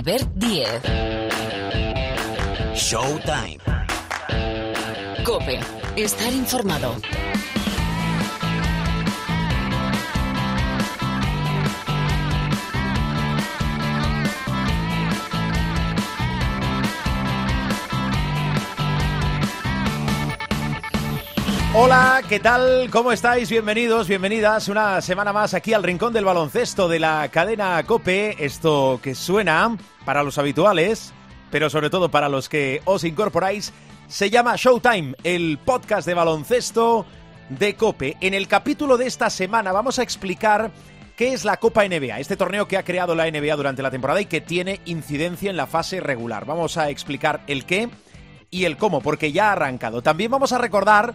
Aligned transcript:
Albert 0.00 0.30
Diez. 0.34 0.80
Showtime. 2.74 3.58
Cope. 5.26 5.60
Estar 5.94 6.32
informado. 6.32 6.96
Hola, 21.72 22.22
¿qué 22.28 22.40
tal? 22.40 22.90
¿Cómo 22.90 23.12
estáis? 23.12 23.48
Bienvenidos, 23.48 24.08
bienvenidas 24.08 24.66
una 24.66 25.00
semana 25.00 25.32
más 25.32 25.54
aquí 25.54 25.72
al 25.72 25.84
Rincón 25.84 26.12
del 26.12 26.24
Baloncesto 26.24 26.88
de 26.88 26.98
la 26.98 27.28
cadena 27.28 27.80
Cope. 27.84 28.44
Esto 28.44 28.98
que 29.00 29.14
suena 29.14 29.76
para 30.04 30.24
los 30.24 30.36
habituales, 30.36 31.12
pero 31.48 31.70
sobre 31.70 31.88
todo 31.88 32.10
para 32.10 32.28
los 32.28 32.48
que 32.48 32.82
os 32.86 33.04
incorporáis, 33.04 33.72
se 34.08 34.30
llama 34.30 34.56
Showtime, 34.56 35.14
el 35.22 35.58
podcast 35.64 36.08
de 36.08 36.14
baloncesto 36.14 37.06
de 37.48 37.76
Cope. 37.76 38.16
En 38.20 38.34
el 38.34 38.48
capítulo 38.48 38.96
de 38.96 39.06
esta 39.06 39.30
semana 39.30 39.70
vamos 39.70 40.00
a 40.00 40.02
explicar 40.02 40.72
qué 41.14 41.32
es 41.32 41.44
la 41.44 41.58
Copa 41.58 41.86
NBA, 41.86 42.18
este 42.18 42.36
torneo 42.36 42.66
que 42.66 42.78
ha 42.78 42.84
creado 42.84 43.14
la 43.14 43.30
NBA 43.30 43.54
durante 43.54 43.82
la 43.82 43.92
temporada 43.92 44.20
y 44.20 44.26
que 44.26 44.40
tiene 44.40 44.80
incidencia 44.86 45.50
en 45.50 45.56
la 45.56 45.68
fase 45.68 46.00
regular. 46.00 46.46
Vamos 46.46 46.76
a 46.76 46.90
explicar 46.90 47.42
el 47.46 47.64
qué 47.64 47.88
y 48.50 48.64
el 48.64 48.76
cómo, 48.76 49.00
porque 49.00 49.30
ya 49.30 49.50
ha 49.50 49.52
arrancado. 49.52 50.02
También 50.02 50.32
vamos 50.32 50.52
a 50.52 50.58
recordar 50.58 51.14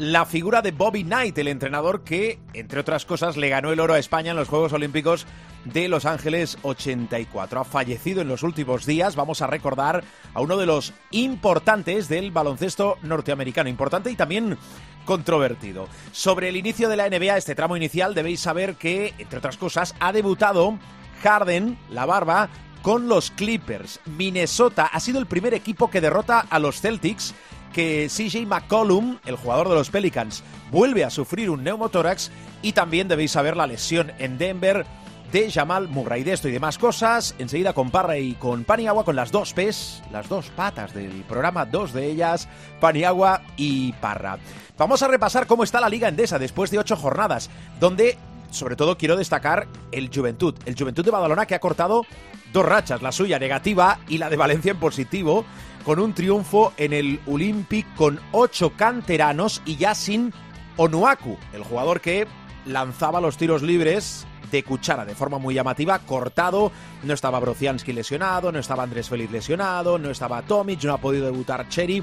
la 0.00 0.24
figura 0.24 0.62
de 0.62 0.70
Bobby 0.70 1.04
Knight, 1.04 1.36
el 1.36 1.48
entrenador 1.48 2.04
que, 2.04 2.38
entre 2.54 2.80
otras 2.80 3.04
cosas, 3.04 3.36
le 3.36 3.50
ganó 3.50 3.70
el 3.70 3.80
oro 3.80 3.92
a 3.92 3.98
España 3.98 4.30
en 4.30 4.36
los 4.38 4.48
Juegos 4.48 4.72
Olímpicos 4.72 5.26
de 5.66 5.88
Los 5.88 6.06
Ángeles 6.06 6.56
84. 6.62 7.60
Ha 7.60 7.64
fallecido 7.64 8.22
en 8.22 8.28
los 8.28 8.42
últimos 8.42 8.86
días. 8.86 9.14
Vamos 9.14 9.42
a 9.42 9.46
recordar 9.46 10.02
a 10.32 10.40
uno 10.40 10.56
de 10.56 10.64
los 10.64 10.94
importantes 11.10 12.08
del 12.08 12.30
baloncesto 12.30 12.96
norteamericano. 13.02 13.68
Importante 13.68 14.10
y 14.10 14.16
también 14.16 14.56
controvertido. 15.04 15.86
Sobre 16.12 16.48
el 16.48 16.56
inicio 16.56 16.88
de 16.88 16.96
la 16.96 17.10
NBA, 17.10 17.36
este 17.36 17.54
tramo 17.54 17.76
inicial, 17.76 18.14
debéis 18.14 18.40
saber 18.40 18.76
que, 18.76 19.12
entre 19.18 19.38
otras 19.38 19.58
cosas, 19.58 19.94
ha 20.00 20.14
debutado 20.14 20.78
Harden, 21.22 21.76
la 21.90 22.06
barba, 22.06 22.48
con 22.80 23.06
los 23.06 23.30
Clippers. 23.32 24.00
Minnesota 24.06 24.88
ha 24.90 24.98
sido 24.98 25.18
el 25.18 25.26
primer 25.26 25.52
equipo 25.52 25.90
que 25.90 26.00
derrota 26.00 26.40
a 26.48 26.58
los 26.58 26.80
Celtics 26.80 27.34
que 27.72 28.08
CJ 28.08 28.46
McCollum, 28.46 29.18
el 29.24 29.36
jugador 29.36 29.68
de 29.68 29.74
los 29.74 29.90
Pelicans, 29.90 30.42
vuelve 30.70 31.04
a 31.04 31.10
sufrir 31.10 31.50
un 31.50 31.64
neumotórax 31.64 32.30
y 32.62 32.72
también 32.72 33.08
debéis 33.08 33.32
saber 33.32 33.56
la 33.56 33.66
lesión 33.66 34.12
en 34.18 34.38
Denver 34.38 34.86
de 35.32 35.50
Jamal 35.50 35.88
Murray. 35.88 36.24
De 36.24 36.32
esto 36.32 36.48
y 36.48 36.52
demás 36.52 36.78
cosas, 36.78 37.34
enseguida 37.38 37.72
con 37.72 37.90
Parra 37.90 38.18
y 38.18 38.34
con 38.34 38.64
Paniagua, 38.64 39.04
con 39.04 39.16
las 39.16 39.30
dos 39.30 39.52
P's, 39.52 40.02
las 40.10 40.28
dos 40.28 40.50
patas 40.50 40.92
del 40.92 41.22
programa, 41.22 41.64
dos 41.66 41.92
de 41.92 42.06
ellas, 42.06 42.48
Paniagua 42.80 43.42
y 43.56 43.92
Parra. 43.94 44.38
Vamos 44.76 45.02
a 45.02 45.08
repasar 45.08 45.46
cómo 45.46 45.62
está 45.62 45.80
la 45.80 45.88
Liga 45.88 46.08
Endesa 46.08 46.38
después 46.38 46.70
de 46.70 46.78
ocho 46.78 46.96
jornadas, 46.96 47.50
donde 47.78 48.18
sobre 48.50 48.76
todo 48.76 48.96
quiero 48.98 49.16
destacar 49.16 49.68
el 49.92 50.10
Juventud. 50.14 50.54
El 50.66 50.76
Juventud 50.76 51.04
de 51.04 51.10
Badalona 51.10 51.46
que 51.46 51.54
ha 51.54 51.60
cortado 51.60 52.04
dos 52.52 52.64
rachas, 52.64 53.02
la 53.02 53.12
suya 53.12 53.38
negativa 53.38 54.00
y 54.08 54.18
la 54.18 54.28
de 54.28 54.36
Valencia 54.36 54.72
en 54.72 54.78
positivo 54.78 55.44
con 55.84 55.98
un 55.98 56.12
triunfo 56.12 56.72
en 56.76 56.92
el 56.92 57.20
Olympic 57.26 57.86
con 57.94 58.20
ocho 58.32 58.72
canteranos 58.76 59.62
y 59.64 59.76
ya 59.76 59.94
sin 59.94 60.32
Onuaku, 60.76 61.38
el 61.52 61.62
jugador 61.62 62.00
que 62.00 62.26
lanzaba 62.66 63.20
los 63.20 63.36
tiros 63.36 63.62
libres 63.62 64.26
de 64.50 64.62
cuchara 64.62 65.04
de 65.04 65.14
forma 65.14 65.38
muy 65.38 65.54
llamativa, 65.54 65.98
cortado. 66.00 66.72
No 67.02 67.14
estaba 67.14 67.40
Brociansky 67.40 67.92
lesionado, 67.92 68.52
no 68.52 68.58
estaba 68.58 68.82
Andrés 68.82 69.08
Félix 69.08 69.30
lesionado, 69.30 69.98
no 69.98 70.10
estaba 70.10 70.42
Tomic, 70.42 70.82
no 70.84 70.94
ha 70.94 70.98
podido 70.98 71.26
debutar 71.26 71.68
Cherry. 71.68 72.02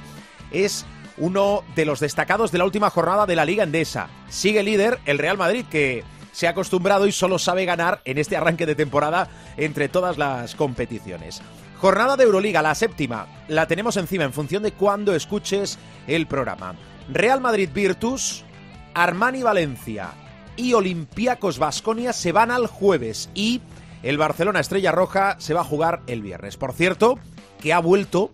Es 0.51 0.85
uno 1.17 1.63
de 1.75 1.85
los 1.85 1.99
destacados 1.99 2.51
de 2.51 2.59
la 2.59 2.65
última 2.65 2.89
jornada 2.89 3.25
de 3.25 3.35
la 3.35 3.45
Liga 3.45 3.63
Endesa. 3.63 4.07
Sigue 4.29 4.63
líder 4.63 4.99
el 5.05 5.17
Real 5.17 5.37
Madrid, 5.37 5.65
que 5.69 6.03
se 6.37 6.45
ha 6.45 6.51
acostumbrado 6.51 7.07
y 7.07 7.11
solo 7.11 7.39
sabe 7.39 7.65
ganar 7.65 7.99
en 8.05 8.19
este 8.19 8.37
arranque 8.37 8.67
de 8.67 8.75
temporada 8.75 9.27
entre 9.57 9.89
todas 9.89 10.19
las 10.19 10.53
competiciones. 10.53 11.41
Jornada 11.79 12.15
de 12.15 12.25
Euroliga, 12.25 12.61
la 12.61 12.75
séptima. 12.75 13.25
La 13.47 13.65
tenemos 13.65 13.97
encima 13.97 14.23
en 14.23 14.33
función 14.33 14.61
de 14.61 14.71
cuándo 14.71 15.15
escuches 15.15 15.79
el 16.05 16.27
programa. 16.27 16.75
Real 17.11 17.41
Madrid 17.41 17.71
Virtus, 17.73 18.45
Armani 18.93 19.41
Valencia 19.41 20.11
y 20.55 20.73
Olympiacos 20.73 21.57
Basconia 21.57 22.13
se 22.13 22.31
van 22.31 22.51
al 22.51 22.67
jueves 22.67 23.31
y 23.33 23.59
el 24.03 24.19
Barcelona 24.19 24.59
Estrella 24.59 24.91
Roja 24.91 25.37
se 25.39 25.55
va 25.55 25.61
a 25.61 25.63
jugar 25.63 26.01
el 26.05 26.21
viernes. 26.21 26.55
Por 26.55 26.71
cierto, 26.73 27.17
que 27.59 27.73
ha 27.73 27.79
vuelto, 27.79 28.31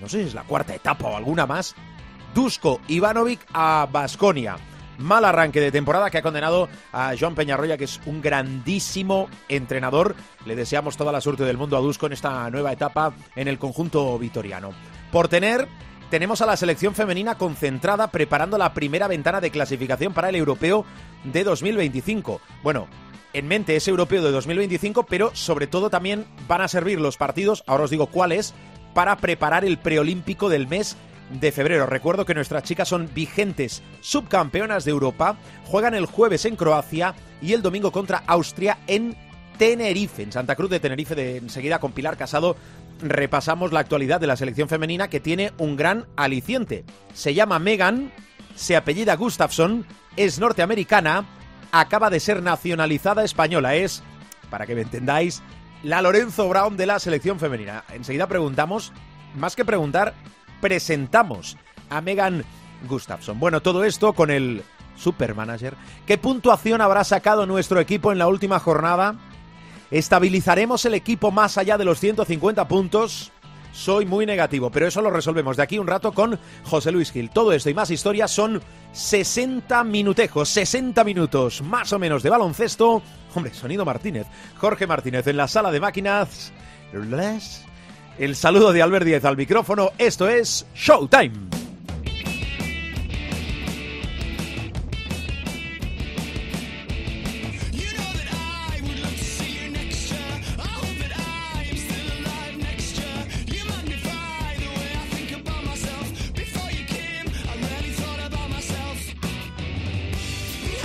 no 0.00 0.08
sé 0.08 0.22
si 0.22 0.26
es 0.26 0.34
la 0.34 0.42
cuarta 0.42 0.74
etapa 0.74 1.06
o 1.06 1.16
alguna 1.16 1.46
más, 1.46 1.76
Dusko 2.34 2.80
Ivanovic 2.88 3.46
a 3.52 3.86
Basconia 3.92 4.56
mal 4.98 5.24
arranque 5.24 5.60
de 5.60 5.72
temporada 5.72 6.10
que 6.10 6.18
ha 6.18 6.22
condenado 6.22 6.68
a 6.92 7.14
Joan 7.18 7.34
Peñarroya, 7.34 7.76
que 7.76 7.84
es 7.84 8.00
un 8.06 8.22
grandísimo 8.22 9.28
entrenador. 9.48 10.14
Le 10.46 10.56
deseamos 10.56 10.96
toda 10.96 11.12
la 11.12 11.20
suerte 11.20 11.44
del 11.44 11.58
mundo 11.58 11.76
a 11.76 11.80
Dusko 11.80 12.06
en 12.06 12.12
esta 12.12 12.50
nueva 12.50 12.72
etapa 12.72 13.14
en 13.36 13.48
el 13.48 13.58
conjunto 13.58 14.18
vitoriano. 14.18 14.70
Por 15.10 15.28
tener 15.28 15.68
tenemos 16.10 16.42
a 16.42 16.46
la 16.46 16.56
selección 16.56 16.94
femenina 16.94 17.36
concentrada 17.36 18.08
preparando 18.08 18.58
la 18.58 18.72
primera 18.74 19.08
ventana 19.08 19.40
de 19.40 19.50
clasificación 19.50 20.12
para 20.12 20.28
el 20.28 20.36
europeo 20.36 20.84
de 21.24 21.42
2025. 21.42 22.40
Bueno, 22.62 22.86
en 23.32 23.48
mente 23.48 23.74
ese 23.74 23.90
europeo 23.90 24.22
de 24.22 24.30
2025, 24.30 25.06
pero 25.06 25.34
sobre 25.34 25.66
todo 25.66 25.90
también 25.90 26.24
van 26.46 26.60
a 26.60 26.68
servir 26.68 27.00
los 27.00 27.16
partidos, 27.16 27.64
ahora 27.66 27.84
os 27.84 27.90
digo 27.90 28.06
cuáles, 28.06 28.54
para 28.94 29.16
preparar 29.16 29.64
el 29.64 29.78
preolímpico 29.78 30.48
del 30.48 30.68
mes 30.68 30.96
de 31.40 31.52
febrero. 31.52 31.86
Recuerdo 31.86 32.24
que 32.24 32.34
nuestras 32.34 32.62
chicas 32.62 32.88
son 32.88 33.10
vigentes 33.14 33.82
subcampeonas 34.00 34.84
de 34.84 34.90
Europa, 34.90 35.36
juegan 35.64 35.94
el 35.94 36.06
jueves 36.06 36.44
en 36.44 36.56
Croacia 36.56 37.14
y 37.42 37.52
el 37.52 37.62
domingo 37.62 37.92
contra 37.92 38.22
Austria 38.26 38.78
en 38.86 39.16
Tenerife, 39.58 40.22
en 40.22 40.32
Santa 40.32 40.56
Cruz 40.56 40.70
de 40.70 40.80
Tenerife. 40.80 41.14
De 41.14 41.36
enseguida 41.38 41.78
con 41.78 41.92
Pilar 41.92 42.16
Casado 42.16 42.56
repasamos 43.00 43.72
la 43.72 43.80
actualidad 43.80 44.20
de 44.20 44.26
la 44.26 44.36
selección 44.36 44.68
femenina 44.68 45.08
que 45.08 45.20
tiene 45.20 45.52
un 45.58 45.76
gran 45.76 46.06
aliciente. 46.16 46.84
Se 47.12 47.34
llama 47.34 47.58
Megan, 47.58 48.12
se 48.54 48.76
apellida 48.76 49.16
Gustafsson, 49.16 49.86
es 50.16 50.38
norteamericana, 50.38 51.26
acaba 51.72 52.10
de 52.10 52.20
ser 52.20 52.42
nacionalizada 52.42 53.24
española. 53.24 53.74
Es, 53.74 54.02
para 54.50 54.66
que 54.66 54.74
me 54.74 54.82
entendáis, 54.82 55.42
la 55.82 56.00
Lorenzo 56.00 56.48
Brown 56.48 56.76
de 56.76 56.86
la 56.86 56.98
selección 56.98 57.38
femenina. 57.38 57.84
Enseguida 57.92 58.26
preguntamos, 58.26 58.92
más 59.36 59.56
que 59.56 59.64
preguntar, 59.64 60.14
presentamos 60.64 61.58
a 61.90 62.00
Megan 62.00 62.42
Gustafson. 62.88 63.38
Bueno, 63.38 63.60
todo 63.60 63.84
esto 63.84 64.14
con 64.14 64.30
el 64.30 64.62
supermanager. 64.96 65.74
¿Qué 66.06 66.16
puntuación 66.16 66.80
habrá 66.80 67.04
sacado 67.04 67.44
nuestro 67.44 67.80
equipo 67.80 68.12
en 68.12 68.16
la 68.16 68.28
última 68.28 68.58
jornada? 68.58 69.14
¿Estabilizaremos 69.90 70.82
el 70.86 70.94
equipo 70.94 71.30
más 71.30 71.58
allá 71.58 71.76
de 71.76 71.84
los 71.84 72.00
150 72.00 72.66
puntos? 72.66 73.30
Soy 73.74 74.06
muy 74.06 74.24
negativo, 74.24 74.70
pero 74.70 74.86
eso 74.86 75.02
lo 75.02 75.10
resolvemos 75.10 75.58
de 75.58 75.64
aquí 75.64 75.78
un 75.78 75.86
rato 75.86 76.12
con 76.12 76.40
José 76.62 76.92
Luis 76.92 77.12
Gil. 77.12 77.28
Todo 77.28 77.52
esto 77.52 77.68
y 77.68 77.74
más 77.74 77.90
historias 77.90 78.30
son 78.30 78.62
60 78.92 79.84
minutejos, 79.84 80.48
60 80.48 81.04
minutos 81.04 81.60
más 81.60 81.92
o 81.92 81.98
menos 81.98 82.22
de 82.22 82.30
baloncesto. 82.30 83.02
Hombre, 83.34 83.52
sonido 83.52 83.84
Martínez. 83.84 84.26
Jorge 84.56 84.86
Martínez 84.86 85.26
en 85.26 85.36
la 85.36 85.46
sala 85.46 85.70
de 85.70 85.80
máquinas. 85.80 86.54
El 88.18 88.36
saludo 88.36 88.72
de 88.72 88.82
Albert 88.82 89.06
Díez 89.06 89.24
al 89.24 89.36
micrófono. 89.36 89.90
Esto 89.98 90.28
es 90.28 90.66
Showtime. 90.74 91.53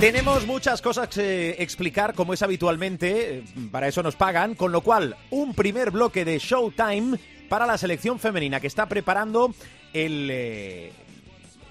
Tenemos 0.00 0.46
muchas 0.46 0.80
cosas 0.80 1.08
que 1.08 1.56
explicar, 1.58 2.14
como 2.14 2.32
es 2.32 2.40
habitualmente, 2.40 3.40
eh, 3.40 3.44
para 3.70 3.86
eso 3.86 4.02
nos 4.02 4.16
pagan, 4.16 4.54
con 4.54 4.72
lo 4.72 4.80
cual, 4.80 5.14
un 5.28 5.52
primer 5.52 5.90
bloque 5.90 6.24
de 6.24 6.38
Showtime 6.38 7.18
para 7.50 7.66
la 7.66 7.76
selección 7.76 8.18
femenina 8.18 8.60
que 8.60 8.66
está 8.66 8.86
preparando 8.86 9.52
el... 9.92 10.28
Eh, 10.30 10.92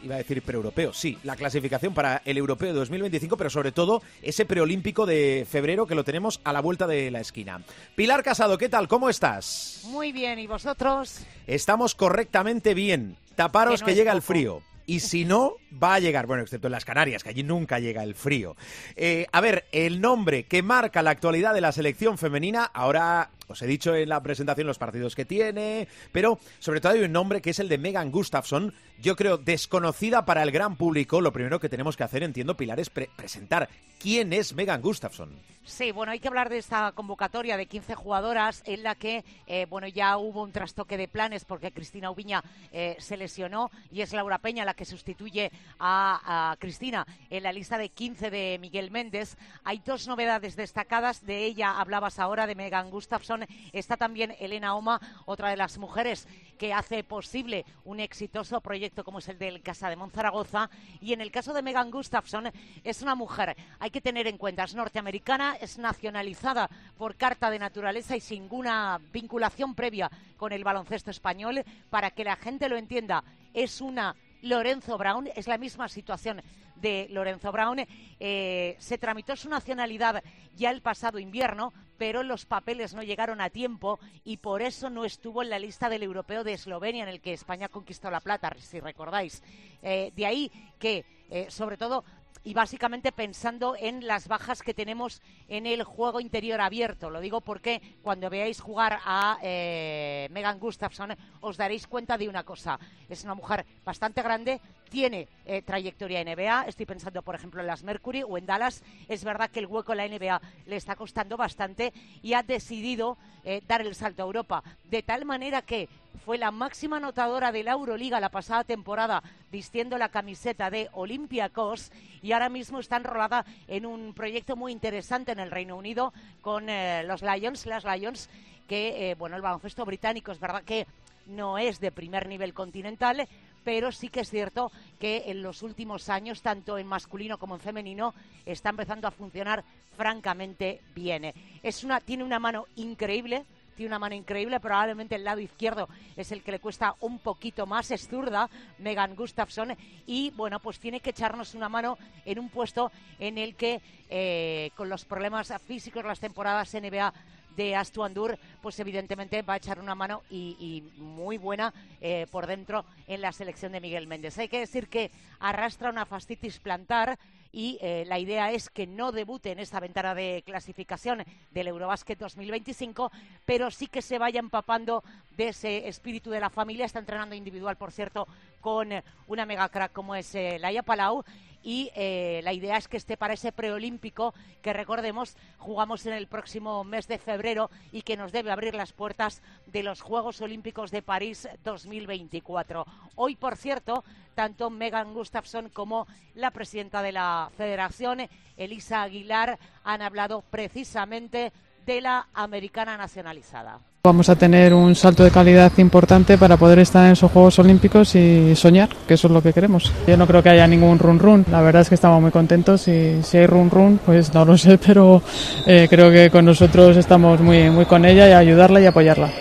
iba 0.03 0.13
a 0.13 0.19
decir 0.19 0.43
preeuropeo, 0.43 0.93
sí, 0.93 1.17
la 1.23 1.35
clasificación 1.35 1.95
para 1.95 2.21
el 2.23 2.37
europeo 2.37 2.67
de 2.67 2.75
2025, 2.75 3.35
pero 3.35 3.49
sobre 3.49 3.71
todo 3.71 4.03
ese 4.21 4.45
preolímpico 4.45 5.07
de 5.07 5.47
febrero 5.49 5.87
que 5.87 5.95
lo 5.95 6.03
tenemos 6.03 6.39
a 6.43 6.53
la 6.53 6.61
vuelta 6.61 6.85
de 6.85 7.09
la 7.09 7.21
esquina. 7.21 7.63
Pilar 7.95 8.21
Casado, 8.21 8.59
¿qué 8.59 8.69
tal? 8.69 8.87
¿Cómo 8.87 9.09
estás? 9.09 9.81
Muy 9.85 10.11
bien, 10.11 10.37
¿y 10.37 10.45
vosotros? 10.45 11.21
Estamos 11.47 11.95
correctamente 11.95 12.75
bien. 12.75 13.17
Taparos 13.35 13.81
que, 13.81 13.95
llega 13.95 14.11
el 14.11 14.21
frío 14.21 14.61
y 14.89 15.01
si 15.01 15.23
no, 15.23 15.57
va 15.71 15.93
a 15.93 15.99
llegar, 15.99 16.25
bueno, 16.25 16.41
excepto 16.41 16.67
en 16.67 16.71
las 16.71 16.83
Canarias, 16.83 17.21
que 17.21 17.29
allí 17.29 17.43
nunca 17.43 17.77
llega 17.77 18.01
el 18.01 18.15
frío. 18.15 18.55
Eh, 18.95 19.27
a 19.31 19.39
ver, 19.39 19.65
el 19.71 20.01
nombre 20.01 20.45
que 20.45 20.63
marca 20.63 21.03
la 21.03 21.11
actualidad 21.11 21.53
de 21.53 21.61
la 21.61 21.71
selección 21.71 22.17
femenina, 22.17 22.65
ahora 22.65 23.29
os 23.49 23.61
he 23.61 23.67
dicho 23.67 23.95
en 23.95 24.09
la 24.09 24.21
presentación 24.21 24.67
los 24.67 24.77
partidos 24.77 25.15
que 25.15 25.25
tiene, 25.25 25.87
pero 26.11 26.39
sobre 26.59 26.81
todo 26.81 26.93
hay 26.93 27.01
un 27.01 27.11
nombre 27.11 27.41
que 27.41 27.49
es 27.49 27.59
el 27.59 27.69
de 27.69 27.77
Megan 27.77 28.11
Gustafson, 28.11 28.73
yo 29.01 29.15
creo 29.15 29.37
desconocida 29.37 30.25
para 30.25 30.43
el 30.43 30.51
gran 30.51 30.75
público. 30.75 31.21
Lo 31.21 31.33
primero 31.33 31.59
que 31.59 31.69
tenemos 31.69 31.97
que 31.97 32.03
hacer, 32.03 32.23
entiendo, 32.23 32.55
Pilar, 32.55 32.79
es 32.79 32.89
presentar 32.89 33.69
quién 33.99 34.33
es 34.33 34.53
Megan 34.53 34.81
Gustafson. 34.81 35.29
Sí, 35.69 35.91
bueno, 35.91 36.11
hay 36.11 36.19
que 36.19 36.27
hablar 36.27 36.49
de 36.49 36.57
esta 36.57 36.93
convocatoria 36.93 37.55
de 37.55 37.67
15 37.67 37.93
jugadoras 37.93 38.63
en 38.65 38.81
la 38.81 38.95
que, 38.95 39.23
eh, 39.45 39.67
bueno, 39.69 39.87
ya 39.87 40.17
hubo 40.17 40.41
un 40.41 40.51
trastoque 40.51 40.97
de 40.97 41.07
planes 41.07 41.45
porque 41.45 41.71
Cristina 41.71 42.09
Ubiña 42.09 42.43
eh, 42.71 42.95
se 42.97 43.17
lesionó 43.17 43.69
y 43.91 44.01
es 44.01 44.11
Laura 44.11 44.39
Peña 44.39 44.65
la 44.65 44.73
que 44.73 44.85
sustituye 44.85 45.51
a, 45.79 46.55
Cristina 46.59 47.05
en 47.29 47.43
la 47.43 47.51
lista 47.51 47.77
de 47.77 47.89
15 47.89 48.31
de 48.31 48.57
Miguel 48.59 48.89
Méndez. 48.89 49.37
Hay 49.63 49.81
dos 49.85 50.07
novedades 50.07 50.55
destacadas, 50.55 51.25
de 51.25 51.45
ella 51.45 51.79
hablabas 51.79 52.17
ahora, 52.17 52.47
de 52.47 52.55
Megan 52.55 52.89
Gustafson. 52.89 53.38
Está 53.71 53.95
también 53.95 54.35
Elena 54.39 54.75
Oma, 54.75 54.99
otra 55.25 55.49
de 55.49 55.57
las 55.57 55.77
mujeres 55.77 56.27
que 56.57 56.73
hace 56.73 57.03
posible 57.03 57.65
un 57.85 58.01
exitoso 58.01 58.59
proyecto 58.59 59.03
como 59.03 59.19
es 59.19 59.29
el 59.29 59.39
del 59.39 59.61
Casa 59.61 59.89
de 59.89 59.95
Monzaragoza. 59.95 60.69
Y 60.99 61.13
en 61.13 61.21
el 61.21 61.31
caso 61.31 61.53
de 61.53 61.61
Megan 61.61 61.91
Gustafson, 61.91 62.51
es 62.83 63.01
una 63.01 63.15
mujer, 63.15 63.55
hay 63.79 63.89
que 63.89 64.01
tener 64.01 64.27
en 64.27 64.37
cuenta, 64.37 64.65
es 64.65 64.75
norteamericana, 64.75 65.55
es 65.61 65.77
nacionalizada 65.77 66.69
por 66.97 67.15
carta 67.15 67.49
de 67.49 67.59
naturaleza 67.59 68.17
y 68.17 68.19
sin 68.19 68.49
ninguna 68.49 68.99
vinculación 69.13 69.75
previa 69.75 70.09
con 70.35 70.51
el 70.51 70.63
baloncesto 70.63 71.11
español. 71.11 71.63
Para 71.91 72.09
que 72.09 72.23
la 72.23 72.35
gente 72.35 72.67
lo 72.67 72.77
entienda, 72.77 73.23
es 73.53 73.79
una 73.79 74.15
Lorenzo 74.41 74.97
Brown, 74.97 75.27
es 75.35 75.47
la 75.47 75.57
misma 75.57 75.87
situación 75.87 76.41
de 76.75 77.07
Lorenzo 77.09 77.51
Brown. 77.51 77.85
Eh, 78.19 78.75
se 78.79 78.97
tramitó 78.97 79.35
su 79.35 79.49
nacionalidad 79.49 80.23
ya 80.55 80.71
el 80.71 80.81
pasado 80.81 81.19
invierno, 81.19 81.73
pero 81.97 82.23
los 82.23 82.45
papeles 82.45 82.93
no 82.93 83.03
llegaron 83.03 83.41
a 83.41 83.49
tiempo 83.49 83.99
y 84.23 84.37
por 84.37 84.61
eso 84.61 84.89
no 84.89 85.05
estuvo 85.05 85.43
en 85.43 85.49
la 85.49 85.59
lista 85.59 85.89
del 85.89 86.03
europeo 86.03 86.43
de 86.43 86.53
Eslovenia 86.53 87.03
en 87.03 87.09
el 87.09 87.21
que 87.21 87.33
España 87.33 87.69
conquistó 87.69 88.09
la 88.09 88.21
plata, 88.21 88.55
si 88.59 88.79
recordáis. 88.79 89.43
Eh, 89.81 90.11
de 90.15 90.25
ahí 90.25 90.51
que, 90.79 91.05
eh, 91.29 91.47
sobre 91.49 91.77
todo, 91.77 92.03
y 92.43 92.53
básicamente 92.53 93.11
pensando 93.11 93.75
en 93.77 94.07
las 94.07 94.27
bajas 94.27 94.61
que 94.61 94.73
tenemos 94.73 95.21
en 95.47 95.65
el 95.65 95.83
juego 95.83 96.19
interior 96.19 96.61
abierto. 96.61 97.09
Lo 97.09 97.21
digo 97.21 97.41
porque 97.41 97.81
cuando 98.01 98.29
veáis 98.29 98.61
jugar 98.61 98.99
a 99.05 99.37
eh, 99.41 100.27
Megan 100.31 100.59
Gustafson 100.59 101.15
os 101.41 101.57
daréis 101.57 101.87
cuenta 101.87 102.17
de 102.17 102.29
una 102.29 102.43
cosa. 102.43 102.79
Es 103.09 103.23
una 103.23 103.35
mujer 103.35 103.65
bastante 103.83 104.21
grande, 104.21 104.61
tiene 104.89 105.27
eh, 105.45 105.61
trayectoria 105.61 106.21
en 106.21 106.35
NBA. 106.35 106.65
Estoy 106.67 106.85
pensando, 106.85 107.21
por 107.21 107.35
ejemplo, 107.35 107.61
en 107.61 107.67
las 107.67 107.83
Mercury 107.83 108.23
o 108.23 108.37
en 108.37 108.45
Dallas. 108.45 108.83
Es 109.07 109.23
verdad 109.23 109.49
que 109.49 109.59
el 109.59 109.67
hueco 109.67 109.93
en 109.93 109.97
la 109.97 110.07
NBA 110.07 110.41
le 110.65 110.75
está 110.75 110.95
costando 110.95 111.37
bastante 111.37 111.93
y 112.21 112.33
ha 112.33 112.43
decidido 112.43 113.17
eh, 113.43 113.61
dar 113.67 113.81
el 113.81 113.95
salto 113.95 114.23
a 114.23 114.25
Europa. 114.25 114.63
De 114.83 115.03
tal 115.03 115.25
manera 115.25 115.61
que 115.61 115.87
fue 116.25 116.37
la 116.37 116.51
máxima 116.51 116.97
anotadora 116.97 117.51
de 117.51 117.63
la 117.63 117.71
Euroliga 117.71 118.19
la 118.19 118.29
pasada 118.29 118.63
temporada 118.63 119.23
vistiendo 119.51 119.97
la 119.97 120.09
camiseta 120.09 120.69
de 120.69 120.89
Olympiacos 120.93 121.91
y 122.21 122.31
ahora 122.31 122.49
mismo 122.49 122.79
está 122.79 122.97
enrolada 122.97 123.45
en 123.67 123.85
un 123.85 124.13
proyecto 124.13 124.55
muy 124.55 124.71
interesante 124.71 125.31
en 125.31 125.39
el 125.39 125.51
Reino 125.51 125.77
Unido 125.77 126.13
con 126.41 126.69
eh, 126.69 127.03
los 127.05 127.21
Lions, 127.21 127.65
las 127.65 127.83
Lions, 127.83 128.29
que, 128.67 129.15
bueno, 129.17 129.35
el 129.35 129.41
baloncesto 129.41 129.83
británico 129.83 130.31
es 130.31 130.39
verdad 130.39 130.63
que 130.63 130.85
no 131.25 131.57
es 131.57 131.79
de 131.79 131.91
primer 131.91 132.27
nivel 132.27 132.53
continental, 132.53 133.27
pero 133.63 133.91
sí 133.91 134.09
que 134.09 134.21
es 134.21 134.29
cierto 134.29 134.71
que 134.99 135.23
en 135.27 135.41
los 135.41 135.63
últimos 135.63 136.09
años, 136.09 136.41
tanto 136.41 136.77
en 136.77 136.87
masculino 136.87 137.37
como 137.37 137.55
en 137.55 137.61
femenino, 137.61 138.13
está 138.45 138.69
empezando 138.69 139.07
a 139.07 139.11
funcionar 139.11 139.63
francamente 139.97 140.81
bien. 140.95 141.33
Es 141.61 141.83
una, 141.83 141.99
tiene 141.99 142.23
una 142.23 142.39
mano 142.39 142.65
increíble, 142.75 143.45
tiene 143.79 143.91
una 143.91 143.99
mano 143.99 144.15
increíble, 144.15 144.59
probablemente 144.59 145.15
el 145.15 145.23
lado 145.23 145.39
izquierdo 145.39 145.87
es 146.17 146.33
el 146.33 146.43
que 146.43 146.51
le 146.51 146.59
cuesta 146.59 146.95
un 146.99 147.17
poquito 147.19 147.65
más, 147.65 147.89
es 147.91 148.09
zurda, 148.09 148.49
Megan 148.77 149.15
Gustafson, 149.15 149.73
y 150.05 150.31
bueno, 150.31 150.59
pues 150.59 150.79
tiene 150.79 150.99
que 150.99 151.11
echarnos 151.11 151.55
una 151.55 151.69
mano 151.69 151.97
en 152.25 152.39
un 152.39 152.49
puesto 152.49 152.91
en 153.19 153.37
el 153.37 153.55
que 153.55 153.79
eh, 154.09 154.71
con 154.75 154.89
los 154.89 155.05
problemas 155.05 155.53
físicos 155.65 156.03
las 156.03 156.19
temporadas 156.19 156.73
NBA 156.73 157.13
de 157.55 157.77
Astuandur, 157.77 158.37
pues 158.61 158.77
evidentemente 158.81 159.43
va 159.43 159.53
a 159.53 159.57
echar 159.57 159.79
una 159.79 159.95
mano 159.95 160.23
y, 160.29 160.83
muy 160.97 161.37
buena 161.37 161.73
eh, 162.01 162.27
por 162.29 162.47
dentro 162.47 162.83
en 163.07 163.21
la 163.21 163.31
selección 163.31 163.71
de 163.71 163.79
Miguel 163.79 164.07
Méndez. 164.07 164.37
Hay 164.39 164.49
que 164.49 164.59
decir 164.59 164.89
que 164.89 165.09
arrastra 165.39 165.89
una 165.89 166.05
fastitis 166.05 166.59
plantar 166.59 167.17
y 167.51 167.77
eh, 167.81 168.03
la 168.07 168.19
idea 168.19 168.51
es 168.51 168.69
que 168.69 168.85
no 168.85 169.11
debute 169.11 169.51
en 169.51 169.59
esta 169.59 169.79
ventana 169.79 170.13
de 170.13 170.43
clasificación 170.45 171.23
del 171.51 171.67
Eurobásquet 171.67 172.19
2025, 172.19 173.11
pero 173.45 173.71
sí 173.71 173.87
que 173.87 174.01
se 174.01 174.17
vaya 174.19 174.39
empapando 174.39 175.03
de 175.35 175.49
ese 175.49 175.87
espíritu 175.87 176.29
de 176.29 176.39
la 176.39 176.49
familia. 176.49 176.85
Está 176.85 176.99
entrenando 176.99 177.35
individual, 177.35 177.77
por 177.77 177.91
cierto, 177.91 178.27
con 178.61 178.89
una 179.27 179.45
mega 179.45 179.69
crack 179.69 179.91
como 179.91 180.15
es 180.15 180.33
eh, 180.35 180.57
Laia 180.59 180.83
Palau 180.83 181.23
y 181.61 181.91
eh, 181.95 182.41
la 182.43 182.53
idea 182.53 182.77
es 182.77 182.87
que 182.87 182.97
esté 182.97 183.17
para 183.17 183.33
ese 183.33 183.51
preolímpico 183.51 184.33
que 184.61 184.73
recordemos 184.73 185.35
jugamos 185.57 186.05
en 186.05 186.13
el 186.13 186.27
próximo 186.27 186.83
mes 186.83 187.07
de 187.07 187.17
febrero 187.17 187.69
y 187.91 188.03
que 188.03 188.17
nos 188.17 188.31
debe 188.31 188.51
abrir 188.51 188.75
las 188.75 188.93
puertas 188.93 189.41
de 189.65 189.83
los 189.83 190.01
Juegos 190.01 190.41
Olímpicos 190.41 190.91
de 190.91 191.01
París 191.01 191.49
2024. 191.63 192.85
Hoy, 193.15 193.35
por 193.35 193.57
cierto, 193.57 194.03
tanto 194.35 194.69
Megan 194.69 195.13
Gustafson 195.13 195.69
como 195.69 196.07
la 196.33 196.51
presidenta 196.51 197.01
de 197.01 197.11
la 197.11 197.51
Federación, 197.57 198.21
Elisa 198.55 199.03
Aguilar, 199.03 199.59
han 199.83 200.01
hablado 200.01 200.43
precisamente 200.49 201.51
de 201.85 202.01
la 202.01 202.27
americana 202.33 202.97
nacionalizada. 202.97 203.79
Vamos 204.01 204.29
a 204.29 204.37
tener 204.37 204.73
un 204.73 204.95
salto 204.95 205.25
de 205.25 205.31
calidad 205.31 205.73
importante 205.77 206.37
para 206.37 206.55
poder 206.55 206.79
estar 206.79 207.05
en 207.05 207.11
esos 207.11 207.31
Juegos 207.31 207.59
Olímpicos 207.59 208.15
y 208.15 208.55
soñar, 208.55 208.87
que 209.05 209.15
eso 209.15 209.27
es 209.27 209.33
lo 209.33 209.43
que 209.43 209.51
queremos. 209.51 209.91
Yo 210.07 210.15
no 210.15 210.25
creo 210.25 210.41
que 210.41 210.49
haya 210.49 210.65
ningún 210.67 210.99
run 210.99 211.19
run, 211.19 211.45
la 211.51 211.61
verdad 211.61 211.81
es 211.81 211.89
que 211.89 211.95
estamos 211.95 212.21
muy 212.21 212.31
contentos 212.31 212.87
y 212.87 213.21
si 213.23 213.37
hay 213.37 213.45
run 213.45 213.69
run, 213.69 213.99
pues 214.05 214.33
no 214.33 214.45
lo 214.45 214.57
sé, 214.57 214.77
pero 214.85 215.21
eh, 215.67 215.87
creo 215.89 216.09
que 216.11 216.29
con 216.29 216.45
nosotros 216.45 216.95
estamos 216.95 217.41
muy, 217.41 217.69
muy 217.69 217.85
con 217.85 218.05
ella 218.05 218.29
y 218.29 218.31
ayudarla 218.31 218.79
y 218.79 218.85
apoyarla. 218.85 219.31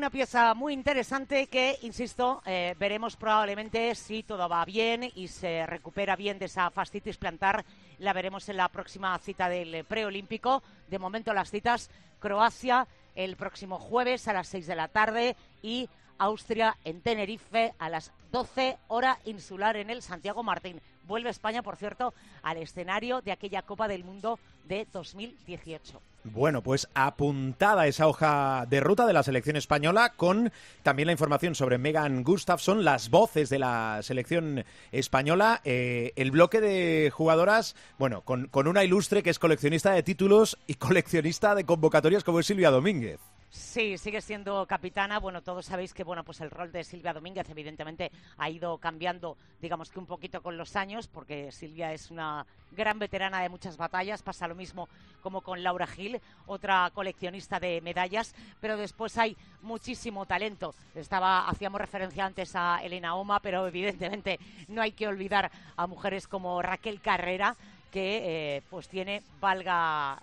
Una 0.00 0.08
pieza 0.08 0.54
muy 0.54 0.72
interesante 0.72 1.48
que, 1.48 1.78
insisto, 1.82 2.40
eh, 2.46 2.74
veremos 2.78 3.16
probablemente 3.16 3.94
si 3.94 4.22
todo 4.22 4.48
va 4.48 4.64
bien 4.64 5.12
y 5.14 5.28
se 5.28 5.66
recupera 5.66 6.16
bien 6.16 6.38
de 6.38 6.46
esa 6.46 6.70
fastitis 6.70 7.18
plantar. 7.18 7.66
La 7.98 8.14
veremos 8.14 8.48
en 8.48 8.56
la 8.56 8.70
próxima 8.70 9.18
cita 9.18 9.50
del 9.50 9.84
preolímpico. 9.84 10.62
De 10.88 10.98
momento 10.98 11.34
las 11.34 11.50
citas 11.50 11.90
Croacia 12.18 12.88
el 13.14 13.36
próximo 13.36 13.78
jueves 13.78 14.26
a 14.26 14.32
las 14.32 14.48
6 14.48 14.68
de 14.68 14.74
la 14.74 14.88
tarde 14.88 15.36
y 15.60 15.86
Austria 16.16 16.78
en 16.86 17.02
Tenerife 17.02 17.74
a 17.78 17.90
las 17.90 18.10
12 18.32 18.78
hora 18.88 19.18
insular 19.26 19.76
en 19.76 19.90
el 19.90 20.00
Santiago 20.00 20.42
Martín. 20.42 20.80
Vuelve 21.10 21.30
España, 21.30 21.64
por 21.64 21.74
cierto, 21.74 22.14
al 22.40 22.58
escenario 22.58 23.20
de 23.20 23.32
aquella 23.32 23.62
Copa 23.62 23.88
del 23.88 24.04
Mundo 24.04 24.38
de 24.68 24.86
2018. 24.92 26.00
Bueno, 26.22 26.62
pues 26.62 26.88
apuntada 26.94 27.88
esa 27.88 28.06
hoja 28.06 28.64
de 28.70 28.78
ruta 28.78 29.08
de 29.08 29.12
la 29.12 29.24
selección 29.24 29.56
española 29.56 30.12
con 30.14 30.52
también 30.84 31.06
la 31.06 31.12
información 31.12 31.56
sobre 31.56 31.78
Megan 31.78 32.22
Gustafson, 32.22 32.84
las 32.84 33.10
voces 33.10 33.48
de 33.48 33.58
la 33.58 33.98
selección 34.04 34.64
española, 34.92 35.60
eh, 35.64 36.12
el 36.14 36.30
bloque 36.30 36.60
de 36.60 37.10
jugadoras, 37.12 37.74
bueno, 37.98 38.20
con, 38.20 38.46
con 38.46 38.68
una 38.68 38.84
ilustre 38.84 39.24
que 39.24 39.30
es 39.30 39.40
coleccionista 39.40 39.90
de 39.90 40.04
títulos 40.04 40.58
y 40.68 40.74
coleccionista 40.74 41.56
de 41.56 41.64
convocatorias 41.64 42.22
como 42.22 42.38
es 42.38 42.46
Silvia 42.46 42.70
Domínguez. 42.70 43.18
Sí, 43.50 43.98
sigue 43.98 44.20
siendo 44.20 44.64
capitana. 44.64 45.18
Bueno, 45.18 45.42
todos 45.42 45.66
sabéis 45.66 45.92
que 45.92 46.04
bueno, 46.04 46.22
pues 46.22 46.40
el 46.40 46.52
rol 46.52 46.70
de 46.70 46.84
Silvia 46.84 47.12
Domínguez 47.12 47.50
evidentemente 47.50 48.12
ha 48.38 48.48
ido 48.48 48.78
cambiando, 48.78 49.36
digamos 49.60 49.90
que 49.90 49.98
un 49.98 50.06
poquito 50.06 50.40
con 50.40 50.56
los 50.56 50.76
años, 50.76 51.08
porque 51.08 51.50
Silvia 51.50 51.92
es 51.92 52.12
una 52.12 52.46
gran 52.70 53.00
veterana 53.00 53.42
de 53.42 53.48
muchas 53.48 53.76
batallas. 53.76 54.22
Pasa 54.22 54.46
lo 54.46 54.54
mismo 54.54 54.88
como 55.20 55.40
con 55.40 55.64
Laura 55.64 55.88
Gil, 55.88 56.20
otra 56.46 56.92
coleccionista 56.94 57.58
de 57.58 57.80
medallas, 57.80 58.36
pero 58.60 58.76
después 58.76 59.18
hay 59.18 59.36
muchísimo 59.62 60.26
talento. 60.26 60.72
Estaba 60.94 61.48
hacíamos 61.48 61.80
referencia 61.80 62.24
antes 62.24 62.54
a 62.54 62.78
Elena 62.84 63.16
Oma, 63.16 63.40
pero 63.40 63.66
evidentemente 63.66 64.38
no 64.68 64.80
hay 64.80 64.92
que 64.92 65.08
olvidar 65.08 65.50
a 65.76 65.88
mujeres 65.88 66.28
como 66.28 66.62
Raquel 66.62 67.00
Carrera 67.00 67.56
que 67.90 68.56
eh, 68.56 68.62
pues 68.70 68.88
tiene 68.88 69.24
valga 69.40 70.22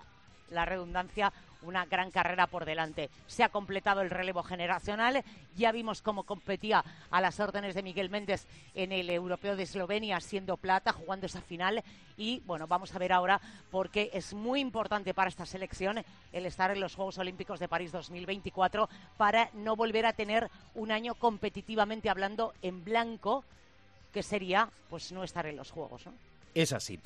la 0.51 0.63
redundancia 0.63 1.33
una 1.61 1.85
gran 1.85 2.11
carrera 2.11 2.47
por 2.47 2.65
delante. 2.65 3.09
Se 3.27 3.43
ha 3.43 3.49
completado 3.49 4.01
el 4.01 4.09
relevo 4.09 4.43
generacional. 4.43 5.23
Ya 5.55 5.71
vimos 5.71 6.01
cómo 6.01 6.23
competía 6.23 6.83
a 7.09 7.21
las 7.21 7.39
órdenes 7.39 7.75
de 7.75 7.83
Miguel 7.83 8.09
Méndez 8.09 8.45
en 8.75 8.91
el 8.91 9.09
Europeo 9.09 9.55
de 9.55 9.63
Eslovenia, 9.63 10.19
siendo 10.19 10.57
plata, 10.57 10.93
jugando 10.93 11.25
esa 11.25 11.41
final. 11.41 11.83
Y 12.17 12.41
bueno, 12.45 12.67
vamos 12.67 12.93
a 12.95 12.99
ver 12.99 13.13
ahora, 13.13 13.39
porque 13.71 14.09
es 14.13 14.33
muy 14.33 14.59
importante 14.59 15.13
para 15.13 15.29
esta 15.29 15.45
selección 15.45 16.03
el 16.33 16.45
estar 16.45 16.71
en 16.71 16.79
los 16.79 16.95
Juegos 16.95 17.17
Olímpicos 17.17 17.59
de 17.59 17.67
París 17.67 17.91
2024 17.91 18.89
para 19.17 19.49
no 19.53 19.75
volver 19.75 20.05
a 20.05 20.13
tener 20.13 20.49
un 20.75 20.91
año 20.91 21.15
competitivamente 21.15 22.09
hablando 22.09 22.53
en 22.61 22.83
blanco 22.83 23.43
que 24.13 24.23
sería 24.23 24.69
pues 24.89 25.11
no 25.11 25.23
estar 25.23 25.45
en 25.45 25.57
los 25.57 25.71
juegos. 25.71 26.05
¿no? 26.05 26.13
Es 26.55 26.73
así. 26.73 26.99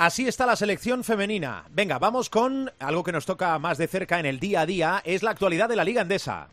Así 0.00 0.26
está 0.26 0.46
la 0.46 0.56
selección 0.56 1.04
femenina. 1.04 1.66
Venga, 1.68 1.98
vamos 1.98 2.30
con 2.30 2.72
algo 2.78 3.04
que 3.04 3.12
nos 3.12 3.26
toca 3.26 3.58
más 3.58 3.76
de 3.76 3.86
cerca 3.86 4.18
en 4.18 4.24
el 4.24 4.40
día 4.40 4.62
a 4.62 4.66
día, 4.66 5.02
es 5.04 5.22
la 5.22 5.30
actualidad 5.30 5.68
de 5.68 5.76
la 5.76 5.84
Liga 5.84 6.00
Endesa. 6.00 6.48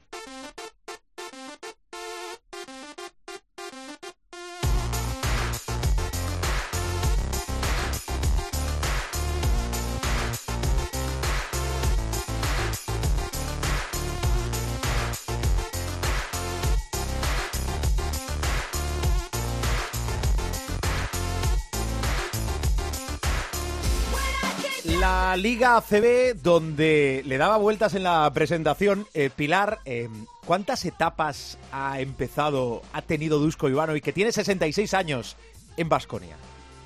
La 25.00 25.36
Liga 25.38 25.78
ACB, 25.78 26.42
donde 26.42 27.22
le 27.26 27.38
daba 27.38 27.58
vueltas 27.58 27.94
en 27.94 28.02
la 28.02 28.32
presentación, 28.34 29.06
eh, 29.14 29.30
Pilar, 29.36 29.80
eh, 29.86 30.10
¿cuántas 30.44 30.86
etapas 30.86 31.60
ha 31.72 32.00
empezado, 32.00 32.82
ha 32.94 33.04
tenido 33.04 33.38
Dusko 33.38 33.70
Ivano 33.70 33.96
y 33.96 34.02
que 34.02 34.12
tiene 34.12 34.32
66 34.32 34.96
años 34.96 35.38
en 35.78 35.88
Basconia? 35.88 36.36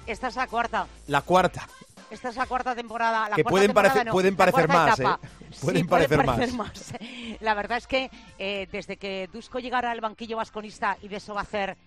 Esta 0.08 0.28
es 0.28 0.36
la 0.36 0.48
cuarta. 0.48 0.88
La 1.08 1.22
cuarta. 1.22 1.70
Esta 2.10 2.30
es 2.30 2.36
la 2.36 2.46
cuarta 2.48 2.76
temporada. 2.76 3.30
La 3.30 3.36
que 3.38 3.44
cuarta 3.44 3.50
pueden, 3.50 3.68
temporada 3.68 3.94
parecer, 3.94 4.08
no, 4.08 4.12
pueden 4.12 4.36
parecer 4.36 4.68
más. 4.68 5.00
¿eh? 5.00 5.04
Pueden 5.62 5.88
puede 5.88 6.08
parecer, 6.08 6.26
parecer 6.26 6.54
más. 6.56 6.92
más. 6.92 6.94
La 7.40 7.54
verdad 7.54 7.78
es 7.78 7.88
que 7.88 8.10
eh, 8.40 8.68
desde 8.72 8.98
que 8.98 9.30
Dusko 9.32 9.60
llegara 9.60 9.92
al 9.92 10.02
banquillo 10.02 10.38
vasconista, 10.38 10.98
y 11.02 11.08
de 11.08 11.18
eso 11.18 11.34
va 11.34 11.42
a 11.42 11.44
hacer 11.44 11.78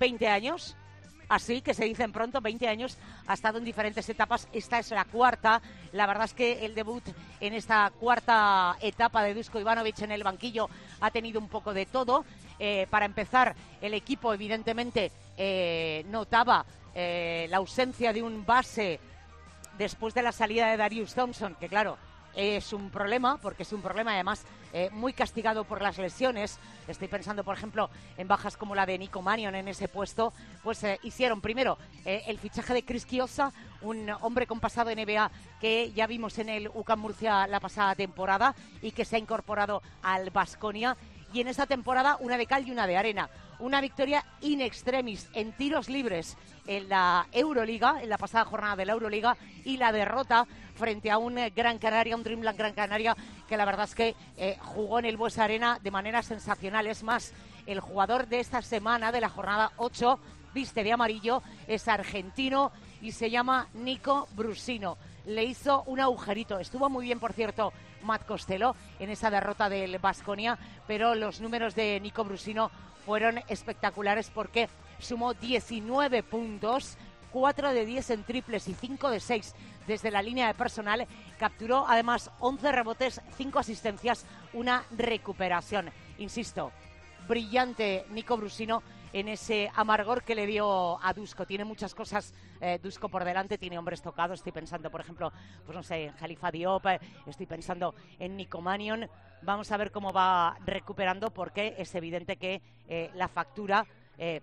20 0.00 0.26
años, 0.28 0.76
así 1.28 1.60
que 1.60 1.74
se 1.74 1.84
dicen 1.84 2.12
pronto, 2.12 2.40
20 2.40 2.68
años, 2.68 2.98
ha 3.26 3.34
estado 3.34 3.58
en 3.58 3.64
diferentes 3.64 4.08
etapas. 4.08 4.48
Esta 4.52 4.78
es 4.78 4.90
la 4.90 5.04
cuarta. 5.04 5.62
La 5.92 6.06
verdad 6.06 6.24
es 6.24 6.34
que 6.34 6.64
el 6.64 6.74
debut 6.74 7.02
en 7.40 7.54
esta 7.54 7.90
cuarta 7.98 8.76
etapa 8.80 9.22
de 9.22 9.34
Dusko 9.34 9.60
Ivanovic 9.60 10.00
en 10.02 10.12
el 10.12 10.24
banquillo 10.24 10.68
ha 11.00 11.10
tenido 11.10 11.40
un 11.40 11.48
poco 11.48 11.72
de 11.72 11.86
todo. 11.86 12.24
Eh, 12.58 12.86
para 12.90 13.06
empezar, 13.06 13.54
el 13.80 13.94
equipo 13.94 14.32
evidentemente 14.32 15.10
eh, 15.36 16.04
notaba 16.08 16.64
eh, 16.94 17.46
la 17.50 17.56
ausencia 17.56 18.12
de 18.12 18.22
un 18.22 18.44
base 18.44 19.00
después 19.78 20.14
de 20.14 20.22
la 20.22 20.32
salida 20.32 20.70
de 20.70 20.76
Darius 20.76 21.14
Thompson, 21.14 21.56
que 21.58 21.68
claro, 21.68 21.96
es 22.34 22.72
un 22.72 22.90
problema, 22.90 23.38
porque 23.38 23.62
es 23.62 23.72
un 23.72 23.82
problema 23.82 24.12
además 24.12 24.44
eh, 24.72 24.88
muy 24.90 25.12
castigado 25.12 25.64
por 25.64 25.82
las 25.82 25.98
lesiones. 25.98 26.58
Estoy 26.88 27.08
pensando, 27.08 27.44
por 27.44 27.56
ejemplo, 27.56 27.90
en 28.16 28.26
bajas 28.26 28.56
como 28.56 28.74
la 28.74 28.86
de 28.86 28.98
Nico 28.98 29.20
Manion 29.20 29.54
en 29.54 29.68
ese 29.68 29.86
puesto. 29.86 30.32
Pues 30.62 30.82
eh, 30.84 30.98
hicieron 31.02 31.40
primero 31.40 31.76
eh, 32.04 32.22
el 32.26 32.38
fichaje 32.38 32.72
de 32.72 32.84
Chris 32.84 33.06
Chiosa, 33.06 33.52
un 33.82 34.08
hombre 34.22 34.46
con 34.46 34.60
pasado 34.60 34.90
NBA 34.90 35.30
que 35.60 35.92
ya 35.92 36.06
vimos 36.06 36.38
en 36.38 36.48
el 36.48 36.70
UCAM 36.72 37.00
Murcia 37.00 37.46
la 37.46 37.60
pasada 37.60 37.94
temporada 37.94 38.54
y 38.80 38.92
que 38.92 39.04
se 39.04 39.16
ha 39.16 39.18
incorporado 39.18 39.82
al 40.02 40.30
Basconia. 40.30 40.96
Y 41.32 41.40
en 41.40 41.48
esta 41.48 41.66
temporada 41.66 42.16
una 42.20 42.36
de 42.36 42.46
cal 42.46 42.66
y 42.66 42.70
una 42.70 42.86
de 42.86 42.96
arena. 42.96 43.30
Una 43.58 43.80
victoria 43.80 44.24
in 44.40 44.60
extremis 44.60 45.28
en 45.34 45.52
tiros 45.52 45.88
libres 45.88 46.36
en 46.66 46.88
la 46.88 47.26
Euroliga, 47.32 48.02
en 48.02 48.08
la 48.08 48.18
pasada 48.18 48.44
jornada 48.44 48.76
de 48.76 48.86
la 48.86 48.92
Euroliga, 48.92 49.36
y 49.64 49.76
la 49.76 49.92
derrota 49.92 50.46
frente 50.74 51.10
a 51.10 51.18
un 51.18 51.38
eh, 51.38 51.52
Gran 51.54 51.78
Canaria, 51.78 52.16
un 52.16 52.22
Dreamland 52.22 52.58
Gran 52.58 52.72
Canaria, 52.72 53.16
que 53.48 53.56
la 53.56 53.64
verdad 53.64 53.84
es 53.84 53.94
que 53.94 54.16
eh, 54.36 54.56
jugó 54.60 54.98
en 54.98 55.04
el 55.04 55.16
Buesa 55.16 55.44
Arena 55.44 55.78
de 55.82 55.90
manera 55.90 56.22
sensacional. 56.22 56.86
Es 56.86 57.02
más, 57.02 57.32
el 57.66 57.80
jugador 57.80 58.26
de 58.26 58.40
esta 58.40 58.62
semana, 58.62 59.12
de 59.12 59.20
la 59.20 59.28
jornada 59.28 59.72
8, 59.76 60.18
viste 60.54 60.82
de 60.82 60.92
amarillo, 60.92 61.42
es 61.66 61.88
argentino 61.88 62.72
y 63.00 63.12
se 63.12 63.30
llama 63.30 63.68
Nico 63.74 64.28
Brusino. 64.34 64.96
Le 65.26 65.44
hizo 65.44 65.82
un 65.86 66.00
agujerito. 66.00 66.58
Estuvo 66.58 66.88
muy 66.88 67.04
bien, 67.06 67.20
por 67.20 67.32
cierto, 67.32 67.72
Matt 68.02 68.26
Costello 68.26 68.74
en 68.98 69.10
esa 69.10 69.30
derrota 69.30 69.68
del 69.68 69.98
Basconia, 69.98 70.58
pero 70.86 71.14
los 71.14 71.40
números 71.40 71.74
de 71.74 72.00
Nico 72.00 72.24
Brusino 72.24 72.70
fueron 73.04 73.40
espectaculares 73.48 74.30
porque 74.30 74.68
sumó 74.98 75.34
19 75.34 76.22
puntos, 76.22 76.96
4 77.30 77.72
de 77.72 77.86
10 77.86 78.10
en 78.10 78.24
triples 78.24 78.68
y 78.68 78.74
5 78.74 79.10
de 79.10 79.20
6 79.20 79.54
desde 79.86 80.10
la 80.10 80.22
línea 80.22 80.48
de 80.48 80.54
personal. 80.54 81.06
Capturó 81.38 81.86
además 81.88 82.30
11 82.40 82.72
rebotes, 82.72 83.20
5 83.36 83.58
asistencias, 83.58 84.26
una 84.52 84.84
recuperación. 84.90 85.90
Insisto, 86.18 86.72
brillante 87.28 88.06
Nico 88.10 88.36
Brusino 88.36 88.82
en 89.12 89.28
ese 89.28 89.70
amargor 89.74 90.22
que 90.22 90.34
le 90.34 90.46
dio 90.46 91.02
a 91.02 91.12
Dusko. 91.12 91.46
Tiene 91.46 91.64
muchas 91.64 91.94
cosas 91.94 92.34
eh, 92.60 92.78
Dusko 92.82 93.08
por 93.08 93.24
delante, 93.24 93.58
tiene 93.58 93.78
hombres 93.78 94.02
tocados. 94.02 94.40
Estoy 94.40 94.52
pensando, 94.52 94.90
por 94.90 95.00
ejemplo, 95.00 95.32
pues 95.64 95.76
no 95.76 95.82
sé, 95.82 96.04
en 96.04 96.12
Jalifa 96.12 96.50
Diop, 96.50 96.86
eh, 96.86 97.00
estoy 97.26 97.46
pensando 97.46 97.94
en 98.18 98.36
Nico 98.36 98.60
Manion. 98.60 99.08
Vamos 99.42 99.70
a 99.72 99.76
ver 99.76 99.90
cómo 99.90 100.12
va 100.12 100.56
recuperando 100.64 101.30
porque 101.30 101.74
es 101.78 101.94
evidente 101.94 102.36
que 102.36 102.62
eh, 102.88 103.10
la 103.14 103.28
factura 103.28 103.86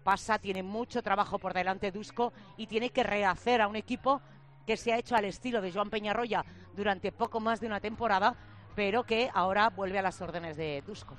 pasa, 0.03 0.39
tiene 0.39 0.61
mucho 0.61 1.01
trabajo 1.01 1.39
por 1.39 1.53
delante 1.53 1.91
Dusko 1.91 2.33
y 2.57 2.67
tiene 2.67 2.89
que 2.89 3.01
rehacer 3.01 3.61
a 3.61 3.67
un 3.69 3.77
equipo 3.77 4.19
que 4.67 4.75
se 4.75 4.91
ha 4.91 4.97
hecho 4.97 5.15
al 5.15 5.23
estilo 5.23 5.61
de 5.61 5.71
Joan 5.71 5.89
Peñarroya 5.89 6.43
durante 6.75 7.13
poco 7.13 7.39
más 7.39 7.61
de 7.61 7.67
una 7.67 7.79
temporada, 7.79 8.35
pero 8.75 9.03
que 9.03 9.29
ahora 9.33 9.69
vuelve 9.69 9.99
a 9.99 10.01
las 10.01 10.19
órdenes 10.19 10.57
de 10.57 10.83
Dusko. 10.85 11.15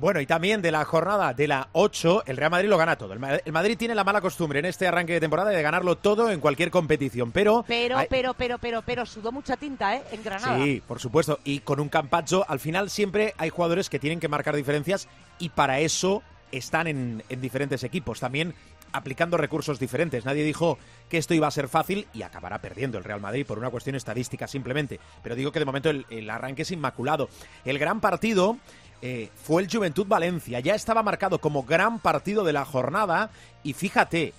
Bueno, 0.00 0.20
y 0.20 0.26
también 0.26 0.62
de 0.62 0.72
la 0.72 0.84
jornada 0.84 1.34
de 1.34 1.46
la 1.46 1.68
8, 1.72 2.24
el 2.26 2.36
Real 2.36 2.50
Madrid 2.50 2.68
lo 2.68 2.78
gana 2.78 2.96
todo. 2.96 3.12
El 3.12 3.18
Ma- 3.18 3.34
el 3.36 3.52
Madrid 3.52 3.76
tiene 3.78 3.94
la 3.94 4.02
mala 4.02 4.20
costumbre 4.20 4.58
en 4.58 4.64
este 4.64 4.86
arranque 4.88 5.12
de 5.12 5.20
temporada 5.20 5.50
de 5.50 5.62
ganarlo 5.62 5.96
todo 5.96 6.30
en 6.30 6.40
cualquier 6.40 6.70
competición, 6.70 7.32
pero... 7.32 7.64
Pero, 7.68 7.98
hay- 7.98 8.06
pero, 8.08 8.34
pero, 8.34 8.58
pero, 8.58 8.82
pero 8.82 9.04
sudó 9.06 9.30
mucha 9.30 9.56
tinta, 9.56 9.94
¿eh? 9.96 10.02
En 10.12 10.22
Granada. 10.24 10.58
Sí, 10.64 10.82
por 10.86 10.98
supuesto. 11.00 11.38
Y 11.44 11.60
con 11.60 11.80
un 11.80 11.88
Campazzo, 11.90 12.44
al 12.48 12.60
final 12.60 12.88
siempre 12.90 13.34
hay 13.36 13.50
jugadores 13.50 13.90
que 13.90 13.98
tienen 13.98 14.20
que 14.20 14.28
marcar 14.28 14.56
diferencias 14.56 15.06
y 15.38 15.50
para 15.50 15.80
eso 15.80 16.22
están 16.50 16.86
en, 16.86 17.22
en 17.28 17.40
diferentes 17.40 17.84
equipos. 17.84 18.20
También 18.20 18.54
aplicando 18.92 19.36
recursos 19.36 19.78
diferentes. 19.78 20.24
Nadie 20.24 20.42
dijo 20.42 20.76
que 21.08 21.18
esto 21.18 21.32
iba 21.32 21.46
a 21.46 21.50
ser 21.52 21.68
fácil 21.68 22.08
y 22.12 22.22
acabará 22.22 22.58
perdiendo 22.60 22.98
el 22.98 23.04
Real 23.04 23.20
Madrid 23.20 23.46
por 23.46 23.56
una 23.58 23.70
cuestión 23.70 23.94
estadística 23.94 24.48
simplemente. 24.48 24.98
Pero 25.22 25.36
digo 25.36 25.52
que 25.52 25.60
de 25.60 25.64
momento 25.64 25.90
el, 25.90 26.06
el 26.10 26.28
arranque 26.28 26.62
es 26.62 26.70
inmaculado. 26.72 27.28
El 27.64 27.78
gran 27.78 28.00
partido 28.00 28.56
eh, 29.02 29.30
fue 29.42 29.62
el 29.62 29.70
Juventud 29.70 30.06
Valencia. 30.06 30.60
Ya 30.60 30.74
estaba 30.74 31.02
marcado 31.02 31.40
como 31.40 31.62
gran 31.62 31.98
partido 32.00 32.44
de 32.44 32.52
la 32.52 32.64
jornada 32.64 33.30
y 33.62 33.72
fíjate, 33.72 34.34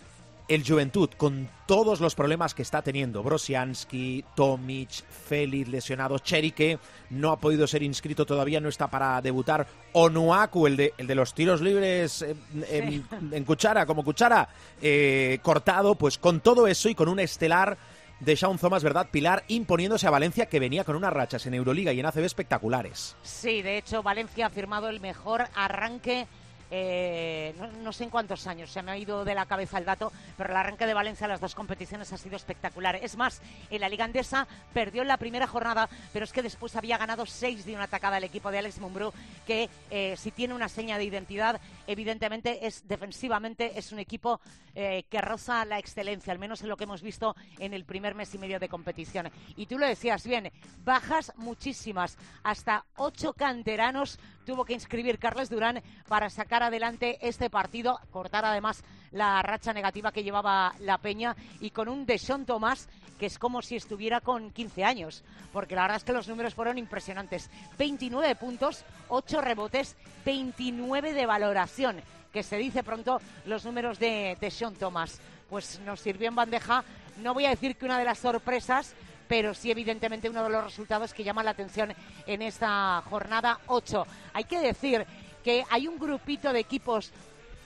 el 0.48 0.68
Juventud, 0.68 1.10
con 1.16 1.50
todos 1.66 2.02
los 2.02 2.14
problemas 2.14 2.54
que 2.54 2.62
está 2.62 2.82
teniendo, 2.82 3.24
Brosiansky, 3.24 4.26
Tomic, 4.36 4.90
Félix 4.90 5.70
lesionado, 5.70 6.20
Cherike 6.20 6.78
no 7.10 7.32
ha 7.32 7.40
podido 7.40 7.66
ser 7.68 7.84
inscrito 7.84 8.26
todavía, 8.26 8.60
no 8.60 8.68
está 8.68 8.90
para 8.90 9.22
debutar, 9.22 9.66
Onuaku, 9.94 10.68
el 10.68 10.76
de, 10.76 10.94
el 10.98 11.08
de 11.08 11.16
los 11.16 11.34
tiros 11.34 11.62
libres 11.62 12.22
eh, 12.22 12.36
en, 12.70 13.06
en 13.32 13.46
cuchara, 13.46 13.86
como 13.86 14.04
cuchara, 14.04 14.50
eh, 14.82 15.40
cortado, 15.42 15.96
pues 15.96 16.18
con 16.18 16.42
todo 16.42 16.68
eso 16.68 16.90
y 16.90 16.96
con 16.96 17.08
un 17.08 17.20
estelar 17.22 17.78
de 18.22 18.36
Shaun 18.36 18.58
Thomas, 18.58 18.84
¿verdad? 18.84 19.10
Pilar 19.12 19.44
imponiéndose 19.48 20.08
a 20.08 20.12
Valencia 20.12 20.46
que 20.46 20.60
venía 20.60 20.84
con 20.84 20.96
unas 20.96 21.12
rachas 21.12 21.46
en 21.48 21.56
Euroliga 21.56 21.92
y 21.92 22.00
en 22.00 22.06
ACB 22.06 22.24
espectaculares. 22.24 23.16
Sí, 23.24 23.62
de 23.62 23.78
hecho, 23.78 24.04
Valencia 24.04 24.46
ha 24.46 24.50
firmado 24.50 24.90
el 24.90 25.00
mejor 25.00 25.46
arranque. 25.56 26.28
Eh, 26.74 27.54
no, 27.84 27.92
sé 27.92 28.06
en 28.06 28.10
cuántos 28.10 28.48
años, 28.48 28.72
se 28.72 28.82
me 28.82 28.92
ha 28.92 28.98
ido 28.98 29.26
de 29.26 29.36
la 29.36 29.46
cabeza 29.46 29.78
el 29.78 29.86
dato, 29.86 30.12
pero 30.38 30.52
el 30.52 30.56
arranque 30.56 30.86
de 30.86 30.94
Valencia 30.94 31.26
en 31.26 31.32
las 31.32 31.42
dos 31.42 31.54
competiciones 31.54 32.14
ha 32.14 32.18
sido 32.18 32.38
espectacular. 32.38 32.96
Es 32.96 33.18
más, 33.18 33.42
en 33.70 33.82
la 33.82 33.90
Liga 33.90 34.06
Andesa 34.06 34.48
perdió 34.74 35.02
en 35.02 35.10
la 35.10 35.18
primera 35.18 35.48
jornada, 35.48 35.90
pero 36.14 36.24
es 36.24 36.32
que 36.32 36.42
después 36.42 36.76
había 36.78 36.98
ganado 36.98 37.26
seis 37.26 37.66
de 37.66 37.76
una 37.76 37.84
atacada 37.84 38.18
el 38.18 38.24
equipo 38.24 38.52
de 38.52 38.60
Alex 38.60 38.80
Mumbrú, 38.80 39.12
que 39.46 39.70
eh, 39.90 40.16
si 40.18 40.32
tiene 40.32 40.54
una 40.54 40.70
seña 40.70 40.98
de 40.98 41.04
identidad, 41.04 41.60
evidentemente 41.88 42.66
es 42.66 42.88
defensivamente, 42.88 43.78
es 43.78 43.92
un 43.92 44.00
equipo 44.00 44.40
eh, 44.74 45.04
que 45.10 45.20
roza 45.20 45.66
la 45.66 45.78
excelencia, 45.78 46.32
al 46.32 46.40
menos 46.40 46.62
en 46.62 46.70
lo 46.70 46.78
que 46.78 46.86
hemos 46.86 47.02
visto 47.02 47.36
en 47.60 47.74
el 47.74 47.84
primer 47.84 48.16
mes 48.16 48.34
y 48.34 48.38
medio 48.38 48.60
de 48.60 48.70
competición. 48.70 49.30
Y 49.58 49.66
tú 49.66 49.78
lo 49.78 49.86
decías 49.86 50.26
bien, 50.26 50.52
bajas 50.86 51.34
muchísimas, 51.36 52.18
hasta 52.44 52.86
ocho 52.96 53.34
canteranos 53.34 54.20
tuvo 54.46 54.66
que 54.66 54.74
inscribir 54.74 55.20
Carles 55.20 55.50
Durán 55.50 55.82
para 56.08 56.30
sacar 56.30 56.61
adelante 56.64 57.18
este 57.22 57.50
partido, 57.50 58.00
cortar 58.12 58.46
además 58.46 58.84
la 59.12 59.42
racha 59.42 59.74
negativa 59.74 60.12
que 60.12 60.24
llevaba 60.24 60.74
la 60.80 60.98
Peña 60.98 61.36
y 61.60 61.72
con 61.72 61.90
un 61.90 62.06
Deshaun 62.06 62.46
Tomás 62.46 62.88
que 63.22 63.28
es 63.28 63.38
como 63.38 63.62
si 63.62 63.76
estuviera 63.76 64.20
con 64.20 64.50
15 64.50 64.84
años, 64.84 65.24
porque 65.54 65.76
la 65.76 65.84
verdad 65.84 65.98
es 65.98 66.04
que 66.04 66.12
los 66.12 66.28
números 66.28 66.56
fueron 66.56 66.80
impresionantes. 66.80 67.52
29 67.78 68.36
puntos, 68.36 68.84
8 69.10 69.42
rebotes, 69.42 69.96
29 70.26 71.14
de 71.14 71.28
valoración, 71.28 72.02
que 72.34 72.42
se 72.42 72.58
dice 72.58 72.82
pronto 72.82 73.22
los 73.46 73.64
números 73.64 74.00
de, 74.00 74.36
de 74.42 74.50
Sean 74.50 74.74
Thomas. 74.74 75.22
Pues 75.52 75.80
nos 75.86 76.00
sirvió 76.00 76.30
en 76.30 76.36
bandeja, 76.36 76.84
no 77.18 77.36
voy 77.36 77.46
a 77.46 77.52
decir 77.52 77.76
que 77.76 77.86
una 77.86 78.00
de 78.00 78.06
las 78.06 78.18
sorpresas, 78.18 78.96
pero 79.28 79.54
sí 79.54 79.70
evidentemente 79.70 80.28
uno 80.28 80.44
de 80.44 80.50
los 80.50 80.64
resultados 80.64 81.14
que 81.14 81.24
llama 81.24 81.44
la 81.44 81.52
atención 81.52 81.94
en 82.26 82.42
esta 82.42 83.04
jornada 83.08 83.60
8. 83.68 84.04
Hay 84.34 84.46
que 84.46 84.60
decir 84.60 85.06
que 85.44 85.66
hay 85.70 85.88
un 85.88 85.98
grupito 85.98 86.54
de 86.54 86.60
equipos 86.60 87.12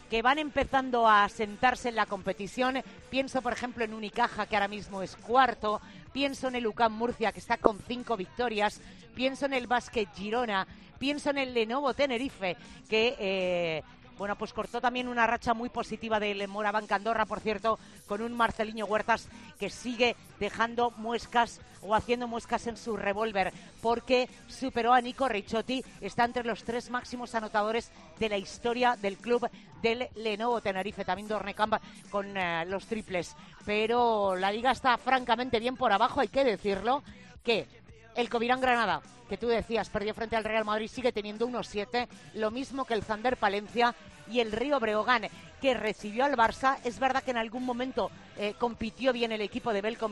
que 0.09 0.21
van 0.21 0.37
empezando 0.37 1.07
a 1.07 1.27
sentarse 1.29 1.89
en 1.89 1.95
la 1.95 2.05
competición. 2.05 2.81
Pienso, 3.09 3.41
por 3.41 3.53
ejemplo, 3.53 3.83
en 3.83 3.93
Unicaja, 3.93 4.45
que 4.45 4.55
ahora 4.55 4.67
mismo 4.67 5.01
es 5.01 5.15
cuarto. 5.15 5.81
Pienso 6.13 6.47
en 6.47 6.55
el 6.55 6.67
UCAM 6.67 6.93
Murcia, 6.93 7.31
que 7.31 7.39
está 7.39 7.57
con 7.57 7.79
cinco 7.87 8.15
victorias. 8.15 8.81
Pienso 9.15 9.45
en 9.45 9.53
el 9.53 9.67
Básquet 9.67 10.07
Girona. 10.15 10.67
Pienso 10.99 11.31
en 11.31 11.39
el 11.39 11.53
Lenovo 11.53 11.93
Tenerife, 11.93 12.55
que 12.89 13.15
eh, 13.19 13.83
bueno, 14.17 14.35
pues 14.35 14.53
cortó 14.53 14.79
también 14.79 15.07
una 15.07 15.27
racha 15.27 15.53
muy 15.53 15.69
positiva 15.69 16.19
del 16.19 16.47
Moraván 16.47 16.87
Candorra, 16.87 17.25
por 17.25 17.39
cierto, 17.39 17.79
con 18.07 18.21
un 18.21 18.33
Marceliño 18.33 18.85
Huertas 18.85 19.27
que 19.59 19.69
sigue 19.69 20.15
dejando 20.39 20.91
muescas 20.91 21.61
o 21.81 21.95
haciendo 21.95 22.27
muescas 22.27 22.67
en 22.67 22.77
su 22.77 22.97
revólver, 22.97 23.53
porque 23.81 24.29
superó 24.47 24.93
a 24.93 25.01
Nico 25.01 25.27
Ricciotti, 25.27 25.83
está 26.01 26.25
entre 26.25 26.43
los 26.43 26.63
tres 26.63 26.89
máximos 26.89 27.35
anotadores 27.35 27.91
de 28.19 28.29
la 28.29 28.37
historia 28.37 28.95
del 28.95 29.17
club 29.17 29.49
del 29.81 30.07
Lenovo 30.15 30.61
Tenerife, 30.61 31.05
también 31.05 31.27
Dornecamp 31.27 31.75
con 32.09 32.35
eh, 32.35 32.65
los 32.65 32.85
triples. 32.87 33.35
Pero 33.65 34.35
la 34.35 34.51
liga 34.51 34.71
está 34.71 34.97
francamente 34.97 35.59
bien 35.59 35.75
por 35.75 35.91
abajo, 35.91 36.21
hay 36.21 36.29
que 36.29 36.43
decirlo, 36.43 37.03
que 37.43 37.67
el 38.15 38.29
Covirán 38.29 38.61
Granada, 38.61 39.01
que 39.29 39.37
tú 39.37 39.47
decías, 39.47 39.89
perdió 39.89 40.13
frente 40.13 40.35
al 40.35 40.43
Real 40.43 40.65
Madrid, 40.65 40.87
sigue 40.87 41.11
teniendo 41.11 41.45
unos 41.45 41.67
7, 41.67 42.07
lo 42.35 42.51
mismo 42.51 42.85
que 42.85 42.93
el 42.93 43.03
Zander 43.03 43.37
Palencia 43.37 43.95
y 44.31 44.39
el 44.39 44.51
Río 44.51 44.79
Breogán, 44.79 45.23
que 45.61 45.73
recibió 45.73 46.25
al 46.25 46.35
Barça. 46.35 46.77
Es 46.83 46.99
verdad 46.99 47.23
que 47.23 47.31
en 47.31 47.37
algún 47.37 47.65
momento 47.65 48.11
eh, 48.37 48.53
compitió 48.57 49.13
bien 49.13 49.31
el 49.31 49.41
equipo 49.41 49.71
de 49.73 49.81
Belko 49.81 50.09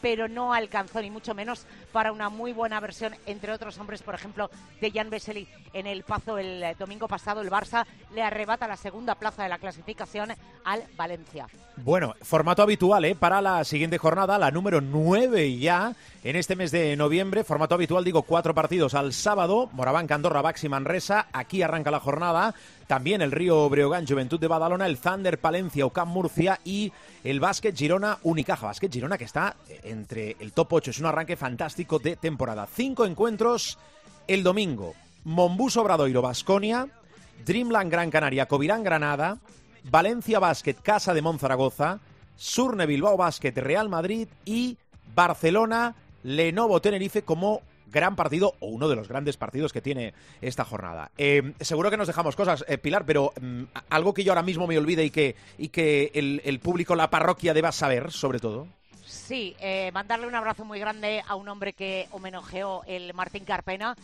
pero 0.00 0.26
no 0.26 0.52
alcanzó 0.52 1.00
ni 1.00 1.10
mucho 1.10 1.34
menos 1.34 1.66
para 1.92 2.12
una 2.12 2.28
muy 2.28 2.52
buena 2.52 2.80
versión, 2.80 3.14
entre 3.26 3.52
otros 3.52 3.78
hombres, 3.78 4.02
por 4.02 4.14
ejemplo, 4.14 4.50
de 4.80 4.90
Jan 4.90 5.10
Vesely 5.10 5.46
en 5.72 5.86
el 5.86 6.02
Pazo 6.02 6.38
el 6.38 6.62
eh, 6.62 6.76
domingo 6.78 7.06
pasado. 7.06 7.40
El 7.40 7.50
Barça 7.50 7.86
le 8.14 8.22
arrebata 8.22 8.66
la 8.66 8.76
segunda 8.76 9.14
plaza 9.14 9.44
de 9.44 9.48
la 9.48 9.58
clasificación 9.58 10.32
al 10.64 10.82
Valencia. 10.96 11.46
Bueno, 11.76 12.14
formato 12.22 12.62
habitual 12.62 13.04
¿eh? 13.04 13.14
para 13.14 13.40
la 13.40 13.64
siguiente 13.64 13.98
jornada, 13.98 14.38
la 14.38 14.50
número 14.50 14.80
9 14.80 15.56
ya, 15.58 15.94
en 16.22 16.36
este 16.36 16.56
mes 16.56 16.70
de 16.70 16.96
noviembre. 16.96 17.44
Formato 17.44 17.74
habitual, 17.74 18.04
digo, 18.04 18.22
cuatro 18.22 18.54
partidos 18.54 18.94
al 18.94 19.12
sábado. 19.12 19.70
Moraván, 19.72 20.06
Candorra, 20.06 20.42
Baxi, 20.42 20.68
Manresa. 20.68 21.28
Aquí 21.32 21.62
arranca 21.62 21.90
la 21.90 22.00
jornada. 22.00 22.54
También 22.92 23.22
el 23.22 23.32
Río 23.32 23.70
Breogán, 23.70 24.06
Juventud 24.06 24.38
de 24.38 24.48
Badalona, 24.48 24.84
el 24.84 24.98
Thunder 24.98 25.38
Palencia, 25.38 25.86
Ocam 25.86 26.10
Murcia 26.10 26.60
y 26.62 26.92
el 27.24 27.40
Básquet 27.40 27.74
Girona, 27.74 28.18
Unicaja. 28.22 28.66
Básquet 28.66 28.92
Girona 28.92 29.16
que 29.16 29.24
está 29.24 29.56
entre 29.82 30.36
el 30.40 30.52
top 30.52 30.74
8. 30.74 30.90
Es 30.90 30.98
un 30.98 31.06
arranque 31.06 31.34
fantástico 31.36 31.98
de 31.98 32.16
temporada. 32.16 32.68
Cinco 32.70 33.06
encuentros 33.06 33.78
el 34.28 34.42
domingo. 34.42 34.92
Mombus 35.24 35.78
Obradoiro, 35.78 36.20
Basconia. 36.20 36.86
Dreamland 37.46 37.90
Gran 37.90 38.10
Canaria, 38.10 38.44
Covirán 38.44 38.82
Granada. 38.82 39.38
Valencia 39.84 40.38
Básquet, 40.38 40.78
Casa 40.82 41.14
de 41.14 41.22
Monzaragoza. 41.22 41.98
Surne 42.36 42.84
Bilbao 42.84 43.16
Básquet, 43.16 43.56
Real 43.56 43.88
Madrid. 43.88 44.28
Y 44.44 44.76
Barcelona, 45.14 45.94
Lenovo 46.24 46.82
Tenerife 46.82 47.22
como 47.22 47.62
gran 47.92 48.16
partido 48.16 48.54
o 48.58 48.66
uno 48.66 48.88
de 48.88 48.96
los 48.96 49.06
grandes 49.06 49.36
partidos 49.36 49.72
que 49.72 49.80
tiene 49.80 50.14
esta 50.40 50.64
jornada. 50.64 51.10
Eh, 51.16 51.52
seguro 51.60 51.90
que 51.90 51.96
nos 51.96 52.08
dejamos 52.08 52.34
cosas, 52.34 52.64
eh, 52.66 52.78
Pilar, 52.78 53.04
pero 53.06 53.32
mm, 53.40 53.62
algo 53.90 54.14
que 54.14 54.24
yo 54.24 54.32
ahora 54.32 54.42
mismo 54.42 54.66
me 54.66 54.78
olvide 54.78 55.04
y 55.04 55.10
que, 55.10 55.36
y 55.58 55.68
que 55.68 56.10
el, 56.14 56.58
público, 56.60 56.96
la 56.96 57.10
parroquia 57.10 57.54
deba 57.54 57.70
saber, 57.70 58.10
sobre 58.10 58.40
todo. 58.40 58.66
Sí, 59.04 59.54
eh, 59.60 59.90
mandarle 59.92 60.26
un 60.26 60.34
abrazo 60.34 60.64
muy 60.64 60.80
grande 60.80 61.22
a 61.26 61.34
un 61.34 61.48
hombre 61.48 61.74
que 61.74 62.08
homenajeó 62.10 62.82
el 62.86 63.12
Martín 63.14 63.44
Carpena, 63.44 63.94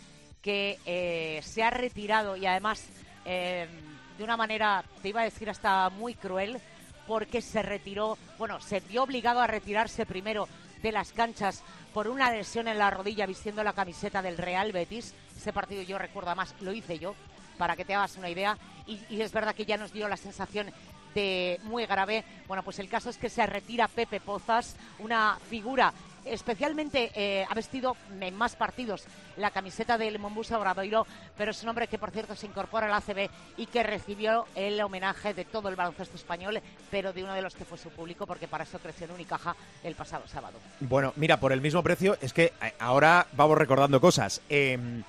que 0.42 1.40
se 1.42 1.62
ha 1.62 1.70
retirado 1.70 2.36
y 2.36 2.46
además 2.46 2.86
de 3.24 4.24
una 4.24 4.36
manera, 4.36 4.84
te 5.02 5.10
iba 5.10 5.20
a 5.20 5.24
decir 5.24 5.50
hasta 5.50 5.90
muy 5.90 6.14
cruel, 6.14 6.58
porque 7.06 7.40
se 7.40 7.62
retiró, 7.62 8.16
bueno, 8.38 8.60
se 8.60 8.80
vio 8.80 9.02
obligado 9.02 9.40
a 9.40 9.46
retirarse 9.46 10.06
primero 10.06 10.48
de 10.82 10.92
las 10.92 11.12
canchas 11.12 11.62
por 11.92 12.08
una 12.08 12.30
lesión 12.30 12.68
en 12.68 12.78
la 12.78 12.90
rodilla 12.90 13.26
vistiendo 13.26 13.62
la 13.64 13.72
camiseta 13.72 14.22
del 14.22 14.38
Real 14.38 14.72
Betis. 14.72 15.14
Ese 15.36 15.52
partido 15.52 15.82
yo 15.82 15.98
recuerdo 15.98 16.34
más, 16.34 16.54
lo 16.60 16.72
hice 16.72 16.98
yo, 16.98 17.14
para 17.56 17.76
que 17.76 17.84
te 17.84 17.94
hagas 17.94 18.16
una 18.16 18.30
idea. 18.30 18.56
Y, 18.86 19.00
y, 19.10 19.22
es 19.22 19.32
verdad 19.32 19.54
que 19.54 19.66
ya 19.66 19.76
nos 19.76 19.92
dio 19.92 20.08
la 20.08 20.16
sensación 20.16 20.70
de 21.14 21.60
muy 21.64 21.86
grave. 21.86 22.24
Bueno, 22.46 22.62
pues 22.62 22.78
el 22.78 22.88
caso 22.88 23.10
es 23.10 23.18
que 23.18 23.28
se 23.28 23.46
retira 23.46 23.88
Pepe 23.88 24.20
Pozas, 24.20 24.76
una 24.98 25.38
figura 25.48 25.92
especialmente 26.30 27.10
eh, 27.14 27.46
ha 27.48 27.54
vestido 27.54 27.96
en 28.20 28.34
más 28.34 28.56
partidos 28.56 29.04
la 29.36 29.50
camiseta 29.50 29.98
del 29.98 30.18
Mombusa 30.18 30.58
Obradoiro, 30.58 31.06
pero 31.36 31.50
es 31.50 31.62
un 31.62 31.68
hombre 31.68 31.86
que, 31.86 31.98
por 31.98 32.10
cierto, 32.10 32.34
se 32.34 32.46
incorpora 32.46 32.86
al 32.86 32.92
ACB 32.92 33.30
y 33.56 33.66
que 33.66 33.82
recibió 33.82 34.46
el 34.54 34.80
homenaje 34.80 35.34
de 35.34 35.44
todo 35.44 35.68
el 35.68 35.76
baloncesto 35.76 36.16
español, 36.16 36.60
pero 36.90 37.12
de 37.12 37.24
uno 37.24 37.34
de 37.34 37.42
los 37.42 37.54
que 37.54 37.64
fue 37.64 37.78
su 37.78 37.90
público, 37.90 38.26
porque 38.26 38.48
para 38.48 38.64
eso 38.64 38.78
creció 38.78 39.06
en 39.06 39.12
Unicaja 39.12 39.54
el 39.82 39.94
pasado 39.94 40.26
sábado. 40.26 40.58
Bueno, 40.80 41.12
mira, 41.16 41.38
por 41.38 41.52
el 41.52 41.60
mismo 41.60 41.82
precio, 41.82 42.16
es 42.20 42.32
que 42.32 42.52
eh, 42.62 42.74
ahora 42.78 43.26
vamos 43.32 43.58
recordando 43.58 44.00
cosas. 44.00 44.40
Em, 44.48 45.02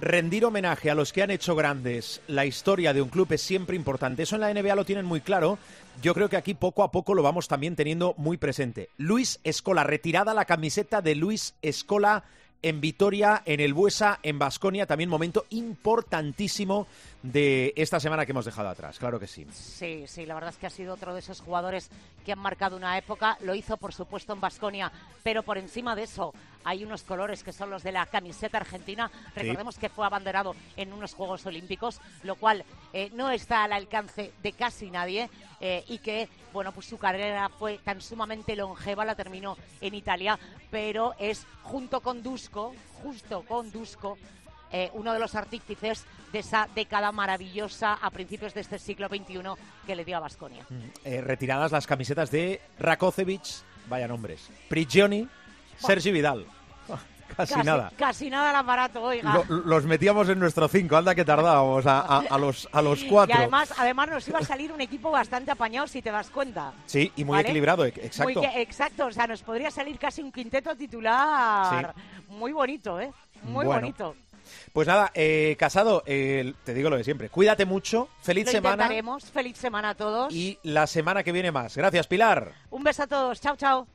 rendir 0.00 0.44
homenaje 0.44 0.90
a 0.90 0.94
los 0.94 1.12
que 1.12 1.22
han 1.22 1.30
hecho 1.30 1.54
grandes 1.54 2.20
la 2.28 2.44
historia 2.44 2.92
de 2.92 3.02
un 3.02 3.08
club 3.08 3.32
es 3.32 3.42
siempre 3.42 3.76
importante. 3.76 4.22
Eso 4.22 4.36
en 4.36 4.42
la 4.42 4.52
NBA 4.52 4.74
lo 4.74 4.84
tienen 4.84 5.06
muy 5.06 5.20
claro. 5.20 5.58
Yo 6.02 6.14
creo 6.14 6.28
que 6.28 6.36
aquí 6.36 6.54
poco 6.54 6.82
a 6.82 6.90
poco 6.92 7.14
lo 7.14 7.22
vamos 7.22 7.48
también 7.48 7.74
teniendo 7.74 8.14
muy 8.18 8.36
presente. 8.36 8.90
Luis 8.98 9.40
Escola, 9.44 9.82
retirada 9.82 10.34
la 10.34 10.44
camiseta 10.44 11.00
de 11.00 11.14
Luis 11.14 11.54
Escola 11.62 12.24
en 12.62 12.80
Vitoria, 12.80 13.42
en 13.44 13.60
el 13.60 13.74
Buesa, 13.74 14.18
en 14.22 14.38
Basconia, 14.38 14.86
también 14.86 15.10
momento 15.10 15.46
importantísimo 15.50 16.86
de 17.32 17.72
esta 17.76 17.98
semana 17.98 18.24
que 18.24 18.32
hemos 18.32 18.44
dejado 18.44 18.68
atrás, 18.68 18.98
claro 18.98 19.18
que 19.18 19.26
sí. 19.26 19.46
Sí, 19.50 20.04
sí, 20.06 20.26
la 20.26 20.34
verdad 20.34 20.50
es 20.50 20.56
que 20.56 20.66
ha 20.66 20.70
sido 20.70 20.94
otro 20.94 21.12
de 21.12 21.20
esos 21.20 21.40
jugadores 21.40 21.90
que 22.24 22.32
han 22.32 22.38
marcado 22.38 22.76
una 22.76 22.96
época, 22.96 23.36
lo 23.40 23.54
hizo 23.54 23.76
por 23.76 23.92
supuesto 23.92 24.32
en 24.32 24.40
Basconia, 24.40 24.92
pero 25.22 25.42
por 25.42 25.58
encima 25.58 25.96
de 25.96 26.04
eso 26.04 26.32
hay 26.64 26.84
unos 26.84 27.02
colores 27.02 27.42
que 27.42 27.52
son 27.52 27.70
los 27.70 27.82
de 27.82 27.92
la 27.92 28.06
camiseta 28.06 28.58
argentina, 28.58 29.10
recordemos 29.34 29.78
que 29.78 29.88
fue 29.88 30.06
abanderado 30.06 30.54
en 30.76 30.92
unos 30.92 31.14
Juegos 31.14 31.44
Olímpicos, 31.46 32.00
lo 32.22 32.36
cual 32.36 32.64
eh, 32.92 33.10
no 33.12 33.30
está 33.30 33.64
al 33.64 33.72
alcance 33.72 34.32
de 34.42 34.52
casi 34.52 34.90
nadie 34.90 35.28
eh, 35.60 35.84
y 35.88 35.98
que, 35.98 36.28
bueno, 36.52 36.72
pues 36.72 36.86
su 36.86 36.98
carrera 36.98 37.48
fue 37.48 37.78
tan 37.78 38.00
sumamente 38.00 38.54
longeva, 38.54 39.04
la 39.04 39.14
terminó 39.14 39.56
en 39.80 39.94
Italia, 39.94 40.38
pero 40.70 41.14
es 41.18 41.46
junto 41.62 42.00
con 42.00 42.22
Dusko, 42.22 42.74
justo 43.02 43.42
con 43.42 43.70
Dusko, 43.70 44.16
eh, 44.72 44.90
uno 44.94 45.12
de 45.12 45.18
los 45.18 45.34
artífices 45.34 46.04
de 46.32 46.40
esa 46.40 46.68
década 46.74 47.12
maravillosa 47.12 47.94
a 47.94 48.10
principios 48.10 48.52
de 48.54 48.60
este 48.60 48.78
siglo 48.78 49.08
XXI 49.08 49.42
que 49.86 49.96
le 49.96 50.04
dio 50.04 50.16
a 50.16 50.20
Basconia. 50.20 50.64
Mm, 50.68 50.74
eh, 51.04 51.20
retiradas 51.20 51.72
las 51.72 51.86
camisetas 51.86 52.30
de 52.30 52.60
Rakocevic, 52.78 53.42
vaya 53.88 54.08
nombres, 54.08 54.50
Prigioni, 54.68 55.28
Sergi 55.78 56.10
Vidal. 56.10 56.46
Casi, 57.36 57.54
nada. 57.62 57.92
Casi 57.98 58.30
nada 58.30 58.50
el 58.50 58.56
aparato, 58.56 59.02
oiga. 59.02 59.42
los 59.48 59.84
metíamos 59.84 60.28
en 60.28 60.38
nuestro 60.38 60.68
5, 60.68 60.96
anda 60.96 61.14
que 61.14 61.24
tardábamos 61.24 61.84
a, 61.86 62.38
los, 62.38 62.68
a 62.72 62.80
los 62.80 63.02
cuatro. 63.04 63.34
Y 63.34 63.38
además, 63.38 63.74
además 63.76 64.08
nos 64.08 64.28
iba 64.28 64.38
a 64.38 64.44
salir 64.44 64.72
un 64.72 64.80
equipo 64.80 65.10
bastante 65.10 65.50
apañado, 65.50 65.86
si 65.86 66.00
te 66.00 66.10
das 66.10 66.30
cuenta. 66.30 66.72
Sí, 66.86 67.12
y 67.16 67.24
muy 67.24 67.38
equilibrado, 67.40 67.84
exacto. 67.84 68.42
exacto, 68.54 69.06
o 69.06 69.12
sea, 69.12 69.26
nos 69.26 69.42
podría 69.42 69.70
salir 69.70 69.98
casi 69.98 70.22
un 70.22 70.30
quinteto 70.30 70.74
titular. 70.76 71.94
Muy 72.28 72.52
bonito, 72.52 73.00
¿eh? 73.00 73.12
Muy 73.42 73.66
bonito. 73.66 74.14
Pues 74.72 74.86
nada, 74.88 75.10
eh, 75.14 75.56
Casado, 75.58 76.02
te 76.04 76.74
digo 76.74 76.90
lo 76.90 76.96
de 76.96 77.04
siempre. 77.04 77.28
Cuídate 77.28 77.64
mucho, 77.64 78.08
feliz 78.22 78.48
semana. 78.50 78.88
feliz 79.32 79.56
semana 79.56 79.90
a 79.90 79.94
todos. 79.94 80.32
Y 80.34 80.58
la 80.62 80.86
semana 80.86 81.22
que 81.22 81.32
viene 81.32 81.50
más. 81.52 81.76
Gracias, 81.76 82.06
Pilar. 82.06 82.52
Un 82.70 82.82
beso 82.82 83.02
a 83.04 83.06
todos, 83.06 83.40
chao, 83.40 83.56
chao. 83.56 83.86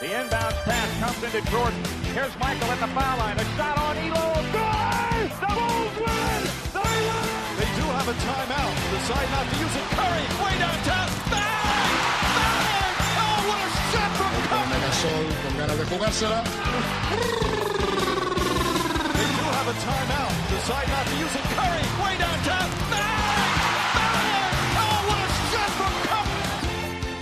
The 0.00 0.06
inbound 0.20 0.54
pass 0.68 0.88
comes 1.00 1.22
into 1.24 1.50
Jordan. 1.50 1.80
Here's 2.12 2.34
Michael 2.38 2.68
at 2.70 2.80
the 2.80 2.88
foul 2.88 3.18
line. 3.18 3.38
A 3.38 3.44
shot 3.56 3.78
on 3.78 3.96
Elo. 3.96 4.26
Good! 4.52 5.28
The 5.40 5.50
Bulls 5.54 5.96
win! 6.04 6.40
They 6.76 6.94
win! 7.08 7.28
They 7.58 7.70
do 7.78 7.86
have 7.96 8.08
a 8.08 8.16
timeout. 8.26 8.74
Decide 8.92 9.28
not 9.32 9.46
to 9.48 9.56
use 9.64 9.76
it. 9.80 9.86
Curry 9.96 10.24
way 10.44 10.54
downtown. 10.58 11.13
Gasol 15.04 15.26
con 15.42 15.58
ganas 15.58 15.78
de 15.78 15.84
jugársela. 15.84 16.44
Downtown. 22.18 22.70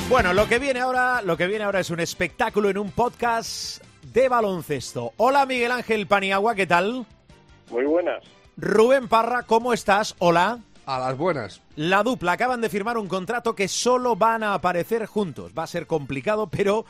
Bueno, 0.08 0.32
lo 0.34 0.46
que 0.46 0.58
viene 0.58 0.80
ahora, 0.80 1.22
lo 1.22 1.36
que 1.36 1.46
viene 1.46 1.64
ahora 1.64 1.80
es 1.80 1.90
un 1.90 2.00
espectáculo 2.00 2.68
en 2.68 2.78
un 2.78 2.90
podcast 2.90 3.82
de 4.12 4.28
baloncesto. 4.28 5.12
Hola 5.16 5.46
Miguel 5.46 5.72
Ángel 5.72 6.06
Paniagua, 6.06 6.54
¿qué 6.54 6.66
tal? 6.66 7.06
Muy 7.70 7.84
buenas. 7.84 8.22
Rubén 8.58 9.08
Parra, 9.08 9.44
¿cómo 9.44 9.72
estás? 9.72 10.14
Hola. 10.18 10.58
A 10.84 10.98
las 10.98 11.16
buenas. 11.16 11.62
La 11.76 12.02
dupla 12.02 12.32
acaban 12.32 12.60
de 12.60 12.68
firmar 12.68 12.98
un 12.98 13.08
contrato 13.08 13.54
que 13.54 13.68
solo 13.68 14.14
van 14.16 14.42
a 14.42 14.52
aparecer 14.52 15.06
juntos. 15.06 15.52
Va 15.56 15.62
a 15.62 15.68
ser 15.68 15.86
complicado, 15.86 16.48
pero 16.48 16.84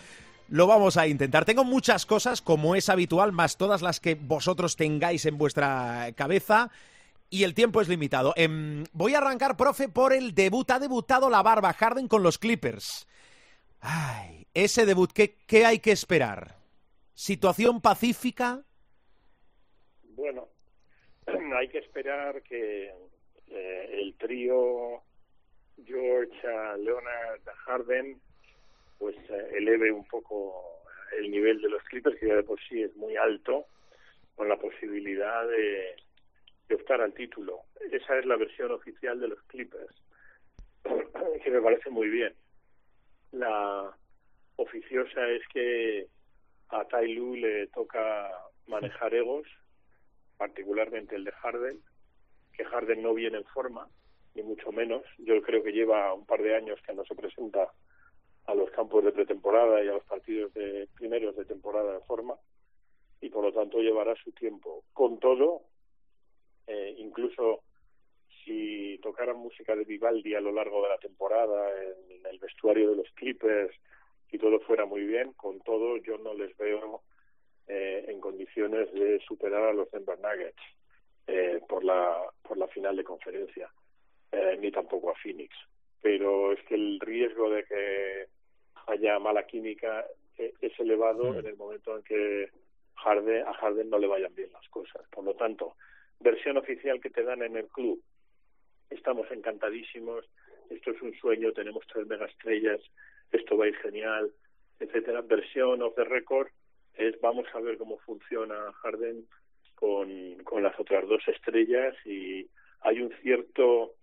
lo 0.53 0.67
vamos 0.67 0.99
a 0.99 1.07
intentar. 1.07 1.47
Tengo 1.47 1.65
muchas 1.65 2.05
cosas, 2.05 2.43
como 2.43 2.77
es 2.77 2.91
habitual, 2.91 3.33
más 3.33 3.57
todas 3.57 3.81
las 3.81 4.01
que 4.01 4.17
vosotros 4.17 4.77
tengáis 4.77 5.25
en 5.25 5.38
vuestra 5.38 6.12
cabeza. 6.15 6.71
Y 7.31 7.45
el 7.45 7.55
tiempo 7.55 7.81
es 7.81 7.88
limitado. 7.88 8.35
Em, 8.37 8.85
voy 8.93 9.15
a 9.15 9.19
arrancar, 9.19 9.57
profe, 9.57 9.88
por 9.88 10.12
el 10.12 10.35
debut. 10.35 10.71
Ha 10.71 10.79
debutado 10.79 11.31
la 11.31 11.43
barba 11.43 11.73
Harden 11.73 12.07
con 12.07 12.23
los 12.23 12.37
Clippers. 12.37 13.09
Ay, 13.81 14.47
ese 14.53 14.85
debut, 14.85 15.11
¿qué, 15.11 15.38
qué 15.47 15.65
hay 15.65 15.79
que 15.79 15.93
esperar? 15.93 16.57
¿Situación 17.15 17.81
pacífica? 17.81 18.61
Bueno, 20.03 20.49
hay 21.59 21.69
que 21.69 21.79
esperar 21.79 22.43
que 22.43 22.93
eh, 23.47 24.01
el 24.03 24.15
trío 24.19 25.03
George, 25.83 26.37
Leonard, 26.77 27.41
Harden, 27.65 28.21
pues 29.03 29.17
eh, 29.31 29.49
eleve 29.57 29.91
un 29.91 30.07
poco 30.07 30.85
el 31.19 31.29
nivel 31.29 31.61
de 31.61 31.69
los 31.69 31.83
Clippers, 31.83 32.21
que 32.21 32.29
ya 32.29 32.37
de 32.37 32.45
por 32.45 32.61
sí 32.61 32.85
es 32.85 32.95
muy 32.95 33.17
alto, 33.17 33.67
con 34.37 34.49
la 34.49 34.57
posibilidad 34.57 35.45
de, 35.49 35.97
de 36.69 36.75
optar 36.77 37.01
al 37.01 37.12
título. 37.12 37.62
Esa 37.91 38.17
es 38.17 38.27
la 38.27 38.37
versión 38.37 38.71
oficial 38.71 39.19
de 39.19 39.27
los 39.27 39.43
Clippers, 39.49 39.93
que 41.43 41.51
me 41.51 41.61
parece 41.61 41.91
muy 41.91 42.11
bien. 42.11 42.33
La 43.33 43.93
oficiosa 44.55 45.29
es 45.31 45.43
que 45.49 46.07
a 46.69 46.85
Tai 46.85 47.12
Lu 47.12 47.35
le 47.35 47.67
toca 47.67 48.31
manejar 48.69 49.12
egos, 49.15 49.49
particularmente 50.37 51.17
el 51.17 51.25
de 51.25 51.33
Harden, 51.33 51.81
que 52.53 52.65
Harden 52.67 53.03
no 53.03 53.15
viene 53.15 53.38
en 53.38 53.47
forma, 53.47 53.88
ni 54.37 54.45
mucho 54.45 54.71
menos. 54.71 55.03
Yo 55.19 55.43
creo 55.43 55.65
que 55.65 55.73
lleva 55.73 56.15
un 56.15 56.25
par 56.25 56.41
de 56.41 56.55
años 56.55 56.79
que 56.87 56.95
no 56.95 57.05
se 57.05 57.17
presenta 57.17 57.69
a 58.46 58.55
los 58.55 58.70
campos 58.70 59.05
de 59.05 59.12
pretemporada 59.12 59.83
y 59.83 59.88
a 59.88 59.92
los 59.92 60.05
partidos 60.05 60.52
de 60.55 60.88
primeros 60.94 61.37
de 61.37 61.44
temporada 61.44 61.94
en 61.94 62.02
forma 62.02 62.35
y 63.20 63.28
por 63.28 63.44
lo 63.44 63.52
tanto 63.52 63.78
llevará 63.78 64.14
su 64.16 64.33
tiempo. 64.33 64.83
Con 64.92 65.18
todo, 65.20 65.62
eh, 66.66 66.94
incluso 66.98 67.62
si 68.44 68.98
tocaran 69.02 69.37
música 69.37 69.76
de 69.76 69.85
Vivaldi 69.85 70.35
a 70.35 70.40
lo 70.40 70.52
largo 70.52 70.83
de 70.83 70.88
la 70.88 70.98
temporada 70.98 71.70
en 71.83 72.26
el 72.26 72.38
vestuario 72.38 72.90
de 72.90 72.96
los 72.96 73.11
Clippers 73.14 73.74
y 74.31 74.38
todo 74.38 74.59
fuera 74.61 74.87
muy 74.87 75.05
bien, 75.05 75.33
con 75.35 75.61
todo 75.61 75.98
yo 75.98 76.18
no 76.18 76.35
les 76.35 76.57
veo 76.57 77.02
eh, 77.68 78.07
en 78.09 78.20
condiciones 78.20 78.92
de 78.92 79.20
superar 79.20 79.62
a 79.62 79.72
los 79.72 79.90
Denver 79.90 80.18
Nuggets 80.18 80.62
eh, 81.26 81.61
por 81.68 81.85
la 81.85 82.20
por 82.42 82.59
la 82.59 82.66
final 82.66 82.96
de 82.96 83.05
conferencia 83.05 83.70
eh, 84.33 84.59
ni 84.61 84.72
tampoco 84.72 85.11
a 85.11 85.14
Phoenix 85.14 85.55
pero 86.03 86.53
es 86.53 86.61
que 86.65 86.75
el 86.75 87.01
riesgo 87.01 87.49
de 87.49 87.65
que 87.65 88.27
haya 88.88 89.19
mala 89.19 89.47
química 89.47 90.05
eh, 90.37 90.53
es 90.61 90.79
elevado 90.79 91.33
mm. 91.33 91.38
en 91.38 91.47
el 91.47 91.57
momento 91.57 91.97
en 91.97 92.03
que 92.03 92.51
Harden, 92.97 93.47
a 93.47 93.55
Harden 93.55 93.88
no 93.88 93.99
le 93.99 94.09
vayan 94.09 94.35
bien 94.35 94.53
las 94.53 94.69
cosas 94.69 95.03
por 95.11 95.25
lo 95.25 95.35
tanto 95.35 95.77
versión 96.21 96.57
oficial 96.57 97.01
que 97.01 97.11
te 97.11 97.23
dan 97.23 97.43
en 97.43 97.57
el 97.57 97.69
club 97.69 98.03
estamos 98.91 99.31
encantadísimos 99.31 100.29
esto 100.69 100.91
es 100.91 101.01
un 101.01 101.15
sueño 101.15 101.53
tenemos 101.53 101.87
tres 101.87 102.07
megaestrellas 102.07 102.81
esto 103.31 103.57
va 103.57 103.65
a 103.65 103.69
ir 103.69 103.77
genial 103.77 104.33
etcétera 104.81 105.23
versión 105.23 105.83
of 105.83 105.95
the 105.95 106.05
record 106.05 106.49
es 106.95 107.19
vamos 107.21 107.47
a 107.55 107.61
ver 107.61 107.79
cómo 107.79 107.99
funciona 107.99 108.73
Harden 108.83 109.27
con, 109.77 110.43
con 110.45 110.62
las 110.62 110.79
otras 110.79 111.09
dos 111.09 111.27
estrellas 111.29 111.95
y 112.05 112.49
hay 112.83 113.01
un 113.01 113.12
cierto 113.23 113.95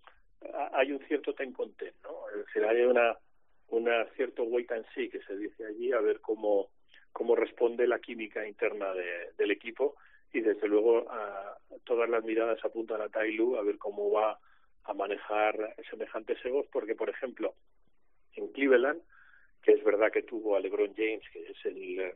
hay 0.74 0.92
un 0.92 1.00
cierto 1.08 1.34
ten 1.34 1.52
con 1.54 1.74
ten, 1.74 1.94
¿no? 2.04 2.30
Es 2.30 2.46
decir, 2.46 2.64
hay 2.64 2.82
una 2.82 3.18
una 3.70 4.06
cierto 4.16 4.44
wait 4.44 4.72
and 4.72 4.86
see 4.96 5.10
que 5.10 5.22
se 5.22 5.38
dice 5.38 5.66
allí 5.66 5.92
a 5.92 6.00
ver 6.00 6.20
cómo 6.22 6.70
cómo 7.12 7.36
responde 7.36 7.86
la 7.88 8.00
química 8.00 8.48
interna 8.48 8.94
de, 8.94 9.32
del 9.38 9.52
equipo 9.52 9.96
y 10.34 10.42
desde 10.42 10.68
luego 10.68 11.10
a, 11.10 11.58
todas 11.84 12.10
las 12.10 12.24
miradas 12.24 12.64
apuntan 12.64 13.02
a 13.02 13.10
Tailu 13.10 13.58
a 13.58 13.64
ver 13.64 13.78
cómo 13.78 14.12
va 14.12 14.40
a 14.86 14.94
manejar 14.94 15.76
semejantes 15.90 16.44
egos 16.44 16.66
porque 16.72 16.96
por 16.96 17.10
ejemplo 17.10 17.54
en 18.34 18.48
Cleveland 18.54 19.02
que 19.62 19.74
es 19.74 19.84
verdad 19.84 20.12
que 20.12 20.24
tuvo 20.24 20.56
a 20.56 20.60
LeBron 20.60 20.96
James 20.96 21.24
que 21.32 21.52
es 21.52 21.66
el 21.66 22.14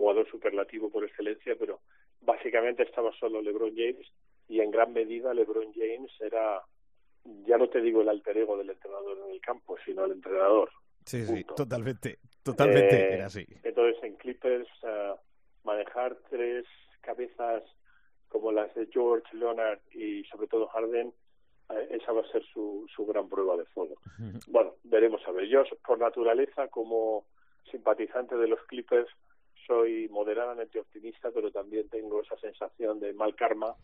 jugador 0.00 0.26
superlativo 0.30 0.88
por 0.88 1.04
excelencia, 1.04 1.54
pero 1.58 1.80
básicamente 2.22 2.84
estaba 2.84 3.12
solo 3.20 3.42
LeBron 3.42 3.76
James 3.76 4.10
y 4.48 4.60
en 4.60 4.70
gran 4.70 4.94
medida 4.94 5.34
LeBron 5.34 5.74
James 5.74 6.10
era, 6.20 6.62
ya 7.24 7.58
no 7.58 7.68
te 7.68 7.80
digo 7.80 8.02
el 8.02 8.08
alter 8.08 8.38
ego 8.38 8.56
del 8.56 8.70
entrenador 8.70 9.18
en 9.26 9.32
el 9.32 9.40
campo, 9.40 9.76
sino 9.84 10.04
el 10.04 10.12
entrenador. 10.12 10.70
Sí, 11.04 11.24
sí, 11.24 11.44
totalmente, 11.56 12.18
totalmente 12.42 12.96
eh, 12.96 13.14
era 13.14 13.26
así. 13.26 13.46
Entonces 13.62 14.02
en 14.02 14.16
Clippers 14.16 14.68
uh, 14.82 15.16
manejar 15.64 16.16
tres 16.28 16.66
cabezas 17.00 17.62
como 18.28 18.52
las 18.52 18.72
de 18.74 18.86
George, 18.86 19.36
Leonard 19.36 19.80
y 19.92 20.24
sobre 20.24 20.46
todo 20.46 20.68
Harden, 20.68 21.08
uh, 21.08 21.72
esa 21.90 22.12
va 22.12 22.20
a 22.20 22.32
ser 22.32 22.44
su, 22.52 22.86
su 22.94 23.06
gran 23.06 23.28
prueba 23.28 23.56
de 23.56 23.64
fuego. 23.66 23.96
bueno, 24.48 24.74
veremos 24.84 25.20
a 25.26 25.32
ver. 25.32 25.48
Yo 25.48 25.64
por 25.86 25.98
naturaleza 25.98 26.68
como 26.68 27.24
simpatizante 27.70 28.36
de 28.36 28.48
los 28.48 28.60
Clippers 28.64 29.08
soy 29.66 30.08
moderadamente 30.08 30.80
optimista, 30.80 31.30
pero 31.32 31.50
también 31.50 31.88
tengo 31.88 32.22
esa 32.22 32.36
sensación 32.38 32.98
de 32.98 33.12
mal 33.12 33.34
karma 33.34 33.76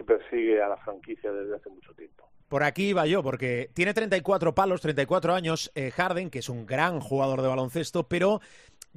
que 0.00 0.04
persigue 0.04 0.62
a 0.62 0.68
la 0.68 0.78
franquicia 0.78 1.30
desde 1.30 1.56
hace 1.56 1.68
mucho 1.68 1.92
tiempo. 1.92 2.26
Por 2.48 2.62
aquí 2.62 2.88
iba 2.88 3.06
yo, 3.06 3.22
porque 3.22 3.70
tiene 3.74 3.92
34 3.92 4.54
palos, 4.54 4.80
34 4.80 5.34
años, 5.34 5.70
eh, 5.74 5.90
Harden, 5.90 6.30
que 6.30 6.38
es 6.38 6.48
un 6.48 6.64
gran 6.64 7.00
jugador 7.00 7.42
de 7.42 7.48
baloncesto, 7.48 8.08
pero 8.08 8.40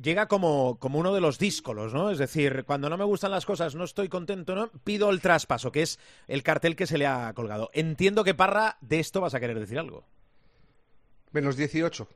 llega 0.02 0.28
como, 0.28 0.80
como 0.80 1.00
uno 1.00 1.14
de 1.14 1.20
los 1.20 1.38
díscolos, 1.40 1.94
¿no? 1.94 2.10
Es 2.10 2.18
decir, 2.20 2.64
cuando 2.66 2.90
no 2.90 2.98
me 2.98 3.04
gustan 3.04 3.32
las 3.32 3.46
cosas, 3.46 3.76
no 3.76 3.84
estoy 3.84 4.08
contento, 4.08 4.56
¿no? 4.56 4.72
Pido 4.86 5.10
el 5.10 5.20
traspaso, 5.20 5.72
que 5.74 5.82
es 5.82 6.00
el 6.28 6.42
cartel 6.42 6.76
que 6.76 6.88
se 6.88 6.98
le 6.98 7.06
ha 7.06 7.34
colgado. 7.34 7.70
Entiendo 7.74 8.24
que, 8.24 8.34
Parra, 8.34 8.78
de 8.80 9.00
esto 9.00 9.20
vas 9.20 9.36
a 9.36 9.42
querer 9.42 9.60
decir 9.60 9.78
algo. 9.78 10.06
Menos 11.32 11.58
18 11.58 12.08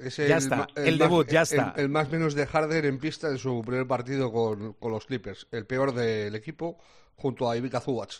ya 0.00 0.36
está, 0.36 0.68
el, 0.76 0.98
debut, 0.98 1.28
ya 1.28 1.42
está. 1.42 1.74
El, 1.76 1.88
más 1.88 2.10
menos 2.10 2.34
de 2.34 2.46
Harden 2.46 2.84
en 2.84 2.98
pista 2.98 3.28
en 3.28 3.38
su 3.38 3.62
primer 3.62 3.86
partido 3.86 4.32
con, 4.32 4.76
los 4.80 5.06
Clippers. 5.06 5.46
El 5.50 5.66
peor 5.66 5.94
del 5.94 6.34
equipo 6.34 6.78
junto 7.16 7.50
a 7.50 7.56
Ivica 7.56 7.80
Zubac. 7.80 8.10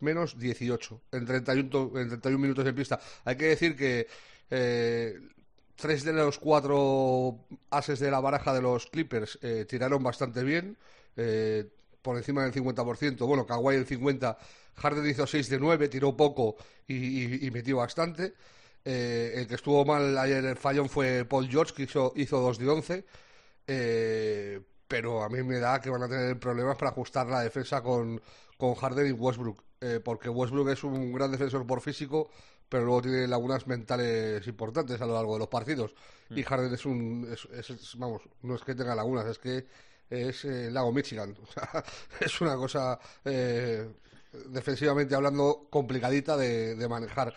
Menos 0.00 0.38
18 0.38 1.00
en 1.12 1.26
31, 1.26 2.00
en 2.00 2.08
31 2.08 2.38
minutos 2.38 2.66
en 2.66 2.74
pista. 2.74 3.00
Hay 3.24 3.36
que 3.36 3.46
decir 3.46 3.76
que 3.76 4.06
eh, 4.50 5.20
tres 5.76 6.04
de 6.04 6.12
los 6.12 6.38
cuatro 6.38 7.46
ases 7.70 8.00
de 8.00 8.10
la 8.10 8.20
baraja 8.20 8.52
de 8.52 8.62
los 8.62 8.86
Clippers 8.86 9.38
eh, 9.42 9.64
tiraron 9.68 10.02
bastante 10.02 10.42
bien. 10.42 10.76
Eh, 11.16 11.68
por 12.00 12.16
encima 12.16 12.42
del 12.42 12.52
50%. 12.52 13.26
Bueno, 13.26 13.46
Kawhi 13.46 13.76
el 13.76 13.86
50%. 13.86 14.36
Harden 14.74 15.06
hizo 15.06 15.26
6 15.26 15.50
de 15.50 15.60
9, 15.60 15.88
tiró 15.88 16.16
poco 16.16 16.56
y 16.88 17.50
metió 17.52 17.76
bastante. 17.76 18.32
Eh, 18.84 19.32
el 19.36 19.46
que 19.46 19.54
estuvo 19.54 19.84
mal 19.84 20.18
ayer 20.18 20.44
el 20.44 20.56
fallón 20.56 20.88
fue 20.88 21.24
Paul 21.24 21.48
George, 21.48 21.74
que 21.74 21.84
hizo, 21.84 22.12
hizo 22.16 22.40
2 22.40 22.58
de 22.58 22.68
11. 22.68 23.04
Eh, 23.66 24.60
pero 24.88 25.22
a 25.22 25.28
mí 25.28 25.42
me 25.42 25.58
da 25.58 25.80
que 25.80 25.90
van 25.90 26.02
a 26.02 26.08
tener 26.08 26.38
problemas 26.38 26.76
para 26.76 26.90
ajustar 26.90 27.26
la 27.28 27.40
defensa 27.40 27.82
con, 27.82 28.20
con 28.56 28.74
Harden 28.74 29.06
y 29.06 29.12
Westbrook. 29.12 29.62
Eh, 29.80 30.00
porque 30.04 30.28
Westbrook 30.28 30.68
es 30.70 30.84
un 30.84 31.12
gran 31.12 31.30
defensor 31.30 31.66
por 31.66 31.80
físico, 31.80 32.30
pero 32.68 32.84
luego 32.84 33.02
tiene 33.02 33.26
lagunas 33.26 33.66
mentales 33.66 34.46
importantes 34.46 35.00
a 35.00 35.06
lo 35.06 35.14
largo 35.14 35.34
de 35.34 35.38
los 35.40 35.48
partidos. 35.48 35.94
Y 36.30 36.40
mm. 36.42 36.44
Harden 36.44 36.74
es 36.74 36.84
un. 36.86 37.36
vamos, 37.96 38.22
no 38.42 38.54
es 38.54 38.62
que 38.62 38.74
tenga 38.74 38.94
lagunas, 38.94 39.26
es 39.26 39.38
que 39.38 39.66
es 40.10 40.44
el 40.44 40.74
lago 40.74 40.92
Michigan. 40.92 41.36
es 42.20 42.40
una 42.40 42.56
cosa, 42.56 42.98
defensivamente 43.24 45.14
hablando, 45.14 45.68
complicadita 45.70 46.36
de, 46.36 46.74
de 46.74 46.88
manejar. 46.88 47.34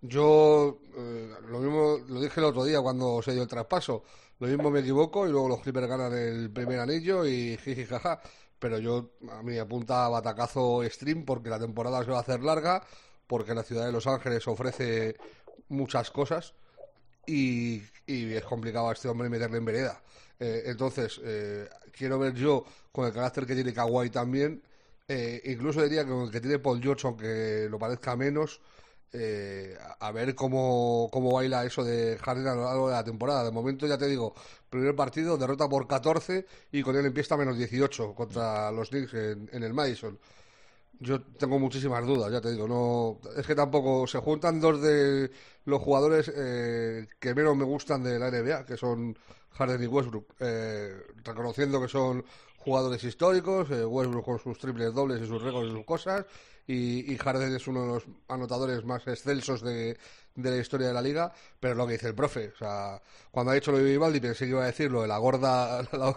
Yo 0.00 0.78
eh, 0.96 1.34
lo 1.48 1.58
mismo 1.58 1.98
lo 2.08 2.20
dije 2.20 2.38
el 2.40 2.46
otro 2.46 2.64
día 2.64 2.80
cuando 2.80 3.20
se 3.22 3.32
dio 3.32 3.42
el 3.42 3.48
traspaso. 3.48 4.04
Lo 4.38 4.46
mismo 4.46 4.70
me 4.70 4.80
equivoco 4.80 5.26
y 5.26 5.30
luego 5.30 5.48
los 5.48 5.60
Clippers 5.60 5.88
ganan 5.88 6.12
el 6.12 6.50
primer 6.50 6.78
anillo 6.78 7.26
y 7.26 7.56
jiji 7.56 7.84
jaja. 7.84 8.20
Pero 8.58 8.78
yo 8.78 9.10
a 9.30 9.42
mí 9.42 9.58
apunta 9.58 10.08
batacazo 10.08 10.82
stream 10.88 11.24
porque 11.24 11.50
la 11.50 11.58
temporada 11.58 12.04
se 12.04 12.10
va 12.10 12.18
a 12.18 12.20
hacer 12.20 12.42
larga, 12.42 12.84
porque 13.26 13.54
la 13.54 13.62
ciudad 13.62 13.86
de 13.86 13.92
Los 13.92 14.06
Ángeles 14.06 14.46
ofrece 14.48 15.16
muchas 15.68 16.10
cosas 16.10 16.54
y, 17.26 17.82
es 18.06 18.44
complicado 18.44 18.88
a 18.88 18.92
este 18.92 19.08
hombre 19.08 19.28
meterle 19.28 19.58
en 19.58 19.64
vereda. 19.64 20.02
Eh, 20.40 20.64
entonces, 20.66 21.20
eh, 21.24 21.68
quiero 21.92 22.18
ver 22.18 22.34
yo 22.34 22.64
con 22.92 23.06
el 23.06 23.12
carácter 23.12 23.46
que 23.46 23.54
tiene 23.54 23.72
Kawhi 23.72 24.10
también, 24.10 24.62
incluso 25.44 25.82
diría 25.82 26.04
que 26.04 26.10
con 26.10 26.24
el 26.24 26.30
que 26.30 26.40
tiene 26.40 26.58
Paul 26.58 26.82
George, 26.82 27.06
aunque 27.06 27.68
lo 27.70 27.78
parezca 27.78 28.16
menos, 28.16 28.60
eh, 29.12 29.76
a 30.00 30.12
ver 30.12 30.34
cómo, 30.34 31.08
cómo 31.12 31.32
baila 31.32 31.64
eso 31.64 31.82
de 31.84 32.18
Harden 32.18 32.46
a 32.46 32.54
lo 32.54 32.64
largo 32.64 32.88
de 32.88 32.94
la 32.94 33.04
temporada. 33.04 33.44
De 33.44 33.50
momento, 33.50 33.86
ya 33.86 33.98
te 33.98 34.06
digo, 34.06 34.34
primer 34.68 34.94
partido, 34.94 35.36
derrota 35.38 35.68
por 35.68 35.86
14 35.86 36.46
y 36.72 36.82
con 36.82 36.96
él 36.96 37.06
empieza 37.06 37.36
menos 37.36 37.56
18 37.56 38.14
contra 38.14 38.70
los 38.70 38.90
Knicks 38.90 39.14
en, 39.14 39.62
el 39.62 39.74
Madison. 39.74 40.18
Yo 41.00 41.22
tengo 41.22 41.58
muchísimas 41.58 42.04
dudas, 42.06 42.32
ya 42.32 42.40
te 42.40 42.50
digo. 42.50 42.66
no 42.66 43.20
Es 43.36 43.46
que 43.46 43.54
tampoco 43.54 44.06
se 44.06 44.18
juntan 44.18 44.60
dos 44.60 44.82
de 44.82 45.30
los 45.64 45.80
jugadores 45.80 46.30
eh, 46.34 47.06
que 47.20 47.34
menos 47.34 47.56
me 47.56 47.64
gustan 47.64 48.02
de 48.02 48.18
la 48.18 48.30
NBA, 48.30 48.66
que 48.66 48.76
son 48.76 49.16
Harden 49.52 49.82
y 49.82 49.86
Westbrook. 49.86 50.34
Eh, 50.40 50.92
reconociendo 51.24 51.80
que 51.80 51.88
son 51.88 52.24
jugadores 52.58 53.02
históricos, 53.04 53.70
eh, 53.70 53.84
Westbrook 53.84 54.24
con 54.24 54.38
sus 54.38 54.58
triples 54.58 54.92
dobles 54.92 55.22
y 55.22 55.26
sus 55.26 55.42
récords 55.42 55.70
y 55.70 55.72
sus 55.72 55.84
cosas, 55.84 56.26
y, 56.68 57.12
y 57.12 57.16
Harden 57.16 57.56
es 57.56 57.66
uno 57.66 57.82
de 57.82 57.88
los 57.88 58.04
anotadores 58.28 58.84
más 58.84 59.04
excelsos 59.08 59.62
de, 59.62 59.96
de 60.38 60.50
la 60.50 60.56
historia 60.58 60.88
de 60.88 60.94
la 60.94 61.02
liga, 61.02 61.32
pero 61.58 61.74
lo 61.74 61.86
que 61.86 61.94
dice 61.94 62.06
el 62.06 62.14
profe, 62.14 62.52
cuando 63.32 63.50
ha 63.50 63.54
dicho 63.54 63.72
lo 63.72 63.78
de 63.78 63.84
Vivaldi 63.84 64.20
pensé 64.20 64.44
que 64.44 64.50
iba 64.50 64.62
a 64.62 64.66
decir 64.66 64.90
lo 64.90 65.02
de 65.02 65.08
la 65.08 65.18
gorda, 65.18 65.82
la, 65.92 66.14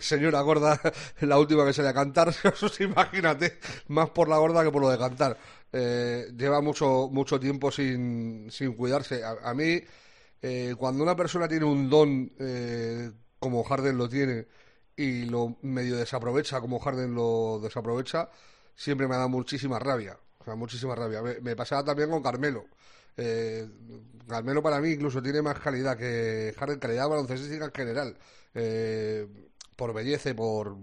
señora 0.00 0.42
gorda, 0.42 0.78
la 1.20 1.38
última 1.38 1.64
que 1.64 1.72
sale 1.72 1.88
a 1.88 1.94
cantar, 1.94 2.34
imagínate, 2.80 3.58
más 3.88 4.10
por 4.10 4.28
la 4.28 4.36
gorda 4.36 4.62
que 4.62 4.70
por 4.70 4.82
lo 4.82 4.90
de 4.90 4.98
cantar. 4.98 5.38
Eh, 5.72 6.26
lleva 6.36 6.60
mucho, 6.60 7.08
mucho 7.10 7.40
tiempo 7.40 7.70
sin, 7.70 8.48
sin 8.50 8.74
cuidarse. 8.74 9.22
A, 9.24 9.54
mí, 9.54 9.80
eh, 10.42 10.74
cuando 10.76 11.02
una 11.02 11.16
persona 11.16 11.48
tiene 11.48 11.64
un 11.64 11.88
don 11.88 12.32
eh, 12.38 13.10
como 13.38 13.64
Harden 13.64 13.96
lo 13.96 14.08
tiene 14.08 14.46
y 14.96 15.24
lo 15.24 15.56
medio 15.62 15.96
desaprovecha 15.96 16.60
como 16.60 16.78
Harden 16.78 17.14
lo 17.14 17.60
desaprovecha, 17.62 18.28
siempre 18.76 19.08
me 19.08 19.14
ha 19.14 19.18
dado 19.18 19.30
muchísima 19.30 19.78
rabia. 19.78 20.18
O 20.38 20.44
sea, 20.44 20.54
muchísima 20.54 20.94
rabia. 20.94 21.22
me 21.42 21.56
pasaba 21.56 21.84
también 21.84 22.10
con 22.10 22.22
Carmelo. 22.22 22.66
Eh, 23.16 23.66
Carmelo 24.28 24.62
para 24.62 24.80
mí 24.80 24.90
incluso 24.90 25.22
tiene 25.22 25.40
más 25.42 25.58
calidad 25.58 25.96
que 25.96 26.54
Harden, 26.58 26.78
calidad 26.78 27.08
baloncestística 27.08 27.64
en 27.64 27.72
general, 27.72 28.18
eh, 28.54 29.26
por 29.76 29.94
belleza, 29.94 30.34
por 30.34 30.76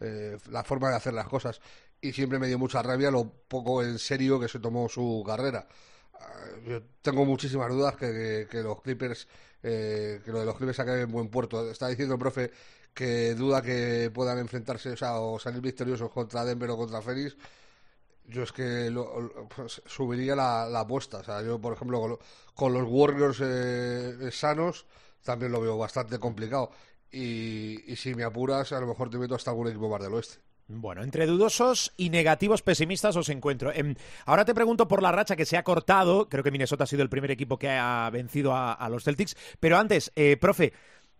eh, 0.00 0.36
la 0.50 0.64
forma 0.64 0.90
de 0.90 0.96
hacer 0.96 1.14
las 1.14 1.28
cosas. 1.28 1.60
Y 2.00 2.12
siempre 2.12 2.38
me 2.38 2.48
dio 2.48 2.58
mucha 2.58 2.82
rabia 2.82 3.10
lo 3.10 3.30
poco 3.48 3.82
en 3.82 3.98
serio 3.98 4.40
que 4.40 4.48
se 4.48 4.58
tomó 4.58 4.88
su 4.88 5.22
carrera. 5.26 5.66
Ah, 6.14 6.44
yo 6.66 6.82
tengo 7.02 7.24
muchísimas 7.24 7.70
dudas 7.70 7.96
que, 7.96 8.46
los 8.52 8.80
Clippers, 8.82 9.28
eh, 9.62 10.20
que 10.24 10.32
lo 10.32 10.40
de 10.40 10.46
los 10.46 10.56
Clippers 10.56 10.80
acabe 10.80 11.02
en 11.02 11.12
buen 11.12 11.28
puerto. 11.28 11.70
Está 11.70 11.88
diciendo 11.88 12.14
el 12.14 12.20
profe 12.20 12.50
que 12.94 13.34
duda 13.34 13.62
que 13.62 14.10
puedan 14.12 14.38
enfrentarse, 14.38 14.94
o 15.02 15.38
salir 15.38 15.60
victoriosos 15.60 16.10
contra 16.10 16.44
Denver 16.44 16.70
o 16.70 16.76
contra 16.76 17.02
Phoenix 17.02 17.36
yo 18.30 18.42
es 18.42 18.52
que 18.52 18.92
pues, 19.54 19.82
subiría 19.86 20.34
la, 20.34 20.80
apuesta. 20.80 21.18
O 21.18 21.24
sea, 21.24 21.42
yo, 21.42 21.60
por 21.60 21.74
ejemplo, 21.74 22.18
con, 22.54 22.72
los 22.72 22.84
Warriors 22.88 23.40
eh, 23.42 24.30
sanos, 24.32 24.86
también 25.22 25.52
lo 25.52 25.60
veo 25.60 25.76
bastante 25.76 26.18
complicado. 26.18 26.70
Y, 27.12 27.96
si 27.96 28.14
me 28.14 28.24
apuras, 28.24 28.72
a 28.72 28.80
lo 28.80 28.86
mejor 28.86 29.10
te 29.10 29.18
meto 29.18 29.34
hasta 29.34 29.50
algún 29.50 29.68
equipo 29.68 29.88
más 29.88 30.02
del 30.02 30.14
oeste. 30.14 30.38
Bueno, 30.68 31.02
entre 31.02 31.26
dudosos 31.26 31.92
y 31.96 32.10
negativos 32.10 32.62
pesimistas 32.62 33.16
os 33.16 33.28
encuentro. 33.28 33.72
Em, 33.72 33.96
ahora 34.24 34.44
te 34.44 34.54
pregunto 34.54 34.86
por 34.86 35.02
la 35.02 35.10
racha 35.10 35.34
que 35.34 35.44
se 35.44 35.56
ha 35.56 35.64
cortado. 35.64 36.28
Creo 36.28 36.44
que 36.44 36.52
Minnesota 36.52 36.84
ha 36.84 36.86
sido 36.86 37.02
el 37.02 37.10
primer 37.10 37.32
equipo 37.32 37.58
que 37.58 37.70
ha 37.70 38.08
vencido 38.12 38.54
a, 38.54 38.88
los 38.88 39.02
Celtics. 39.02 39.36
Pero 39.58 39.76
antes, 39.76 40.12
eh, 40.14 40.36
profe, 40.36 40.72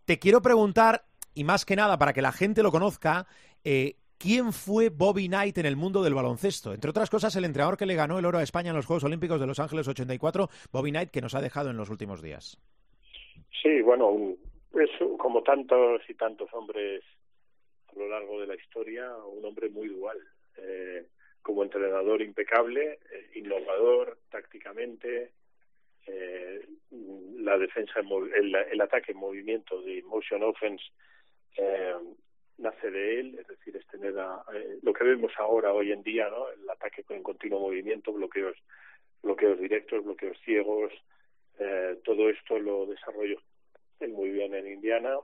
te 0.04 0.20
quiero 0.20 0.40
preguntar, 0.40 1.04
y 1.35 1.45
más 1.45 1.64
que 1.64 1.77
nada 1.77 1.99
para 1.99 2.12
que 2.12 2.23
la 2.23 2.33
gente 2.33 2.62
lo 2.62 2.71
conozca, 2.71 3.27
eh, 3.64 3.97
¿Quién 4.21 4.53
fue 4.53 4.90
Bobby 4.90 5.29
Knight 5.29 5.57
en 5.57 5.64
el 5.64 5.77
mundo 5.77 6.03
del 6.03 6.12
baloncesto? 6.12 6.75
Entre 6.75 6.90
otras 6.90 7.09
cosas, 7.09 7.35
el 7.37 7.47
entrenador 7.47 7.79
que 7.79 7.87
le 7.87 7.95
ganó 7.95 8.19
el 8.19 8.27
oro 8.27 8.37
a 8.37 8.43
España 8.43 8.69
en 8.69 8.77
los 8.77 8.85
Juegos 8.85 9.05
Olímpicos 9.05 9.40
de 9.40 9.47
Los 9.47 9.61
Ángeles 9.61 9.88
84, 9.88 10.51
Bobby 10.71 10.90
Knight, 10.90 11.11
que 11.11 11.23
nos 11.23 11.35
ha 11.35 11.40
dejado 11.40 11.71
en 11.71 11.79
los 11.79 11.88
últimos 11.88 12.21
días. 12.21 12.61
Sí, 13.62 13.81
bueno, 13.81 14.37
es 14.75 14.90
como 15.16 15.43
tantos 15.43 16.03
y 16.07 16.12
tantos 16.12 16.53
hombres 16.53 17.03
a 17.88 17.99
lo 17.99 18.11
largo 18.11 18.38
de 18.43 18.47
la 18.47 18.57
historia, 18.57 19.11
un 19.25 19.43
hombre 19.43 19.71
muy 19.71 19.88
dual. 19.88 20.19
Eh, 20.59 21.07
como 21.40 21.62
entrenador 21.62 22.21
impecable, 22.21 22.99
eh, 23.11 23.31
innovador 23.37 24.19
tácticamente, 24.29 25.31
eh, 26.07 26.66
la 27.38 27.57
defensa, 27.57 28.01
el, 28.01 28.55
el, 28.55 28.81
ataque 28.83 29.12
en 29.12 29.19
movimiento 29.19 29.81
de 29.81 30.03
motion 30.03 30.43
offense 30.43 30.85
eh, 31.57 31.95
nace 32.59 32.91
de 32.91 33.21
él, 33.21 33.39
es 33.39 33.47
decir, 33.47 33.77
es 33.77 33.87
tener 33.87 34.15
eh, 34.55 34.79
lo 34.83 34.93
que 34.93 35.05
vemos 35.05 35.33
ahora, 35.39 35.73
hoy 35.73 35.93
en 35.93 36.03
día, 36.03 36.29
¿no? 36.29 36.49
el 36.51 36.69
ataque 36.69 37.03
con 37.05 37.23
continuo 37.23 37.61
movimiento, 37.61 38.13
bloqueos, 38.13 38.57
bloqueos 39.23 39.59
directos, 39.59 40.05
bloqueos 40.05 40.39
ciegos, 40.45 40.93
eh, 41.59 41.99
todo 42.05 42.29
esto 42.29 42.59
lo 42.59 42.87
desarrolló 42.87 43.41
él 44.01 44.13
muy 44.13 44.31
bien 44.31 44.55
en 44.55 44.67
Indiana, 44.67 45.19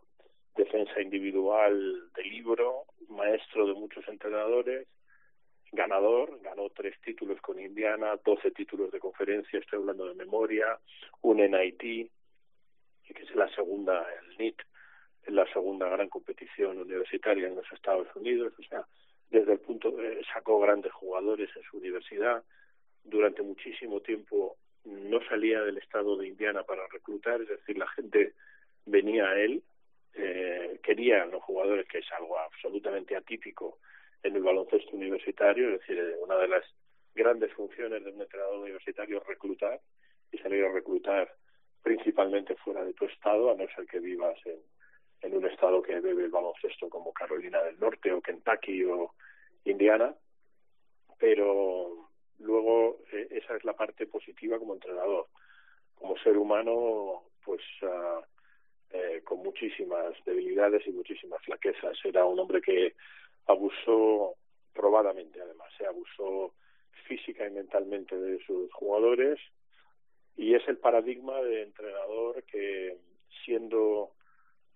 defensa 0.55 1.01
individual 1.01 2.11
de 2.15 2.23
libro, 2.25 2.85
maestro 3.09 3.67
de 3.67 3.75
muchos 3.75 4.07
entrenadores, 4.09 4.87
ganador, 5.73 6.41
ganó 6.43 6.69
tres 6.71 6.95
títulos 7.01 7.41
con 7.41 7.59
Indiana, 7.59 8.19
doce 8.25 8.51
títulos 8.51 8.91
de 8.93 9.01
conferencia, 9.01 9.59
estoy 9.59 9.79
hablando 9.79 10.07
de 10.07 10.15
memoria, 10.15 10.79
un 11.23 11.39
NIT, 11.39 11.79
que 11.79 13.23
es 13.23 13.35
la 13.35 13.49
segunda, 13.55 14.07
el 14.23 14.37
NIT, 14.39 14.61
en 14.61 14.67
la 15.29 15.47
segunda 15.53 15.89
gran 15.89 16.09
competición 16.09 16.79
universitaria 16.79 17.49
en 17.49 17.57
los 17.57 17.71
Estados 17.73 18.09
Unidos, 18.15 18.53
o 18.59 18.62
sea, 18.62 18.87
desde 19.31 19.53
el 19.53 19.59
punto 19.59 19.91
de, 19.91 20.25
sacó 20.33 20.61
grandes 20.61 20.93
jugadores 20.93 21.51
en 21.57 21.62
su 21.65 21.79
universidad, 21.79 22.43
durante 23.05 23.43
muchísimo 23.43 24.01
tiempo 24.01 24.57
no 24.85 25.21
salía 25.29 25.62
del 25.62 25.79
estado 25.79 26.17
de 26.17 26.29
Indiana 26.29 26.62
para 26.62 26.87
reclutar, 26.89 27.41
es 27.43 27.49
decir, 27.49 27.77
la 27.77 27.89
gente 27.89 28.35
venía 28.85 29.29
a 29.29 29.41
él, 29.41 29.62
eh, 30.15 30.79
quería 30.83 31.27
los 31.27 31.43
jugadores, 31.43 31.87
que 31.89 31.99
es 31.99 32.12
algo 32.12 32.39
absolutamente 32.39 33.17
atípico 33.17 33.79
en 34.23 34.37
el 34.37 34.43
baloncesto 34.43 34.97
universitario, 34.97 35.71
es 35.71 35.81
decir, 35.81 35.99
eh, 35.99 36.17
una 36.23 36.37
de 36.37 36.49
las 36.49 36.65
grandes 37.15 37.53
funciones 37.53 38.05
de 38.05 38.11
un 38.11 38.21
entrenador 38.21 38.59
universitario 38.59 39.19
es 39.19 39.27
reclutar 39.27 39.81
y 40.31 40.39
salir 40.39 40.65
a 40.65 40.73
reclutar 40.73 41.35
principalmente 41.83 42.55
fuera 42.57 42.85
de 42.85 42.95
tu 42.95 43.07
estado, 43.07 43.51
a 43.51 43.55
no 43.55 43.67
ser 43.75 43.87
que 43.87 44.01
vivas 44.01 44.39
en, 44.45 44.59
en 45.22 45.37
un 45.37 45.46
estado 45.46 45.83
que 45.83 46.00
bebe 46.00 46.24
el 46.24 46.31
baloncesto 46.31 46.88
como 46.88 47.12
Carolina 47.12 47.62
del 47.62 47.79
Norte 47.79 48.12
o 48.12 48.20
Kentucky 48.20 48.85
o 48.85 49.14
Indiana, 49.64 50.14
pero 51.18 52.11
luego 52.38 52.98
eh, 53.12 53.29
esa 53.31 53.57
es 53.57 53.64
la 53.64 53.74
parte 53.74 54.07
positiva 54.07 54.59
como 54.59 54.74
entrenador. 54.74 55.26
Como 55.94 56.16
ser 56.18 56.37
humano, 56.37 57.22
pues 57.42 57.62
uh, 57.83 58.22
con 59.24 59.38
muchísimas 59.38 60.14
debilidades 60.24 60.87
y 60.87 60.90
muchísimas 60.90 61.42
flaquezas. 61.42 61.98
Era 62.05 62.24
un 62.24 62.38
hombre 62.38 62.61
que 62.61 62.94
abusó 63.46 64.35
probadamente, 64.74 65.40
además, 65.40 65.68
se 65.79 65.87
abusó 65.87 66.52
física 67.07 67.46
y 67.46 67.50
mentalmente 67.50 68.16
de 68.16 68.38
sus 68.44 68.72
jugadores 68.72 69.38
y 70.37 70.55
es 70.55 70.66
el 70.68 70.79
paradigma 70.79 71.40
de 71.40 71.62
entrenador 71.62 72.42
que 72.44 72.98
siendo 73.44 74.11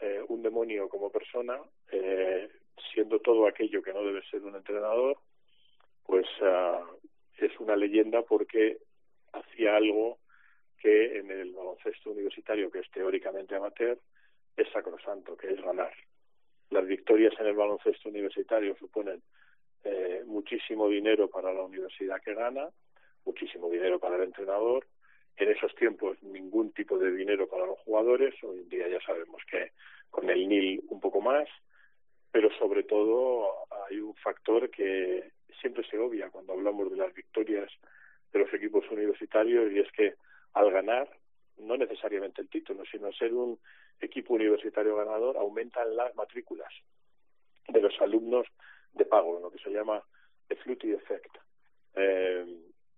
eh, 0.01 0.23
un 0.29 0.43
demonio 0.43 0.89
como 0.89 1.11
persona, 1.11 1.61
eh, 1.91 2.49
siendo 2.93 3.21
todo 3.21 3.47
aquello 3.47 3.83
que 3.83 3.93
no 3.93 4.03
debe 4.03 4.23
ser 4.31 4.43
un 4.43 4.57
entrenador, 4.57 5.19
pues 6.05 6.27
uh, 6.41 6.85
es 7.39 7.59
una 7.61 7.77
leyenda 7.77 8.23
porque 8.23 8.79
hacía 9.33 9.77
algo 9.77 10.19
que 10.79 11.19
en 11.19 11.31
el 11.31 11.53
baloncesto 11.53 12.11
universitario, 12.11 12.71
que 12.71 12.81
es 12.81 12.91
teóricamente 12.91 13.55
amateur, 13.55 13.99
es 14.57 14.69
sacrosanto, 14.73 15.37
que 15.37 15.53
es 15.53 15.61
ganar. 15.63 15.93
Las 16.71 16.87
victorias 16.87 17.35
en 17.39 17.47
el 17.47 17.55
baloncesto 17.55 18.09
universitario 18.09 18.77
suponen 18.77 19.23
eh, 19.85 20.23
muchísimo 20.27 20.89
dinero 20.89 21.29
para 21.29 21.53
la 21.53 21.63
universidad 21.63 22.21
que 22.23 22.35
gana, 22.35 22.69
muchísimo 23.25 23.69
dinero 23.69 23.99
para 23.99 24.17
el 24.17 24.23
entrenador, 24.23 24.87
en 25.41 25.51
esos 25.51 25.75
tiempos 25.75 26.23
ningún 26.23 26.73
tipo 26.73 26.99
de 26.99 27.11
dinero 27.13 27.49
para 27.49 27.67
los 27.67 27.79
jugadores, 27.81 28.35
hoy 28.45 28.61
en 28.61 28.69
día 28.69 28.89
ya 28.89 29.01
sabemos 29.01 29.43
que 29.51 29.73
con 30.11 30.29
el 30.29 30.47
NIL 30.47 30.85
un 30.89 31.01
poco 31.01 31.23
más, 31.23 31.49
pero 32.31 32.51
sobre 32.59 32.83
todo 32.83 33.67
hay 33.89 33.99
un 34.01 34.15
factor 34.17 34.71
que 34.71 35.33
siempre 35.61 35.83
se 35.89 35.99
obvia 35.99 36.29
cuando 36.29 36.53
hablamos 36.53 36.91
de 36.91 36.99
las 36.99 37.15
victorias 37.15 37.71
de 38.33 38.39
los 38.39 38.53
equipos 38.53 38.85
universitarios 38.91 39.73
y 39.73 39.79
es 39.79 39.91
que 39.93 40.15
al 40.53 40.71
ganar, 40.71 41.09
no 41.57 41.77
necesariamente 41.77 42.43
el 42.43 42.49
título, 42.49 42.85
sino 42.91 43.11
ser 43.13 43.33
un 43.33 43.59
equipo 43.99 44.35
universitario 44.35 44.97
ganador, 44.97 45.39
aumentan 45.39 45.97
las 45.97 46.15
matrículas 46.17 46.73
de 47.67 47.81
los 47.81 47.99
alumnos 48.01 48.47
de 48.93 49.07
pago, 49.07 49.41
lo 49.41 49.51
que 49.51 49.59
se 49.59 49.71
llama 49.71 50.03
the 50.49 50.57
fluty 50.57 50.93
effect. 50.93 51.35
Eh, 51.95 52.45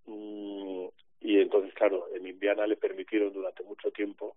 mm, 0.06 0.86
y 1.22 1.40
entonces, 1.40 1.72
claro, 1.74 2.06
en 2.14 2.26
Indiana 2.26 2.66
le 2.66 2.76
permitieron 2.76 3.32
durante 3.32 3.62
mucho 3.62 3.90
tiempo 3.90 4.36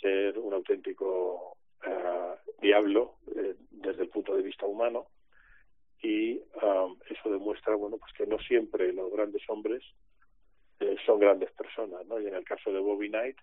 ser 0.00 0.38
un 0.38 0.54
auténtico 0.54 1.56
uh, 1.86 2.60
diablo 2.60 3.16
eh, 3.36 3.54
desde 3.70 4.02
el 4.02 4.08
punto 4.08 4.34
de 4.34 4.42
vista 4.42 4.66
humano 4.66 5.06
y 6.02 6.38
um, 6.62 6.96
eso 7.08 7.30
demuestra 7.30 7.74
bueno 7.74 7.98
pues 7.98 8.12
que 8.14 8.26
no 8.26 8.38
siempre 8.38 8.92
los 8.92 9.12
grandes 9.12 9.42
hombres 9.48 9.82
eh, 10.80 10.96
son 11.06 11.20
grandes 11.20 11.50
personas 11.52 12.06
no 12.06 12.20
y 12.20 12.26
en 12.26 12.34
el 12.34 12.44
caso 12.44 12.72
de 12.72 12.80
Bobby 12.80 13.08
Knight 13.08 13.36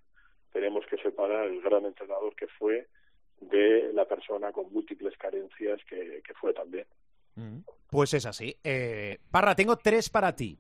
tenemos 0.52 0.86
que 0.88 0.98
separar 0.98 1.46
el 1.48 1.62
gran 1.62 1.86
entrenador 1.86 2.36
que 2.36 2.48
fue 2.48 2.88
de 3.40 3.94
la 3.94 4.06
persona 4.06 4.52
con 4.52 4.72
múltiples 4.74 5.16
carencias 5.18 5.80
que, 5.86 6.22
que 6.26 6.34
fue 6.34 6.54
también 6.54 6.86
Mm, 7.36 7.60
Pues 7.90 8.14
es 8.14 8.26
así. 8.26 8.56
Eh, 8.64 9.18
Parra, 9.32 9.56
tengo 9.56 9.78
tres 9.78 10.10
para 10.10 10.36
ti. 10.36 10.58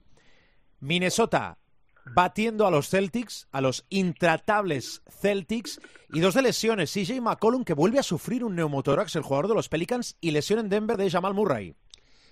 Minnesota 0.79 1.57
batiendo 2.05 2.65
a 2.67 2.71
los 2.71 2.89
Celtics, 2.89 3.47
a 3.51 3.61
los 3.61 3.85
intratables 3.89 5.01
Celtics, 5.09 5.79
y 6.11 6.19
dos 6.19 6.33
de 6.33 6.41
lesiones. 6.41 6.91
CJ 6.93 7.21
McCollum, 7.21 7.63
que 7.63 7.73
vuelve 7.73 7.99
a 7.99 8.03
sufrir 8.03 8.43
un 8.43 8.55
neumotórax, 8.55 9.15
el 9.15 9.23
jugador 9.23 9.47
de 9.47 9.55
los 9.55 9.69
Pelicans, 9.69 10.17
y 10.21 10.31
lesión 10.31 10.59
en 10.59 10.69
Denver 10.69 10.97
de 10.97 11.09
Jamal 11.09 11.33
Murray. 11.33 11.75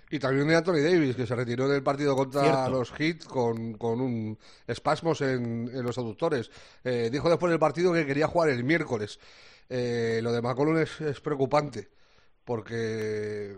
Y 0.10 0.19
también 0.19 0.47
de 0.47 0.56
Anthony 0.56 0.80
Davis, 0.82 1.15
que 1.17 1.27
se 1.27 1.36
retiró 1.36 1.67
del 1.67 1.84
partido 1.84 2.15
contra 2.15 2.41
Cierto. 2.41 2.69
los 2.69 2.91
Heat 2.93 3.25
con, 3.25 3.73
con 3.73 3.99
un 3.99 4.38
espasmos 4.65 5.19
en, 5.19 5.69
en 5.73 5.84
los 5.84 5.97
aductores. 5.97 6.49
Eh, 6.84 7.10
dijo 7.12 7.30
después 7.30 7.49
del 7.51 7.60
partido 7.60 7.91
que 7.91 8.06
quería 8.06 8.27
jugar 8.27 8.49
el 8.49 8.63
miércoles. 8.63 9.19
Eh, 9.69 10.21
lo 10.23 10.32
de 10.32 10.41
McCollum 10.41 10.77
es, 10.77 11.01
es 11.01 11.19
preocupante, 11.19 11.89
porque... 12.45 13.58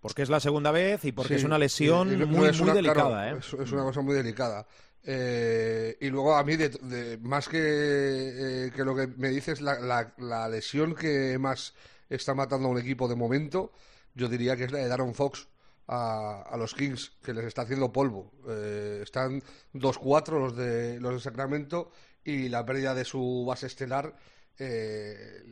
Porque 0.00 0.22
es 0.22 0.30
la 0.30 0.40
segunda 0.40 0.70
vez 0.70 1.04
y 1.04 1.12
porque 1.12 1.34
sí, 1.34 1.40
es 1.40 1.44
una 1.44 1.58
lesión 1.58 2.08
y- 2.10 2.14
y 2.14 2.16
no- 2.16 2.24
no 2.26 2.32
muy, 2.38 2.48
es 2.48 2.58
muy 2.62 2.70
delicada. 2.72 3.08
claro, 3.10 3.36
¿eh? 3.36 3.38
es, 3.38 3.52
es 3.52 3.70
una 3.72 3.82
cosa 3.82 4.00
muy 4.00 4.14
delicada. 4.14 4.66
Eh, 5.04 5.96
y 6.00 6.08
luego 6.10 6.36
a 6.36 6.44
mí, 6.44 6.56
de- 6.56 6.68
de- 6.68 7.18
más 7.18 7.48
que, 7.48 7.58
eh, 7.58 8.70
que 8.74 8.84
lo 8.84 8.94
que 8.94 9.06
me 9.06 9.28
dices, 9.30 9.60
la, 9.60 10.12
la, 10.18 10.48
lesión 10.48 10.94
que 10.94 11.38
más 11.38 11.74
está 12.08 12.34
matando 12.34 12.68
a 12.68 12.70
un 12.72 12.78
equipo 12.78 13.08
de 13.08 13.16
momento, 13.16 13.72
yo 14.14 14.28
diría 14.28 14.56
que 14.56 14.64
es 14.64 14.72
la 14.72 14.78
de 14.78 14.88
Darren 14.88 15.14
Fox 15.14 15.48
a, 15.88 16.42
a 16.42 16.56
los 16.56 16.74
Kings, 16.74 17.12
que 17.22 17.32
les 17.32 17.44
está 17.46 17.62
haciendo 17.62 17.92
polvo. 17.92 18.30
Eh, 18.48 19.00
están 19.02 19.42
2-4 19.74 20.38
los 20.38 20.56
de, 20.56 21.00
los 21.00 21.14
de 21.14 21.20
Sacramento 21.20 21.90
y 22.24 22.48
la 22.48 22.64
pérdida 22.66 22.94
de 22.94 23.04
su 23.04 23.44
base 23.48 23.66
estelar 23.66 24.14
eh, 24.58 25.42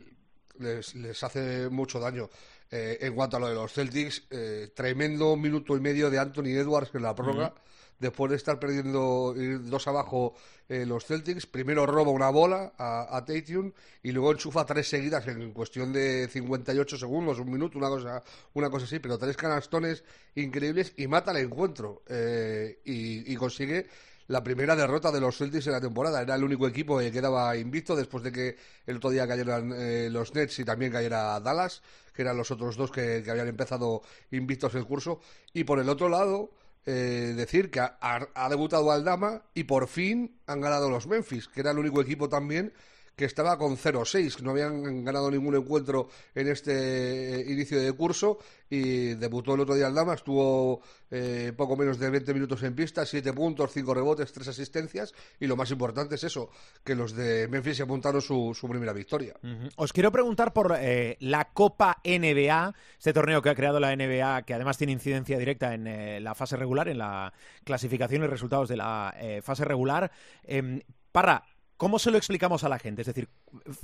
les, 0.59 0.93
les 0.95 1.23
hace 1.23 1.69
mucho 1.69 1.99
daño. 1.99 2.29
En 2.71 3.15
cuanto 3.15 3.37
a 3.37 3.39
lo 3.39 3.47
de 3.47 3.55
los 3.55 3.73
Celtics, 3.73 4.27
tremendo 4.75 5.35
minuto 5.35 5.75
y 5.75 5.79
medio 5.79 6.11
de 6.11 6.19
Anthony 6.19 6.49
Edwards 6.49 6.91
en 6.93 7.01
la 7.01 7.15
prórroga. 7.15 7.55
Después 7.99 8.29
de 8.31 8.37
estar 8.37 8.59
perdiendo 8.59 9.33
dos 9.35 9.87
abajo 9.87 10.33
eh, 10.69 10.85
los 10.85 11.05
Celtics, 11.05 11.45
primero 11.45 11.85
roba 11.85 12.11
una 12.11 12.29
bola 12.29 12.73
a, 12.77 13.17
a 13.17 13.25
Tatum 13.25 13.71
y 14.03 14.11
luego 14.11 14.31
enchufa 14.31 14.65
tres 14.65 14.87
seguidas 14.87 15.27
en 15.27 15.51
cuestión 15.51 15.91
de 15.91 16.27
58 16.31 16.97
segundos, 16.97 17.39
un 17.39 17.51
minuto, 17.51 17.77
una 17.77 17.89
cosa, 17.89 18.23
una 18.53 18.69
cosa 18.69 18.85
así, 18.85 18.99
pero 18.99 19.17
tres 19.17 19.35
canastones 19.35 20.03
increíbles 20.35 20.93
y 20.95 21.07
mata 21.07 21.31
el 21.31 21.37
encuentro 21.37 22.03
eh, 22.07 22.79
y, 22.85 23.33
y 23.33 23.35
consigue 23.35 23.87
la 24.29 24.43
primera 24.43 24.75
derrota 24.75 25.11
de 25.11 25.19
los 25.19 25.37
Celtics 25.37 25.67
en 25.67 25.73
la 25.73 25.81
temporada. 25.81 26.21
Era 26.21 26.35
el 26.35 26.43
único 26.43 26.67
equipo 26.67 26.99
que 26.99 27.11
quedaba 27.11 27.57
invicto 27.57 27.95
después 27.95 28.23
de 28.23 28.31
que 28.31 28.57
el 28.85 28.97
otro 28.97 29.09
día 29.09 29.27
cayeran 29.27 29.73
eh, 29.75 30.07
los 30.11 30.33
Nets 30.35 30.59
y 30.59 30.63
también 30.63 30.91
cayera 30.91 31.39
Dallas, 31.39 31.81
que 32.13 32.21
eran 32.21 32.37
los 32.37 32.51
otros 32.51 32.77
dos 32.77 32.91
que, 32.91 33.23
que 33.23 33.31
habían 33.31 33.47
empezado 33.47 34.03
invictos 34.29 34.75
el 34.75 34.85
curso. 34.85 35.19
Y 35.51 35.63
por 35.63 35.79
el 35.79 35.89
otro 35.89 36.09
lado, 36.09 36.51
eh, 36.85 37.33
decir 37.35 37.71
que 37.71 37.79
ha, 37.79 37.97
ha- 38.01 38.49
debutado 38.49 38.91
Aldama 38.91 39.43
y 39.53 39.65
por 39.65 39.87
fin 39.87 40.39
han 40.47 40.61
ganado 40.61 40.89
los 40.89 41.07
Memphis, 41.07 41.47
que 41.47 41.61
era 41.61 41.71
el 41.71 41.79
único 41.79 42.01
equipo 42.01 42.29
también 42.29 42.73
que 43.19 43.25
estaba 43.25 43.57
con 43.57 43.75
0-6, 43.75 44.37
que 44.37 44.43
no 44.43 44.51
habían 44.51 45.03
ganado 45.03 45.29
ningún 45.29 45.53
encuentro 45.53 46.07
en 46.33 46.47
este 46.47 47.41
eh, 47.41 47.51
inicio 47.51 47.77
de 47.77 47.91
curso 47.91 48.39
y 48.69 49.15
debutó 49.15 49.55
el 49.55 49.59
otro 49.59 49.75
día 49.75 49.87
Aldama, 49.87 50.13
estuvo 50.13 50.81
eh, 51.11 51.51
poco 51.57 51.75
menos 51.75 51.99
de 51.99 52.09
20 52.09 52.33
minutos 52.33 52.63
en 52.63 52.73
pista, 52.75 53.05
7 53.05 53.33
puntos, 53.33 53.71
5 53.73 53.93
rebotes, 53.93 54.31
3 54.31 54.47
asistencias 54.47 55.13
y 55.37 55.47
lo 55.47 55.57
más 55.57 55.69
importante 55.69 56.15
es 56.15 56.23
eso, 56.23 56.49
que 56.81 56.95
los 56.95 57.13
de 57.13 57.49
Memphis 57.49 57.75
se 57.75 57.83
apuntaron 57.83 58.21
su, 58.21 58.55
primera 58.71 58.93
victoria. 58.93 59.35
Os 59.75 59.91
quiero 59.91 60.13
preguntar 60.13 60.53
por 60.53 60.77
eh, 60.79 61.17
la 61.19 61.49
Copa 61.51 61.99
NBA, 62.05 62.73
este 62.97 63.11
torneo 63.11 63.41
que 63.41 63.49
ha 63.49 63.55
creado 63.55 63.81
la 63.81 63.93
NBA, 63.93 64.43
que 64.43 64.53
además 64.53 64.77
tiene 64.77 64.93
incidencia 64.93 65.37
directa 65.37 65.73
en 65.73 66.23
la 66.23 66.35
fase 66.35 66.55
regular, 66.55 66.87
en 66.87 66.99
la 66.99 67.33
clasificación 67.65 68.23
y 68.23 68.27
resultados 68.27 68.69
de 68.69 68.77
la 68.77 69.13
fase 69.43 69.65
regular. 69.65 70.09
Em, 70.43 70.79
Parra, 71.11 71.43
¿cómo 71.79 71.97
se 71.97 72.11
lo 72.11 72.17
explicamos 72.17 72.63
a 72.63 72.69
la 72.69 72.77
gente? 72.77 73.01
Es 73.01 73.07
decir, 73.07 73.27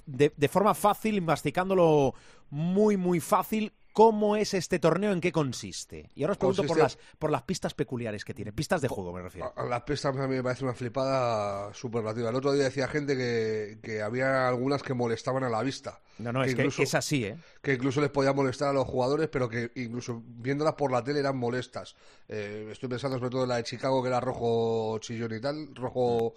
de, 0.05 0.31
de 0.35 0.47
forma 0.49 0.75
fácil, 0.75 1.21
masticándolo 1.23 2.13
muy, 2.49 2.97
muy 2.97 3.19
fácil, 3.21 3.73
¿cómo 3.93 4.35
es 4.35 4.53
este 4.53 4.77
torneo? 4.79 5.13
¿En 5.13 5.21
qué 5.21 5.31
consiste? 5.31 6.09
Y 6.13 6.23
ahora 6.23 6.33
os 6.33 6.37
pregunto 6.37 6.63
por 6.63 6.77
las, 6.77 6.97
por 7.17 7.31
las 7.31 7.43
pistas 7.43 7.73
peculiares 7.73 8.25
que 8.25 8.33
tiene, 8.33 8.51
pistas 8.51 8.81
de 8.81 8.89
juego 8.89 9.13
me 9.13 9.21
refiero. 9.21 9.53
A- 9.55 9.61
a 9.61 9.65
Las 9.65 9.83
pistas 9.83 10.15
a 10.15 10.27
mí 10.27 10.35
me 10.35 10.43
parece 10.43 10.65
una 10.65 10.73
flipada 10.73 11.73
superlativa. 11.73 12.29
El 12.29 12.35
otro 12.35 12.51
día 12.51 12.65
decía 12.65 12.87
gente 12.89 13.15
que, 13.15 13.79
que 13.81 14.01
había 14.01 14.47
algunas 14.49 14.83
que 14.83 14.93
molestaban 14.93 15.43
a 15.45 15.49
la 15.49 15.63
vista. 15.63 16.01
No, 16.17 16.33
no, 16.33 16.43
que 16.43 16.49
es 16.67 16.75
que 16.75 16.83
es 16.83 16.95
así, 16.95 17.23
¿eh? 17.25 17.37
que 17.61 17.73
incluso 17.75 18.01
les 18.01 18.09
podía 18.09 18.33
molestar 18.33 18.69
a 18.69 18.73
los 18.73 18.85
jugadores, 18.87 19.29
pero 19.29 19.47
que 19.49 19.71
incluso 19.75 20.21
viéndolas 20.25 20.75
por 20.75 20.91
la 20.91 21.03
tele 21.03 21.19
eran 21.21 21.37
molestas. 21.37 21.95
Eh, 22.27 22.67
estoy 22.71 22.89
pensando 22.89 23.17
sobre 23.17 23.31
todo 23.31 23.43
en 23.43 23.49
la 23.49 23.55
de 23.57 23.63
Chicago, 23.63 24.01
que 24.03 24.09
era 24.09 24.19
rojo 24.19 24.97
chillón 24.99 25.33
y 25.33 25.39
tal, 25.41 25.73
rojo 25.73 26.33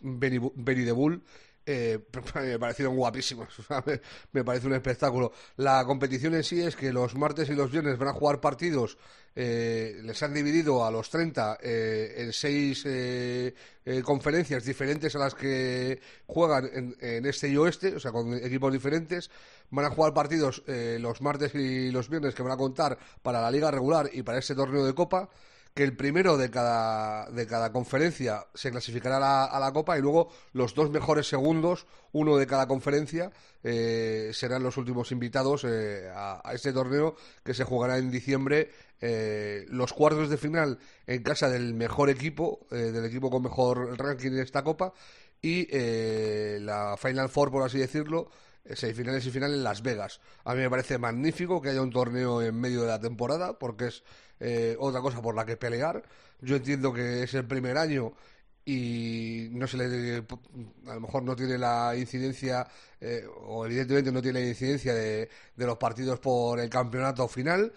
Bull. 0.00 1.22
Eh, 1.66 1.98
me 2.34 2.58
parecieron 2.58 2.96
guapísimos, 2.96 3.48
me 4.32 4.44
parece 4.44 4.66
un 4.66 4.74
espectáculo. 4.74 5.32
La 5.56 5.84
competición 5.84 6.34
en 6.34 6.42
sí 6.42 6.60
es 6.60 6.74
que 6.74 6.92
los 6.92 7.14
martes 7.14 7.48
y 7.48 7.54
los 7.54 7.70
viernes 7.70 7.98
van 7.98 8.08
a 8.08 8.12
jugar 8.12 8.40
partidos, 8.40 8.98
eh, 9.36 10.00
les 10.02 10.20
han 10.22 10.34
dividido 10.34 10.84
a 10.84 10.90
los 10.90 11.08
30 11.08 11.58
eh, 11.62 12.14
en 12.16 12.32
seis 12.32 12.82
eh, 12.86 13.54
eh, 13.84 14.02
conferencias 14.02 14.64
diferentes 14.64 15.14
a 15.14 15.18
las 15.20 15.34
que 15.34 16.00
juegan 16.26 16.68
en, 16.72 16.96
en 17.00 17.26
este 17.26 17.48
y 17.48 17.56
oeste, 17.56 17.94
o 17.94 18.00
sea, 18.00 18.10
con 18.10 18.34
equipos 18.34 18.72
diferentes. 18.72 19.30
Van 19.70 19.84
a 19.84 19.90
jugar 19.90 20.12
partidos 20.12 20.64
eh, 20.66 20.98
los 21.00 21.20
martes 21.20 21.54
y 21.54 21.92
los 21.92 22.08
viernes 22.08 22.34
que 22.34 22.42
van 22.42 22.52
a 22.52 22.56
contar 22.56 22.98
para 23.22 23.40
la 23.40 23.50
liga 23.50 23.70
regular 23.70 24.10
y 24.12 24.22
para 24.22 24.38
este 24.38 24.54
torneo 24.54 24.84
de 24.84 24.94
copa 24.94 25.30
que 25.74 25.84
el 25.84 25.96
primero 25.96 26.36
de 26.36 26.50
cada, 26.50 27.30
de 27.30 27.46
cada 27.46 27.72
conferencia 27.72 28.46
se 28.54 28.70
clasificará 28.70 29.18
a 29.18 29.20
la, 29.20 29.44
a 29.44 29.60
la 29.60 29.72
Copa 29.72 29.96
y 29.96 30.02
luego 30.02 30.30
los 30.52 30.74
dos 30.74 30.90
mejores 30.90 31.28
segundos, 31.28 31.86
uno 32.12 32.36
de 32.36 32.46
cada 32.46 32.66
conferencia, 32.66 33.30
eh, 33.62 34.30
serán 34.32 34.62
los 34.62 34.76
últimos 34.76 35.12
invitados 35.12 35.64
eh, 35.64 36.10
a, 36.14 36.42
este 36.52 36.72
torneo 36.72 37.14
que 37.44 37.54
se 37.54 37.64
jugará 37.64 37.98
en 37.98 38.10
diciembre. 38.10 38.70
eh, 39.00 39.64
los 39.68 39.92
cuartos 39.94 40.28
de 40.28 40.36
final 40.36 40.78
en 41.06 41.22
casa 41.22 41.48
del 41.48 41.72
mejor 41.74 42.10
equipo, 42.10 42.66
eh, 42.70 42.76
del 42.76 43.04
equipo 43.06 43.30
con 43.30 43.42
mejor 43.42 43.98
ranking 43.98 44.32
en 44.32 44.40
esta 44.40 44.62
Copa 44.62 44.92
y 45.40 45.66
eh, 45.70 46.58
la 46.60 46.96
Final 46.98 47.28
Four, 47.28 47.50
por 47.50 47.62
así 47.62 47.78
decirlo, 47.78 48.30
eh, 48.64 48.76
semifinales 48.76 49.24
y 49.26 49.30
final 49.30 49.54
en 49.54 49.64
Las 49.64 49.82
Vegas. 49.82 50.20
A 50.44 50.54
mí 50.54 50.60
me 50.60 50.70
parece 50.70 50.98
magnífico 50.98 51.62
que 51.62 51.70
haya 51.70 51.82
un 51.82 51.90
torneo 51.90 52.42
en 52.42 52.60
medio 52.60 52.82
de 52.82 52.88
la 52.88 53.00
temporada, 53.00 53.58
porque 53.58 53.86
es 53.86 54.04
eh, 54.40 54.76
otra 54.78 55.00
cosa 55.00 55.22
por 55.22 55.34
la 55.34 55.44
que 55.46 55.56
pelear. 55.56 56.02
Yo 56.40 56.56
entiendo 56.56 56.92
que 56.92 57.22
es 57.24 57.34
el 57.34 57.46
primer 57.46 57.76
año 57.78 58.14
y 58.64 59.48
no 59.52 59.66
se 59.66 59.76
le 59.76 60.24
a 60.86 60.94
lo 60.94 61.00
mejor 61.00 61.22
no 61.22 61.34
tiene 61.34 61.58
la 61.58 61.94
incidencia 61.96 62.66
eh, 63.00 63.26
o 63.46 63.64
evidentemente 63.66 64.12
no 64.12 64.20
tiene 64.22 64.40
la 64.40 64.48
incidencia 64.48 64.94
de, 64.94 65.28
de 65.56 65.66
los 65.66 65.78
partidos 65.78 66.20
por 66.20 66.60
el 66.60 66.68
campeonato 66.68 67.26
final 67.26 67.72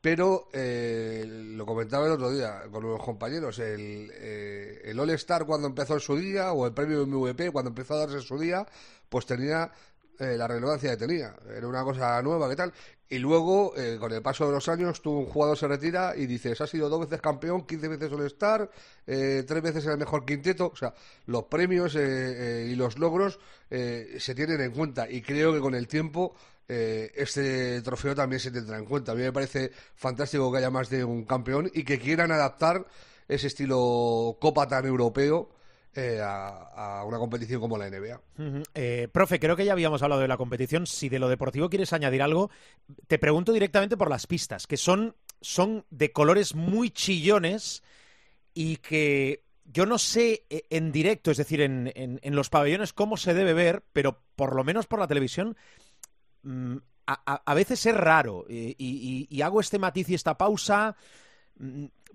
pero 0.00 0.48
eh, 0.52 1.24
lo 1.26 1.66
comentaba 1.66 2.06
el 2.06 2.12
otro 2.12 2.30
día 2.30 2.62
con 2.70 2.84
los 2.84 3.02
compañeros 3.02 3.58
el, 3.58 4.10
eh, 4.14 4.80
el 4.84 4.98
All 5.00 5.10
Star 5.10 5.44
cuando 5.44 5.66
empezó 5.66 5.94
en 5.94 6.00
su 6.00 6.16
día 6.16 6.52
o 6.52 6.66
el 6.66 6.72
premio 6.72 7.04
MVP 7.04 7.50
cuando 7.50 7.70
empezó 7.70 7.94
a 7.94 7.98
darse 7.98 8.16
en 8.16 8.22
su 8.22 8.38
día 8.38 8.64
pues 9.08 9.26
tenía 9.26 9.72
eh, 10.18 10.36
la 10.36 10.48
relevancia 10.48 10.90
que 10.90 10.96
tenía. 10.96 11.34
Era 11.56 11.66
una 11.66 11.84
cosa 11.84 12.20
nueva, 12.22 12.48
¿qué 12.48 12.56
tal? 12.56 12.72
Y 13.10 13.18
luego, 13.18 13.72
eh, 13.74 13.96
con 13.98 14.12
el 14.12 14.20
paso 14.20 14.46
de 14.46 14.52
los 14.52 14.68
años, 14.68 15.00
tú 15.00 15.12
un 15.12 15.26
jugador 15.26 15.56
se 15.56 15.66
retira 15.66 16.14
y 16.14 16.26
dices, 16.26 16.60
has 16.60 16.68
sido 16.68 16.90
dos 16.90 17.00
veces 17.00 17.22
campeón, 17.22 17.66
15 17.66 17.88
veces 17.88 18.12
All-Star, 18.12 18.70
eh, 19.06 19.44
tres 19.46 19.62
veces 19.62 19.86
en 19.86 19.92
el 19.92 19.98
mejor 19.98 20.26
quinteto. 20.26 20.70
O 20.72 20.76
sea, 20.76 20.92
los 21.26 21.44
premios 21.44 21.96
eh, 21.96 22.68
y 22.70 22.74
los 22.74 22.98
logros 22.98 23.38
se 23.70 24.34
tienen 24.34 24.60
en 24.60 24.72
cuenta. 24.72 25.10
Y 25.10 25.22
creo 25.22 25.52
que 25.52 25.60
con 25.60 25.74
el 25.74 25.86
tiempo 25.88 26.34
este 26.66 27.80
trofeo 27.80 28.14
también 28.14 28.40
se 28.40 28.50
tendrá 28.50 28.76
en 28.76 28.84
cuenta. 28.84 29.12
A 29.12 29.14
mí 29.14 29.22
me 29.22 29.32
parece 29.32 29.70
fantástico 29.94 30.50
que 30.52 30.58
haya 30.58 30.70
más 30.70 30.90
de 30.90 31.02
un 31.04 31.24
campeón 31.24 31.70
y 31.72 31.84
que 31.84 31.98
quieran 31.98 32.30
adaptar 32.30 32.86
ese 33.26 33.46
estilo 33.46 34.36
copa 34.40 34.66
tan 34.68 34.86
europeo 34.86 35.50
eh, 35.94 36.20
a, 36.22 37.02
una 37.06 37.18
competición 37.18 37.60
como 37.60 37.76
la 37.78 37.86
NBA. 37.90 38.20
Eh, 38.74 39.08
profe, 39.12 39.40
creo 39.40 39.56
que 39.56 39.64
ya 39.64 39.72
habíamos 39.72 40.02
hablado 40.02 40.20
de 40.22 40.28
la 40.28 40.36
competición. 40.36 40.86
Si 40.86 41.08
de 41.08 41.18
lo 41.18 41.28
deportivo 41.28 41.68
quieres 41.68 41.92
añadir 41.92 42.22
algo, 42.22 42.50
te 43.06 43.18
pregunto 43.18 43.52
directamente 43.52 43.96
por 43.96 44.10
las 44.10 44.26
pistas, 44.26 44.66
que 44.66 44.76
son, 44.76 45.16
son 45.40 45.84
de 45.90 46.12
colores 46.12 46.54
muy 46.54 46.90
chillones 46.90 47.82
y 48.54 48.76
que 48.76 49.44
yo 49.64 49.86
no 49.86 49.98
sé 49.98 50.44
eh, 50.50 50.62
en 50.70 50.92
directo, 50.92 51.30
es 51.30 51.36
decir, 51.36 51.60
en, 51.60 51.92
en- 51.94 52.34
los 52.36 52.48
pabellones 52.50 52.92
cómo 52.92 53.16
se 53.16 53.34
debe 53.34 53.52
ver, 53.52 53.84
pero 53.92 54.22
por 54.36 54.54
lo 54.54 54.64
menos 54.64 54.86
por 54.86 54.98
la 54.98 55.06
televisión 55.08 55.56
mm, 56.42 56.76
a, 57.06 57.32
a- 57.34 57.42
a 57.44 57.54
veces 57.54 57.84
es 57.86 57.94
raro. 57.94 58.46
Y, 58.48 58.74
y- 58.78 59.26
y 59.30 59.42
hago 59.42 59.60
este 59.60 59.78
matiz 59.78 60.08
y 60.10 60.14
esta 60.14 60.36
pausa 60.38 60.96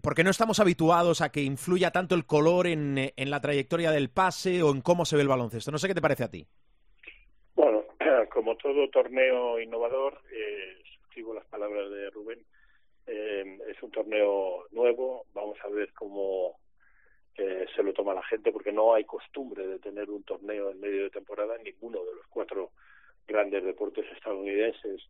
porque 0.01 0.23
no 0.23 0.29
estamos 0.29 0.59
habituados 0.59 1.21
a 1.21 1.31
que 1.31 1.41
influya 1.41 1.91
tanto 1.91 2.15
el 2.15 2.25
color 2.25 2.67
en, 2.67 2.97
en 3.15 3.29
la 3.29 3.41
trayectoria 3.41 3.91
del 3.91 4.09
pase 4.09 4.63
o 4.63 4.71
en 4.71 4.81
cómo 4.81 5.05
se 5.05 5.15
ve 5.15 5.21
el 5.21 5.27
baloncesto. 5.27 5.71
No 5.71 5.77
sé 5.77 5.87
qué 5.87 5.93
te 5.93 6.01
parece 6.01 6.23
a 6.23 6.31
ti. 6.31 6.45
Bueno, 7.55 7.85
como 8.33 8.57
todo 8.57 8.89
torneo 8.89 9.59
innovador, 9.59 10.21
eh, 10.31 10.81
suscribo 10.95 11.33
las 11.33 11.45
palabras 11.45 11.89
de 11.89 12.09
Rubén, 12.09 12.39
Eh, 13.05 13.59
es 13.67 13.83
un 13.83 13.91
torneo 13.91 14.65
nuevo, 14.71 15.25
vamos 15.33 15.57
a 15.65 15.67
ver 15.67 15.91
cómo 15.93 16.57
eh, 17.35 17.65
se 17.75 17.83
lo 17.83 17.93
toma 17.93 18.13
la 18.13 18.23
gente, 18.23 18.51
porque 18.51 18.71
no 18.71 18.93
hay 18.93 19.05
costumbre 19.05 19.65
de 19.67 19.79
tener 19.79 20.09
un 20.09 20.23
torneo 20.23 20.71
en 20.71 20.79
medio 20.79 21.03
de 21.03 21.09
temporada 21.09 21.55
en 21.55 21.63
ninguno 21.63 22.03
de 22.05 22.15
los 22.15 22.27
cuatro 22.27 22.71
grandes 23.27 23.63
deportes 23.63 24.05
estadounidenses. 24.11 25.01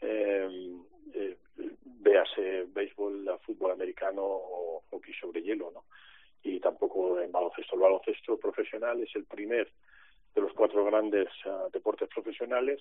Eh, 0.00 0.76
eh, 1.14 1.36
véase 1.84 2.66
béisbol, 2.72 3.38
fútbol 3.44 3.72
americano 3.72 4.22
o 4.24 4.82
hockey 4.90 5.14
sobre 5.14 5.42
hielo, 5.42 5.70
¿no? 5.72 5.84
Y 6.42 6.58
tampoco 6.60 7.20
en 7.20 7.30
baloncesto. 7.30 7.76
El 7.76 7.82
baloncesto 7.82 8.38
profesional 8.38 9.00
es 9.00 9.14
el 9.14 9.24
primer 9.24 9.70
de 10.34 10.40
los 10.40 10.52
cuatro 10.54 10.84
grandes 10.84 11.28
uh, 11.44 11.70
deportes 11.70 12.08
profesionales 12.08 12.80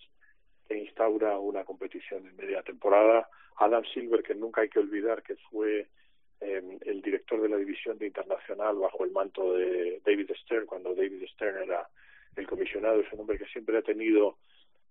que 0.67 0.78
instaura 0.78 1.38
una 1.38 1.63
competición 1.63 2.26
en 2.26 2.36
media 2.36 2.63
temporada. 2.63 3.28
Adam 3.57 3.84
Silver, 3.93 4.24
que 4.24 4.36
nunca 4.36 4.61
hay 4.61 4.69
que 4.69 4.80
olvidar 4.80 5.22
que 5.22 5.36
fue 5.36 5.88
eh, 6.39 6.78
el 6.82 7.01
director 7.01 7.41
de 7.41 7.49
la 7.49 7.57
división 7.57 7.97
de 7.97 8.07
internacional 8.07 8.78
bajo 8.78 9.03
el 9.03 9.11
manto 9.11 9.53
de 9.53 10.01
David 10.03 10.32
Stern, 10.43 10.65
cuando 10.65 10.95
David 10.95 11.28
Stern 11.34 11.63
era 11.63 11.88
el 12.36 12.47
comisionado, 12.47 13.01
es 13.01 13.11
un 13.13 13.19
hombre 13.19 13.38
que 13.38 13.45
siempre 13.45 13.78
ha 13.78 13.82
tenido, 13.82 14.38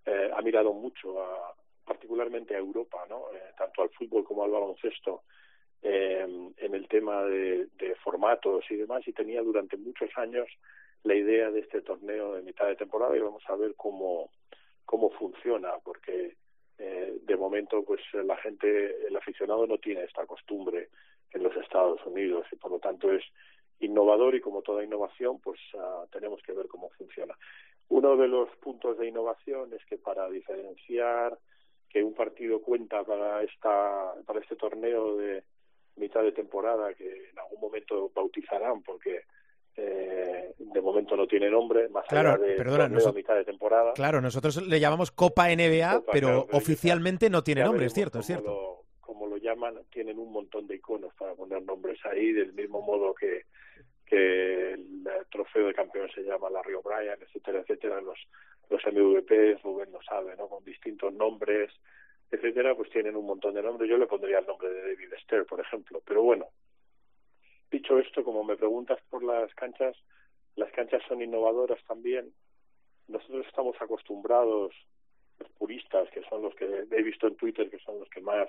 eh, 0.05 0.31
ha 0.33 0.43
mirado 0.43 0.72
mucho 0.72 1.22
a, 1.22 1.55
particularmente 1.91 2.55
a 2.55 2.59
Europa, 2.59 3.05
¿no? 3.09 3.24
Eh, 3.34 3.53
tanto 3.59 3.82
al 3.82 3.91
fútbol 3.91 4.22
como 4.22 4.45
al 4.45 4.53
baloncesto, 4.53 5.22
eh, 5.82 6.24
en 6.57 6.74
el 6.74 6.86
tema 6.86 7.24
de, 7.24 7.66
de, 7.78 7.97
formatos 7.97 8.64
y 8.70 8.76
demás, 8.76 9.03
y 9.09 9.12
tenía 9.12 9.43
durante 9.43 9.76
muchos 9.76 10.09
años 10.16 10.47
la 11.03 11.16
idea 11.16 11.51
de 11.51 11.59
este 11.59 11.80
torneo 11.82 12.34
de 12.34 12.43
mitad 12.43 12.68
de 12.68 12.76
temporada 12.76 13.16
y 13.16 13.20
vamos 13.20 13.43
a 13.49 13.57
ver 13.57 13.74
cómo, 13.76 14.30
cómo 14.84 15.11
funciona, 15.11 15.72
porque 15.82 16.36
eh, 16.78 17.18
de 17.22 17.36
momento 17.36 17.82
pues 17.84 18.01
la 18.12 18.36
gente, 18.36 19.09
el 19.09 19.16
aficionado 19.16 19.66
no 19.66 19.78
tiene 19.78 20.05
esta 20.05 20.24
costumbre 20.26 20.91
en 21.32 21.43
los 21.43 21.57
Estados 21.57 22.01
Unidos 22.07 22.47
y 22.53 22.57
por 22.57 22.70
lo 22.70 22.78
tanto 22.78 23.11
es 23.11 23.24
innovador 23.80 24.36
y 24.36 24.41
como 24.41 24.62
toda 24.62 24.84
innovación 24.84 25.41
pues 25.41 25.59
uh, 25.74 26.07
tenemos 26.12 26.41
que 26.43 26.53
ver 26.53 26.68
cómo 26.68 26.88
funciona. 26.91 27.34
Uno 27.88 28.16
de 28.16 28.28
los 28.28 28.49
puntos 28.59 28.97
de 28.97 29.09
innovación 29.09 29.72
es 29.74 29.84
que 29.86 29.99
para 29.99 30.30
diferenciar 30.30 31.36
que 31.91 32.03
un 32.03 32.14
partido 32.14 32.62
cuenta 32.62 33.03
para 33.05 33.43
esta 33.43 34.14
para 34.24 34.41
este 34.41 34.57
torneo 34.57 35.16
de 35.16 35.43
mitad 35.97 36.22
de 36.22 36.32
temporada 36.32 36.95
que 36.95 37.30
en 37.30 37.38
algún 37.38 37.61
momento 37.61 38.11
bautizarán 38.14 38.82
porque 38.82 39.22
eh, 39.76 40.55
de 40.59 40.80
momento 40.80 41.16
no 41.16 41.26
tiene 41.26 41.51
nombre 41.51 41.88
más 41.88 42.07
claro, 42.07 42.30
allá 42.30 42.38
de 42.38 42.55
perdona, 42.55 42.88
torneo 42.88 43.12
mitad 43.12 43.34
de 43.34 43.45
temporada. 43.45 43.93
Claro 43.95 44.20
nosotros 44.20 44.66
le 44.66 44.80
llamamos 44.80 45.11
Copa 45.11 45.49
NBA 45.49 45.95
Copa, 46.01 46.12
pero 46.12 46.26
claro, 46.45 46.47
oficialmente 46.59 47.28
no 47.28 47.43
tiene 47.43 47.64
nombre 47.64 47.86
es 47.86 47.93
cierto 47.95 48.20
es 48.20 48.26
cierto. 48.26 48.45
lo- 48.51 48.80
como 49.01 49.26
lo 49.26 49.36
llaman 49.36 49.74
tienen 49.91 50.18
un 50.18 50.32
montón 50.32 50.66
de 50.68 50.76
iconos 50.76 51.12
para 51.14 51.34
poner 51.34 51.62
nombres 51.62 51.99
ahí 52.07 52.32
del 52.32 52.53
mismo 52.53 52.80
modo 52.80 53.14
que 53.14 53.45
que 54.07 54.72
el 54.72 55.05
trofeo 55.30 55.68
de 55.68 55.74
campeón 55.74 56.09
se 56.12 56.22
llama 56.22 56.51
Larry 56.51 56.74
O'Brien, 56.74 57.14
etcétera, 57.22 57.61
etcétera, 57.61 58.01
los, 58.01 58.18
los 58.71 58.83
MVPs, 58.87 59.62
Rubén 59.62 59.93
lo 59.93 60.01
sabe, 60.03 60.37
¿no? 60.37 60.49
Con 60.49 60.64
distintos 60.64 61.12
nombres, 61.12 61.71
etcétera, 62.31 62.75
pues 62.75 62.89
tienen 62.91 63.16
un 63.16 63.27
montón 63.27 63.55
de 63.55 63.62
nombres. 63.62 63.91
Yo 63.91 63.99
le 63.99 64.07
pondría 64.07 64.39
el 64.39 64.47
nombre 64.47 64.71
de 64.71 64.81
David 64.83 65.12
Stern, 65.23 65.45
por 65.47 65.61
ejemplo. 65.61 66.01
Pero 66.07 66.23
bueno, 66.23 66.47
dicho 67.71 67.99
esto, 67.99 68.23
como 68.23 68.45
me 68.45 68.57
preguntas 68.57 68.99
por 69.11 69.25
las 69.25 69.53
canchas, 69.55 69.97
las 70.55 70.71
canchas 70.73 71.03
son 71.09 71.21
innovadoras 71.21 71.83
también. 71.85 72.33
Nosotros 73.09 73.45
estamos 73.47 73.77
acostumbrados, 73.81 74.73
los 75.39 75.51
puristas, 75.53 76.09
que 76.11 76.23
son 76.29 76.43
los 76.43 76.55
que 76.55 76.87
he 76.91 77.03
visto 77.03 77.27
en 77.27 77.37
Twitter, 77.37 77.68
que 77.68 77.79
son 77.81 77.99
los 77.99 78.09
que 78.09 78.21
más 78.21 78.49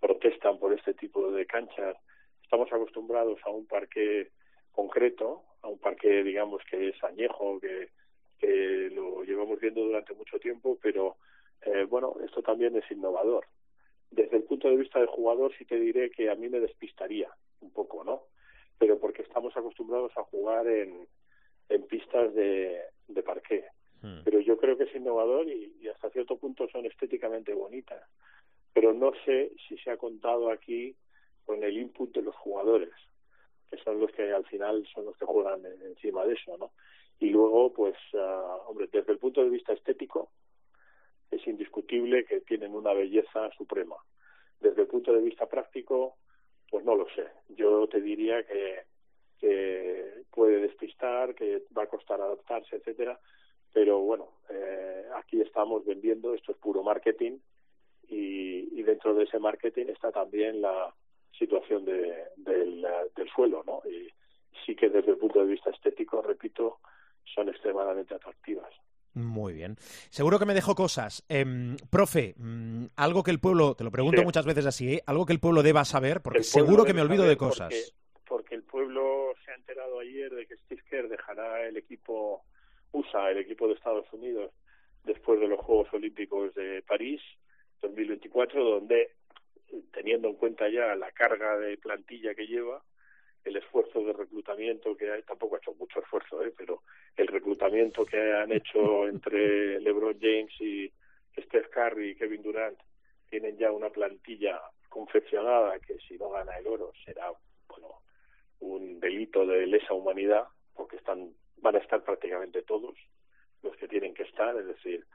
protestan 0.00 0.58
por 0.58 0.72
este 0.72 0.94
tipo 0.94 1.30
de 1.30 1.44
canchas, 1.44 1.96
estamos 2.42 2.72
acostumbrados 2.72 3.38
a 3.44 3.50
un 3.50 3.66
parque 3.66 4.30
concreto, 4.72 5.42
a 5.60 5.68
un 5.68 5.78
parque, 5.78 6.24
digamos, 6.24 6.62
que 6.64 6.88
es 6.88 7.04
añejo, 7.04 7.60
que, 7.60 7.90
que 8.40 8.90
lo 8.92 9.22
llevamos 9.22 9.60
viendo 9.60 9.82
durante 9.82 10.14
mucho 10.14 10.38
tiempo, 10.38 10.78
pero 10.82 11.16
eh, 11.62 11.84
bueno, 11.84 12.16
esto 12.24 12.42
también 12.42 12.74
es 12.76 12.90
innovador. 12.90 13.46
Desde 14.10 14.38
el 14.38 14.42
punto 14.44 14.68
de 14.68 14.76
vista 14.76 14.98
del 14.98 15.08
jugador, 15.08 15.52
sí 15.56 15.64
te 15.64 15.78
diré 15.78 16.10
que 16.10 16.30
a 16.30 16.34
mí 16.34 16.48
me 16.48 16.58
despistaría 16.58 17.30
un 17.60 17.70
poco, 17.72 18.02
¿no? 18.02 18.22
Pero 18.78 18.98
porque 18.98 19.22
estamos 19.22 19.56
acostumbrados 19.56 20.10
a 20.16 20.24
jugar 20.24 20.66
en, 20.66 21.06
en 21.68 21.82
pistas 21.86 22.34
de, 22.34 22.80
de 23.06 23.22
parqué. 23.22 23.66
Hmm. 24.02 24.20
Pero 24.24 24.40
yo 24.40 24.56
creo 24.56 24.76
que 24.76 24.84
es 24.84 24.94
innovador 24.96 25.46
y, 25.46 25.76
y 25.80 25.88
hasta 25.88 26.10
cierto 26.10 26.38
punto 26.38 26.66
son 26.70 26.86
estéticamente 26.86 27.52
bonitas. 27.52 28.02
Pero 28.72 28.92
no 28.94 29.12
sé 29.24 29.52
si 29.68 29.76
se 29.78 29.90
ha 29.90 29.96
contado 29.98 30.50
aquí 30.50 30.96
con 31.44 31.62
el 31.62 31.76
input 31.76 32.12
de 32.14 32.22
los 32.22 32.34
jugadores 32.36 32.90
que 33.68 33.76
son 33.84 34.00
los 34.00 34.10
que 34.10 34.32
al 34.32 34.44
final 34.46 34.84
son 34.92 35.04
los 35.04 35.16
que 35.16 35.24
juegan 35.24 35.64
en- 35.64 35.82
encima 35.82 36.24
de 36.26 36.34
eso, 36.34 36.56
¿no? 36.58 36.72
Y 37.20 37.28
luego, 37.28 37.72
pues, 37.72 37.96
ah, 38.14 38.58
hombre, 38.66 38.88
desde 38.90 39.12
el 39.12 39.18
punto 39.18 39.44
de 39.44 39.50
vista 39.50 39.72
estético, 39.72 40.30
es 41.30 41.46
indiscutible 41.46 42.24
que 42.24 42.40
tienen 42.40 42.74
una 42.74 42.92
belleza 42.92 43.50
suprema. 43.56 43.96
Desde 44.58 44.82
el 44.82 44.88
punto 44.88 45.12
de 45.12 45.20
vista 45.20 45.46
práctico, 45.46 46.16
pues 46.70 46.84
no 46.84 46.94
lo 46.94 47.06
sé. 47.10 47.26
Yo 47.50 47.86
te 47.88 48.00
diría 48.00 48.42
que, 48.44 48.84
que 49.38 50.24
puede 50.30 50.60
despistar, 50.60 51.34
que 51.34 51.62
va 51.76 51.84
a 51.84 51.88
costar 51.88 52.20
adaptarse, 52.20 52.76
etcétera, 52.76 53.20
pero 53.72 54.00
bueno, 54.00 54.30
eh, 54.48 55.04
aquí 55.14 55.40
estamos 55.40 55.84
vendiendo, 55.84 56.34
esto 56.34 56.52
es 56.52 56.58
puro 56.58 56.82
marketing, 56.82 57.38
y, 58.08 58.80
y 58.80 58.82
dentro 58.82 59.14
de 59.14 59.24
ese 59.24 59.38
marketing 59.38 59.86
está 59.86 60.10
también 60.10 60.60
la 60.60 60.92
situación 61.38 61.84
de, 61.84 62.24
del, 62.36 62.84
del 63.14 63.28
suelo, 63.30 63.62
¿no? 63.64 63.82
Y 63.88 64.10
sí 64.66 64.74
que 64.74 64.88
desde 64.88 65.12
el 65.12 65.18
punto 65.18 65.40
de 65.40 65.46
vista 65.46 65.70
estético, 65.70 66.20
repito, 66.20 66.80
son 67.34 67.48
extremadamente 67.48 68.14
atractivas. 68.14 68.70
Muy 69.14 69.52
bien. 69.54 69.76
Seguro 70.08 70.38
que 70.38 70.46
me 70.46 70.54
dejo 70.54 70.74
cosas. 70.76 71.24
Em, 71.28 71.76
profe, 71.90 72.34
mm, 72.36 72.86
algo 72.96 73.22
que 73.24 73.32
el 73.32 73.40
pueblo, 73.40 73.74
te 73.74 73.82
lo 73.84 73.90
pregunto 73.90 74.20
Sí. 74.20 74.24
muchas 74.24 74.46
veces 74.46 74.66
así, 74.66 74.94
¿eh? 74.94 75.02
algo 75.06 75.26
que 75.26 75.32
el 75.32 75.40
pueblo 75.40 75.62
deba 75.62 75.84
saber, 75.84 76.20
porque 76.22 76.44
seguro 76.44 76.84
que 76.84 76.94
me 76.94 77.00
olvido 77.02 77.24
de 77.24 77.36
cosas. 77.36 77.68
Porque, 77.70 78.28
porque 78.28 78.54
el 78.54 78.62
pueblo 78.62 79.34
se 79.44 79.50
ha 79.50 79.54
enterado 79.56 79.98
ayer 79.98 80.32
de 80.32 80.46
que 80.46 80.56
Steve 80.58 80.82
Kerr 80.88 81.08
dejará 81.08 81.66
el 81.66 81.76
equipo 81.76 82.44
USA, 82.92 83.30
el 83.30 83.38
equipo 83.38 83.66
de 83.66 83.74
Estados 83.74 84.06
Unidos, 84.12 84.52
después 85.04 85.40
de 85.40 85.48
los 85.48 85.58
Juegos 85.60 85.88
Olímpicos 85.92 86.54
de 86.54 86.82
París 86.82 87.20
2024, 87.82 88.62
donde, 88.62 89.10
teniendo 89.92 90.28
en 90.28 90.34
cuenta 90.36 90.68
ya 90.68 90.94
la 90.94 91.10
carga 91.12 91.56
de 91.58 91.76
plantilla 91.78 92.34
que 92.34 92.46
lleva, 92.46 92.82
el 93.44 93.56
esfuerzo 93.56 94.00
de 94.04 94.12
reclutamiento 94.12 94.96
que 94.96 95.10
hay, 95.10 95.22
tampoco 95.22 95.56
ha 95.56 95.58
hecho 95.58 95.74
mucho 95.74 96.00
esfuerzo, 96.00 96.44
¿eh? 96.44 96.52
pero 96.56 96.82
el 97.16 97.26
reclutamiento 97.26 98.04
que 98.04 98.32
han 98.32 98.52
hecho 98.52 99.08
entre 99.08 99.80
LeBron 99.80 100.18
James 100.20 100.52
y 100.60 100.92
Steph 101.38 101.68
Curry 101.70 102.10
y 102.10 102.14
Kevin 102.16 102.42
Durant 102.42 102.78
tienen 103.28 103.56
ya 103.56 103.70
una 103.70 103.90
plantilla 103.90 104.60
confeccionada 104.88 105.78
que 105.78 105.98
si 106.08 106.18
no 106.18 106.30
gana 106.30 106.58
el 106.58 106.66
oro 106.66 106.92
será 107.04 107.32
bueno 107.68 108.02
un 108.58 108.98
delito 108.98 109.46
de 109.46 109.66
lesa 109.66 109.94
humanidad 109.94 110.48
porque 110.74 110.96
están 110.96 111.30
van 111.58 111.76
a 111.76 111.78
estar 111.78 112.02
prácticamente 112.02 112.62
todos 112.62 112.96
los 113.62 113.76
que 113.76 113.86
tienen 113.86 114.12
que 114.14 114.24
estar 114.24 114.56
es 114.56 114.66
decir 114.66 115.06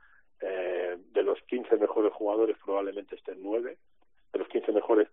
eh, 0.41 0.97
de 0.97 1.23
los 1.23 1.41
15 1.43 1.75
mejores 1.75 2.13
jugadores 2.13 2.57
probablemente 2.63 3.15
estén 3.15 3.43
nueve 3.43 3.77
de 4.31 4.39
los 4.39 4.47
15 4.47 4.71
mejores 4.71 5.09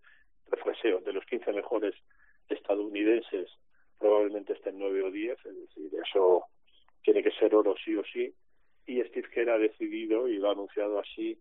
refreseo 0.48 1.00
de 1.00 1.12
los 1.12 1.24
15 1.26 1.52
mejores 1.52 1.94
estadounidenses 2.48 3.48
probablemente 3.98 4.52
estén 4.52 4.78
nueve 4.78 5.02
o 5.02 5.10
diez 5.10 5.38
es 5.44 5.56
decir 5.56 5.90
eso 6.04 6.44
tiene 7.02 7.22
que 7.22 7.30
ser 7.32 7.54
oro 7.54 7.74
sí 7.84 7.94
o 7.96 8.04
sí 8.04 8.34
y 8.86 9.00
Steve 9.02 9.28
Kerr 9.32 9.50
ha 9.50 9.58
decidido 9.58 10.28
y 10.28 10.38
lo 10.38 10.48
ha 10.48 10.52
anunciado 10.52 10.98
así 10.98 11.38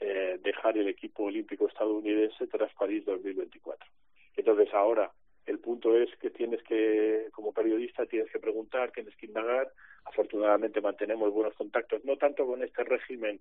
eh, 0.00 0.38
dejar 0.42 0.76
el 0.76 0.88
equipo 0.88 1.24
olímpico 1.24 1.68
estadounidense 1.68 2.46
tras 2.46 2.72
París 2.74 3.04
2024. 3.04 3.88
Entonces 4.36 4.72
ahora 4.74 5.10
el 5.46 5.58
punto 5.58 5.96
es 5.96 6.08
que 6.16 6.30
tienes 6.30 6.62
que, 6.62 7.28
como 7.32 7.52
periodista, 7.52 8.06
tienes 8.06 8.30
que 8.30 8.38
preguntar, 8.38 8.90
tienes 8.92 9.14
que 9.16 9.26
indagar. 9.26 9.70
Afortunadamente 10.04 10.80
mantenemos 10.80 11.32
buenos 11.32 11.54
contactos, 11.54 12.04
no 12.04 12.16
tanto 12.16 12.46
con 12.46 12.62
este 12.62 12.82
régimen 12.82 13.40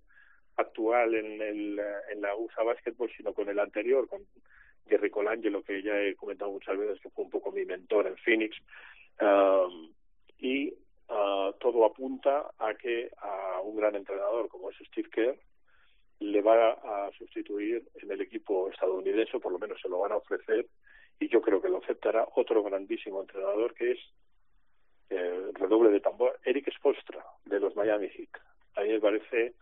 actual 0.57 1.16
en, 1.16 1.41
el, 1.41 1.82
en 2.11 2.22
la 2.22 2.36
USA 2.36 2.64
Basketball, 2.64 3.11
sino 3.16 3.34
con 3.34 3.49
el 3.49 3.59
anterior, 3.59 4.07
con 4.07 4.26
Jerry 4.88 5.10
Colangelo, 5.10 5.64
que 5.64 5.82
ya 5.82 6.00
he 6.00 6.16
comentado 6.16 6.52
muchas 6.52 6.78
veces 6.78 7.00
que 7.02 7.10
fue 7.10 7.26
un 7.26 7.32
poco 7.32 7.52
mi 7.52 7.66
mentor 7.66 8.08
en 8.08 8.18
Phoenix. 8.18 8.58
Um, 9.22 9.94
y 10.40 10.74
uh, 11.10 11.54
todo 11.60 11.86
apunta 11.86 12.52
a 12.58 12.74
que 12.76 13.10
a 13.18 13.62
un 13.62 13.76
gran 13.76 13.96
entrenador 13.96 14.50
como 14.50 14.70
es 14.70 14.78
Steve 14.88 15.10
Kerr 15.10 15.38
le 16.20 16.42
va 16.42 16.72
a 16.72 17.12
sustituir 17.18 17.84
en 17.96 18.12
el 18.12 18.22
equipo 18.22 18.70
estadounidense, 18.70 19.40
por 19.40 19.52
lo 19.52 19.60
menos 19.60 19.80
se 19.82 19.90
lo 19.90 20.00
van 20.00 20.14
a 20.14 20.18
ofrecer, 20.18 20.68
y 21.20 21.28
yo 21.28 21.42
creo 21.42 21.62
que 21.62 21.70
lo 21.70 21.78
aceptará 21.78 22.28
otro 22.36 22.64
grandísimo 22.64 23.22
entrenador 23.22 23.74
que 23.74 23.92
es 23.92 24.00
eh, 25.10 25.52
redoble 25.54 25.90
de 25.90 26.00
tambor, 26.00 26.40
Eric 26.44 26.72
Spolstra, 26.74 27.24
de 27.46 27.60
los 27.60 27.76
Miami 27.76 28.10
Heat. 28.10 28.30
A 28.76 28.82
mí 28.82 28.90
me 28.90 29.00
parece 29.00 29.54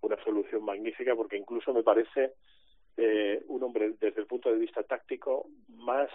una 0.00 0.16
solución 0.24 0.64
magnífica 0.64 1.14
porque 1.14 1.36
incluso 1.36 1.72
me 1.72 1.82
parece 1.82 2.32
eh, 2.96 3.44
un 3.48 3.62
hombre 3.62 3.94
desde 4.00 4.20
el 4.20 4.26
punto 4.26 4.50
de 4.50 4.58
vista 4.58 4.82
táctico 4.82 5.48
más 5.68 6.08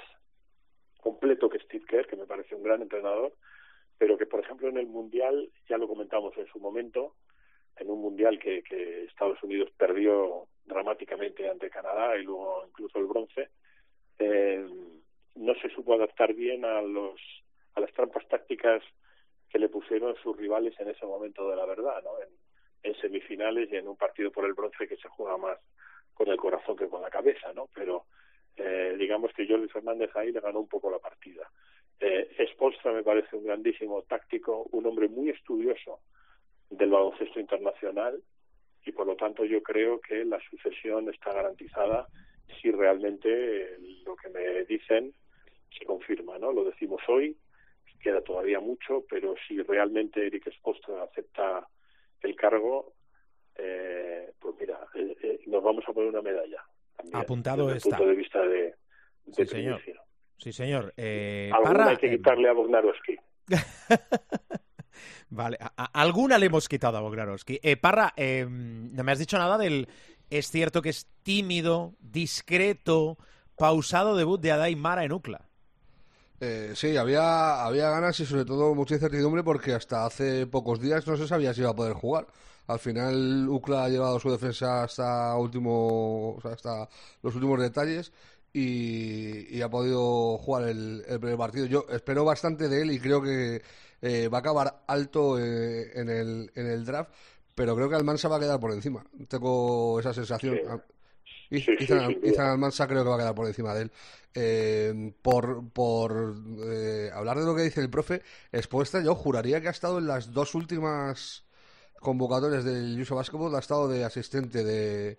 completo 0.99 1.49
que 1.49 1.59
Steve 1.59 1.85
Kerr, 1.87 2.07
que 2.07 2.15
me 2.15 2.25
parece 2.25 2.55
un 2.55 2.63
gran 2.63 2.81
entrenador, 2.81 3.33
pero 3.97 4.17
que, 4.17 4.25
por 4.25 4.39
ejemplo, 4.39 4.67
en 4.69 4.77
el 4.77 4.87
Mundial, 4.87 5.49
ya 5.69 5.77
lo 5.77 5.87
comentamos 5.87 6.35
en 6.37 6.47
su 6.47 6.59
momento, 6.59 7.15
en 7.77 7.89
un 7.89 8.01
Mundial 8.01 8.39
que, 8.39 8.63
que 8.63 9.05
Estados 9.05 9.41
Unidos 9.43 9.69
perdió 9.77 10.47
dramáticamente 10.65 11.49
ante 11.49 11.69
Canadá 11.69 12.17
y 12.17 12.23
luego 12.23 12.65
incluso 12.67 12.99
el 12.99 13.05
bronce, 13.05 13.49
eh, 14.19 14.65
no 15.35 15.55
se 15.55 15.69
supo 15.69 15.93
adaptar 15.93 16.33
bien 16.33 16.65
a 16.65 16.81
los 16.81 17.19
a 17.73 17.79
las 17.79 17.93
trampas 17.93 18.27
tácticas 18.27 18.83
que 19.49 19.57
le 19.57 19.69
pusieron 19.69 20.15
sus 20.17 20.35
rivales 20.35 20.77
en 20.79 20.89
ese 20.89 21.05
momento 21.05 21.49
de 21.49 21.55
la 21.55 21.65
verdad, 21.65 22.03
¿no? 22.03 22.19
En, 22.21 22.29
en 22.83 22.99
semifinales 22.99 23.71
y 23.71 23.77
en 23.77 23.87
un 23.87 23.95
partido 23.95 24.31
por 24.31 24.45
el 24.45 24.53
bronce 24.53 24.87
que 24.87 24.97
se 24.97 25.07
juega 25.07 25.37
más 25.37 25.57
con 26.21 26.31
el 26.31 26.37
corazón 26.37 26.77
que 26.77 26.87
con 26.87 27.01
la 27.01 27.09
cabeza, 27.09 27.51
¿no? 27.53 27.67
Pero 27.73 28.05
eh, 28.55 28.95
digamos 28.95 29.33
que 29.33 29.47
Jordi 29.47 29.67
Fernández 29.69 30.15
ahí 30.15 30.31
le 30.31 30.39
ganó 30.39 30.59
un 30.59 30.67
poco 30.67 30.91
la 30.91 30.99
partida. 30.99 31.49
Eh, 31.99 32.29
me 32.85 33.03
parece 33.03 33.35
un 33.35 33.45
grandísimo 33.45 34.03
táctico, 34.03 34.67
un 34.71 34.85
hombre 34.85 35.07
muy 35.07 35.29
estudioso 35.29 36.01
del 36.69 36.91
baloncesto 36.91 37.39
internacional 37.39 38.21
y 38.85 38.91
por 38.91 39.07
lo 39.07 39.15
tanto 39.15 39.45
yo 39.45 39.63
creo 39.63 39.99
que 39.99 40.23
la 40.25 40.39
sucesión 40.47 41.09
está 41.09 41.33
garantizada 41.33 42.07
si 42.61 42.69
realmente 42.69 43.77
lo 44.05 44.15
que 44.15 44.29
me 44.29 44.63
dicen 44.65 45.13
se 45.75 45.85
confirma, 45.85 46.37
¿no? 46.37 46.51
Lo 46.51 46.63
decimos 46.65 47.01
hoy, 47.07 47.35
queda 47.99 48.21
todavía 48.21 48.59
mucho, 48.59 49.03
pero 49.09 49.33
si 49.47 49.59
realmente 49.63 50.27
Eric 50.27 50.51
Spoelstra 50.53 51.03
acepta 51.03 51.67
el 52.21 52.35
cargo, 52.35 52.93
eh, 53.55 54.33
pues 54.39 54.55
mira, 54.59 54.79
eh, 55.41 55.45
eh, 55.45 55.49
nos 55.49 55.63
vamos 55.63 55.83
a 55.87 55.93
poner 55.93 56.09
una 56.09 56.21
medalla. 56.21 56.63
Apuntado 57.13 57.67
desde 57.67 57.77
está. 57.77 57.97
punto 57.97 58.09
de 58.09 58.15
vista 58.15 58.41
de, 58.41 58.75
de 59.25 59.33
sí, 59.33 59.45
señor. 59.45 59.81
Sí, 60.37 60.51
señor. 60.51 60.93
Eh, 60.97 61.51
Parra, 61.63 61.89
hay 61.89 61.97
que 61.97 62.09
quitarle 62.09 62.49
a 62.49 62.53
Bognarowski. 62.53 63.15
vale, 65.29 65.57
a, 65.59 65.85
alguna 66.01 66.37
le 66.37 66.47
hemos 66.47 66.67
quitado 66.67 66.97
a 66.97 67.01
Bognarowski. 67.01 67.59
Eh, 67.61 67.77
Parra, 67.77 68.13
eh, 68.17 68.47
no 68.49 69.03
me 69.03 69.11
has 69.11 69.19
dicho 69.19 69.37
nada 69.37 69.57
del... 69.57 69.87
Es 70.29 70.49
cierto 70.49 70.81
que 70.81 70.89
es 70.89 71.07
tímido, 71.23 71.93
discreto, 71.99 73.17
pausado 73.57 74.15
debut 74.15 74.39
de 74.39 74.53
Adai 74.53 74.75
Mara 74.75 75.03
en 75.03 75.11
UCLA. 75.11 75.45
Eh, 76.39 76.71
sí, 76.73 76.97
había, 76.97 77.63
había 77.63 77.89
ganas 77.91 78.19
y 78.19 78.25
sobre 78.25 78.45
todo 78.45 78.73
mucha 78.73 78.95
incertidumbre 78.95 79.43
porque 79.43 79.73
hasta 79.73 80.05
hace 80.05 80.47
pocos 80.47 80.79
días 80.79 81.05
no 81.05 81.17
se 81.17 81.27
sabía 81.27 81.53
si 81.53 81.61
iba 81.61 81.69
a 81.69 81.75
poder 81.75 81.93
jugar. 81.93 82.25
Al 82.67 82.79
final 82.79 83.49
UCLA 83.49 83.85
ha 83.85 83.89
llevado 83.89 84.19
su 84.19 84.31
defensa 84.31 84.83
hasta 84.83 85.35
último, 85.35 86.39
hasta 86.43 86.87
los 87.21 87.35
últimos 87.35 87.59
detalles 87.59 88.11
y, 88.53 89.61
ha 89.61 89.69
podido 89.69 90.37
jugar 90.37 90.67
el, 90.67 91.03
primer 91.19 91.37
partido. 91.37 91.65
Yo 91.65 91.85
espero 91.89 92.25
bastante 92.25 92.69
de 92.69 92.81
él 92.81 92.91
y 92.91 92.99
creo 92.99 93.21
que 93.21 93.61
eh, 94.01 94.27
va 94.27 94.39
a 94.39 94.41
acabar 94.41 94.83
alto 94.87 95.39
eh, 95.39 95.91
en, 95.93 96.09
el, 96.09 96.51
en 96.55 96.67
el 96.67 96.85
draft, 96.85 97.11
pero 97.55 97.75
creo 97.75 97.89
que 97.89 97.95
Almansa 97.95 98.27
va 98.27 98.37
a 98.37 98.39
quedar 98.39 98.59
por 98.59 98.71
encima. 98.71 99.05
Tengo 99.27 99.99
esa 99.99 100.13
sensación. 100.13 100.59
Y 101.49 102.37
Almansa 102.39 102.87
creo 102.87 103.03
que 103.03 103.09
va 103.09 103.15
a 103.15 103.19
quedar 103.19 103.35
por 103.35 103.47
encima 103.47 103.73
de 103.73 103.83
él. 103.83 103.91
Eh, 104.33 105.13
por 105.21 105.69
por 105.71 106.35
hablar 107.13 107.37
de 107.37 107.45
lo 107.45 107.53
que 107.53 107.63
dice 107.63 107.81
el 107.81 107.89
profe, 107.89 108.21
expuesta, 108.51 109.01
yo 109.03 109.13
juraría 109.15 109.59
que 109.59 109.67
ha 109.67 109.71
estado 109.71 109.99
en 109.99 110.07
las 110.07 110.31
dos 110.31 110.55
últimas 110.55 111.43
convocatorias 112.01 112.65
del 112.65 112.99
Uso 112.99 113.15
Basketball, 113.15 113.55
ha 113.55 113.59
estado 113.59 113.87
de 113.87 114.03
asistente 114.03 114.63
de, 114.63 115.15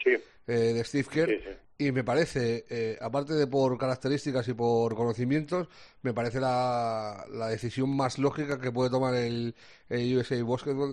de 0.47 0.84
Steve 0.84 1.09
Kerr 1.11 1.62
y 1.86 1.90
me 1.90 2.05
parece, 2.05 2.64
eh, 2.68 2.99
aparte 3.01 3.34
de 3.34 3.47
por 3.47 3.76
características 3.76 4.47
y 4.49 4.55
por 4.55 4.95
conocimientos, 4.95 5.68
me 6.03 6.14
parece 6.14 6.38
la, 6.38 7.24
la 7.32 7.49
decisión 7.49 7.95
más 7.97 8.18
lógica 8.18 8.61
que 8.61 8.70
puede 8.70 8.90
tomar 8.90 9.14
el, 9.14 9.55
USA 9.90 10.36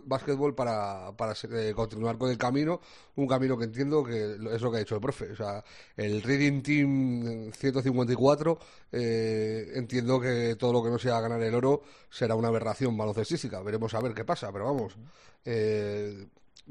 Basketball, 0.06 0.56
para, 0.56 1.12
para 1.16 1.34
eh, 1.52 1.74
continuar 1.76 2.18
con 2.18 2.32
el 2.32 2.38
camino, 2.38 2.82
un 3.16 3.28
camino 3.28 3.58
que 3.58 3.66
entiendo 3.66 4.04
que 4.04 4.34
es 4.34 4.62
lo 4.62 4.72
que 4.72 4.78
ha 4.78 4.80
dicho 4.80 4.95
el 4.95 5.02
profe. 5.02 5.32
O 5.32 5.36
sea, 5.36 5.64
el 5.95 6.24
Reading 6.24 6.62
Team 6.64 7.52
154, 7.54 8.60
eh, 8.91 9.72
entiendo 9.76 10.20
que 10.20 10.56
todo 10.58 10.74
lo 10.74 10.84
que 10.84 10.89
no 10.89 10.97
sea 10.97 11.22
ganar 11.22 11.41
el 11.41 11.54
oro 11.54 11.84
será 12.10 12.36
una 12.36 12.47
aberración 12.47 12.97
baloncestística. 12.97 13.62
Veremos 13.62 13.93
a 13.93 14.02
ver 14.02 14.14
qué 14.14 14.26
pasa, 14.26 14.52
pero 14.52 14.66
vamos. 14.66 14.97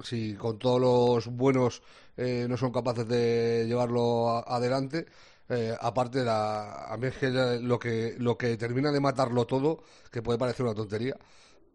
Si 0.03 0.35
con 0.35 0.59
todos 0.59 0.81
los 0.81 1.27
buenos 1.27 1.83
eh, 2.17 2.47
no 2.49 2.57
son 2.57 2.73
capaces 2.73 3.07
de 3.09 3.65
llevarlo 3.67 4.29
adelante, 4.49 5.07
eh, 5.49 5.75
aparte 5.81 6.25
la, 6.25 6.85
a 6.85 6.97
mí 6.97 7.07
es 7.07 7.17
que 7.17 7.31
lo 7.31 7.79
que 7.79 8.17
lo 8.19 8.37
que 8.37 8.57
termina 8.57 8.93
de 8.93 9.01
matarlo 9.01 9.47
todo, 9.47 9.83
que 10.11 10.23
puede 10.23 10.39
parecer 10.39 10.67
una 10.67 10.75
tontería, 10.75 11.17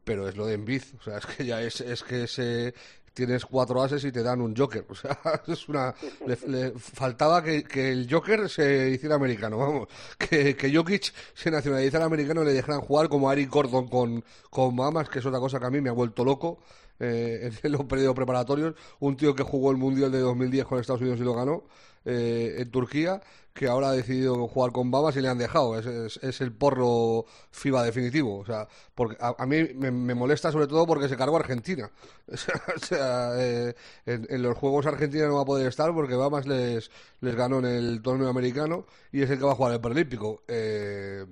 pero 0.03 0.27
es 0.27 0.35
lo 0.35 0.45
de 0.45 0.55
Envid, 0.55 0.83
o 0.99 1.03
sea, 1.03 1.17
es 1.17 1.25
que 1.25 1.45
ya 1.45 1.61
es, 1.61 1.81
es 1.81 2.03
que 2.03 2.27
se, 2.27 2.73
tienes 3.13 3.45
cuatro 3.45 3.81
ases 3.81 4.03
y 4.05 4.11
te 4.11 4.23
dan 4.23 4.41
un 4.41 4.55
Joker. 4.55 4.85
O 4.89 4.95
sea, 4.95 5.17
es 5.47 5.67
una. 5.69 5.93
Le, 6.25 6.71
faltaba 6.71 7.43
que, 7.43 7.91
el 7.91 8.07
Joker 8.09 8.49
se 8.49 8.89
hiciera 8.89 9.15
americano, 9.15 9.57
vamos. 9.57 9.87
Que, 10.17 10.55
que 10.55 10.75
Jokic 10.75 11.13
se 11.33 11.51
nacionalizara 11.51 12.05
americano 12.05 12.43
y 12.43 12.45
le 12.45 12.53
dejaran 12.53 12.81
jugar 12.81 13.09
como 13.09 13.29
a 13.29 13.33
Eric 13.33 13.49
Gordon 13.49 13.87
con, 13.87 14.23
con 14.49 14.75
Mamas, 14.75 15.09
que 15.09 15.19
es 15.19 15.25
otra 15.25 15.39
cosa 15.39 15.59
que 15.59 15.65
a 15.65 15.69
mí 15.69 15.81
me 15.81 15.89
ha 15.89 15.93
vuelto 15.93 16.25
loco 16.25 16.59
eh, 16.99 17.51
en 17.63 17.71
los 17.71 17.85
periodos 17.85 18.15
preparatorios. 18.15 18.75
Un 18.99 19.17
tío 19.17 19.35
que 19.35 19.43
jugó 19.43 19.71
el 19.71 19.77
Mundial 19.77 20.11
de 20.11 20.19
2010 20.19 20.65
con 20.65 20.79
Estados 20.79 21.01
Unidos 21.01 21.19
y 21.19 21.23
lo 21.23 21.33
ganó 21.33 21.63
eh, 22.05 22.55
en 22.57 22.69
Turquía, 22.69 23.21
que 23.53 23.67
ahora 23.67 23.89
ha 23.89 23.91
decidido 23.93 24.47
jugar 24.47 24.73
con 24.73 24.91
Babas 24.91 25.15
y 25.15 25.21
le 25.21 25.29
han 25.29 25.37
dejado. 25.37 25.79
Es, 25.79 26.17
es, 26.17 26.41
el 26.41 26.51
porro 26.51 27.25
FIBA 27.51 27.83
definitivo. 27.83 28.39
O 28.39 28.45
sea, 28.45 28.67
porque 28.93 29.15
a, 29.19 29.45
mí 29.45 29.63
me, 29.75 30.13
molesta 30.13 30.51
sobre 30.51 30.67
todo 30.67 30.85
porque 30.85 31.07
se 31.07 31.15
cargó 31.15 31.37
Argentina. 31.37 31.89
o 32.27 32.79
sea, 32.79 33.31
eh, 33.37 33.73
en, 34.05 34.41
los 34.41 34.57
Juegos 34.57 34.85
Argentina 34.85 35.27
no 35.27 35.35
va 35.35 35.43
a 35.43 35.45
poder 35.45 35.67
estar 35.67 35.93
porque 35.93 36.15
Babas 36.15 36.45
les, 36.45 36.91
les 37.21 37.35
ganó 37.35 37.59
en 37.59 37.65
el 37.65 38.01
torneo 38.01 38.27
americano 38.27 38.85
y 39.11 39.21
es 39.21 39.29
el 39.29 39.37
que 39.37 39.45
va 39.45 39.53
a 39.53 39.55
jugar 39.55 39.73
el 39.73 39.81
Paralímpico. 39.81 40.43
Eh, 40.47 41.25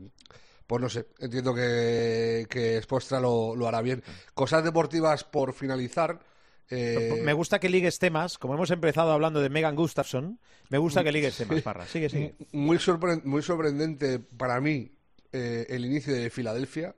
pues 0.72 0.82
no 0.82 0.88
sé, 0.88 1.08
entiendo 1.20 1.54
que, 1.54 2.48
que 2.50 2.82
Spostra 2.82 3.20
lo, 3.20 3.58
lo 3.58 3.68
hará 3.68 3.82
bien. 3.82 4.02
Cosas 4.34 4.64
deportivas 4.64 5.26
por 5.26 5.52
finalizar. 5.54 6.22
Eh, 6.70 7.22
me 7.26 7.34
gusta 7.34 7.60
que 7.60 7.68
ligues 7.68 8.00
temas, 8.00 8.38
como 8.38 8.54
hemos 8.54 8.72
empezado 8.72 9.12
hablando 9.12 9.42
de 9.42 9.50
Megan 9.50 9.76
Gustafson, 9.76 10.40
me 10.70 10.78
gusta 10.78 11.04
que 11.04 11.12
ligues 11.12 11.36
temas, 11.36 11.62
Parra. 11.62 11.86
Sigue, 11.88 12.08
sigue. 12.08 12.36
Muy, 12.54 12.80
muy 13.26 13.42
sorprendente 13.42 14.20
para 14.20 14.62
mí 14.62 14.90
eh, 15.34 15.66
el 15.68 15.84
inicio 15.84 16.14
de 16.14 16.30
Filadelfia. 16.30 16.96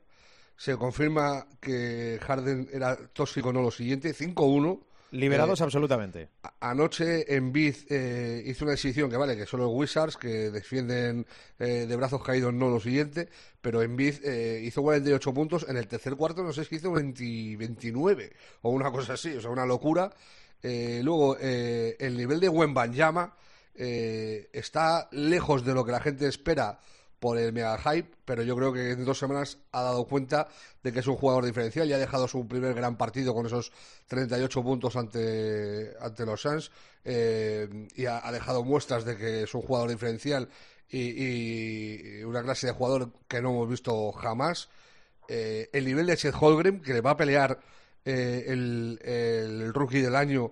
Se 0.56 0.78
confirma 0.78 1.48
que 1.60 2.20
Harden 2.22 2.70
era 2.72 2.96
tóxico, 3.08 3.52
no 3.52 3.64
lo 3.64 3.72
siguiente. 3.72 4.14
5-1. 4.14 4.84
Liberados 5.14 5.62
eh, 5.62 5.64
absolutamente. 5.64 6.30
Anoche 6.60 7.36
en 7.36 7.54
Biz 7.54 7.86
eh, 7.90 8.44
hizo 8.48 8.66
una 8.66 8.74
exhibición 8.74 9.12
que 9.12 9.18
vale, 9.18 9.38
que 9.38 9.46
son 9.46 9.60
los 9.60 9.70
Wizards 9.72 10.18
que 10.18 10.50
defienden 10.50 11.28
eh, 11.60 11.86
de 11.88 11.96
brazos 11.96 12.24
caídos 12.24 12.52
no 12.52 12.68
lo 12.70 12.80
siguiente, 12.80 13.30
pero 13.62 13.84
en 13.84 13.96
Biz 13.96 14.22
hizo 14.64 14.82
48 14.82 15.34
puntos, 15.34 15.66
en 15.70 15.78
el 15.78 15.88
tercer 15.88 16.16
cuarto 16.16 16.42
no 16.42 16.52
sé 16.52 16.66
si 16.66 16.76
hizo 16.76 16.92
29 16.92 18.34
o 18.64 18.72
una 18.72 18.92
cosa 18.92 19.14
así, 19.14 19.36
o 19.36 19.42
sea, 19.42 19.52
una 19.52 19.68
locura. 19.68 20.12
luego, 20.64 21.38
el 21.38 22.18
nivel 22.18 22.40
de 22.40 22.50
Wembanyama 22.50 23.36
está 23.76 25.10
lejos 25.12 25.64
de 25.64 25.74
lo 25.76 25.86
que 25.86 25.92
la 25.92 26.00
gente 26.00 26.28
espera 26.28 26.80
por 27.24 27.38
el 27.38 27.54
mega 27.54 27.78
hype, 27.78 28.10
pero 28.26 28.44
yo 28.44 28.54
creo 28.54 28.74
que 28.74 28.92
en 28.92 29.06
dos 29.06 29.18
semanas 29.18 29.58
ha 29.72 29.82
dado 29.82 30.04
cuenta 30.04 30.50
de 30.84 30.92
que 30.92 31.00
es 31.00 31.08
un 31.08 31.16
jugador 31.16 31.46
diferencial 31.46 31.88
y 31.88 31.94
ha 31.94 31.98
dejado 31.98 32.28
su 32.28 32.46
primer 32.50 32.74
gran 32.74 32.98
partido 32.98 33.34
con 33.34 33.46
esos 33.46 33.72
38 34.08 34.62
puntos 34.62 34.98
ante, 34.98 35.94
ante 36.02 36.26
los 36.26 36.42
Suns 36.42 36.70
eh, 37.06 37.88
y 37.96 38.08
ha, 38.08 38.30
dejado 38.30 38.66
muestras 38.66 39.06
de 39.06 39.16
que 39.16 39.44
es 39.44 39.56
un 39.56 39.62
jugador 39.62 39.90
diferencial 39.90 40.50
y, 40.90 42.22
una 42.24 42.44
clase 42.44 42.68
de 42.68 42.74
jugador 42.74 43.14
que 43.30 43.42
no 43.42 43.52
hemos 43.52 43.70
visto 43.70 44.12
jamás. 44.12 44.68
Eh, 45.30 45.70
el 45.72 45.86
nivel 45.86 46.08
de 46.08 46.18
Chet 46.18 46.36
Holgrim, 46.38 46.82
que 46.82 46.94
le 46.94 47.00
va 47.00 47.12
a 47.12 47.18
pelear 47.18 47.58
eh, 48.04 48.44
el, 48.48 49.00
el 49.02 49.74
rookie 49.74 50.02
del 50.02 50.18
año, 50.18 50.52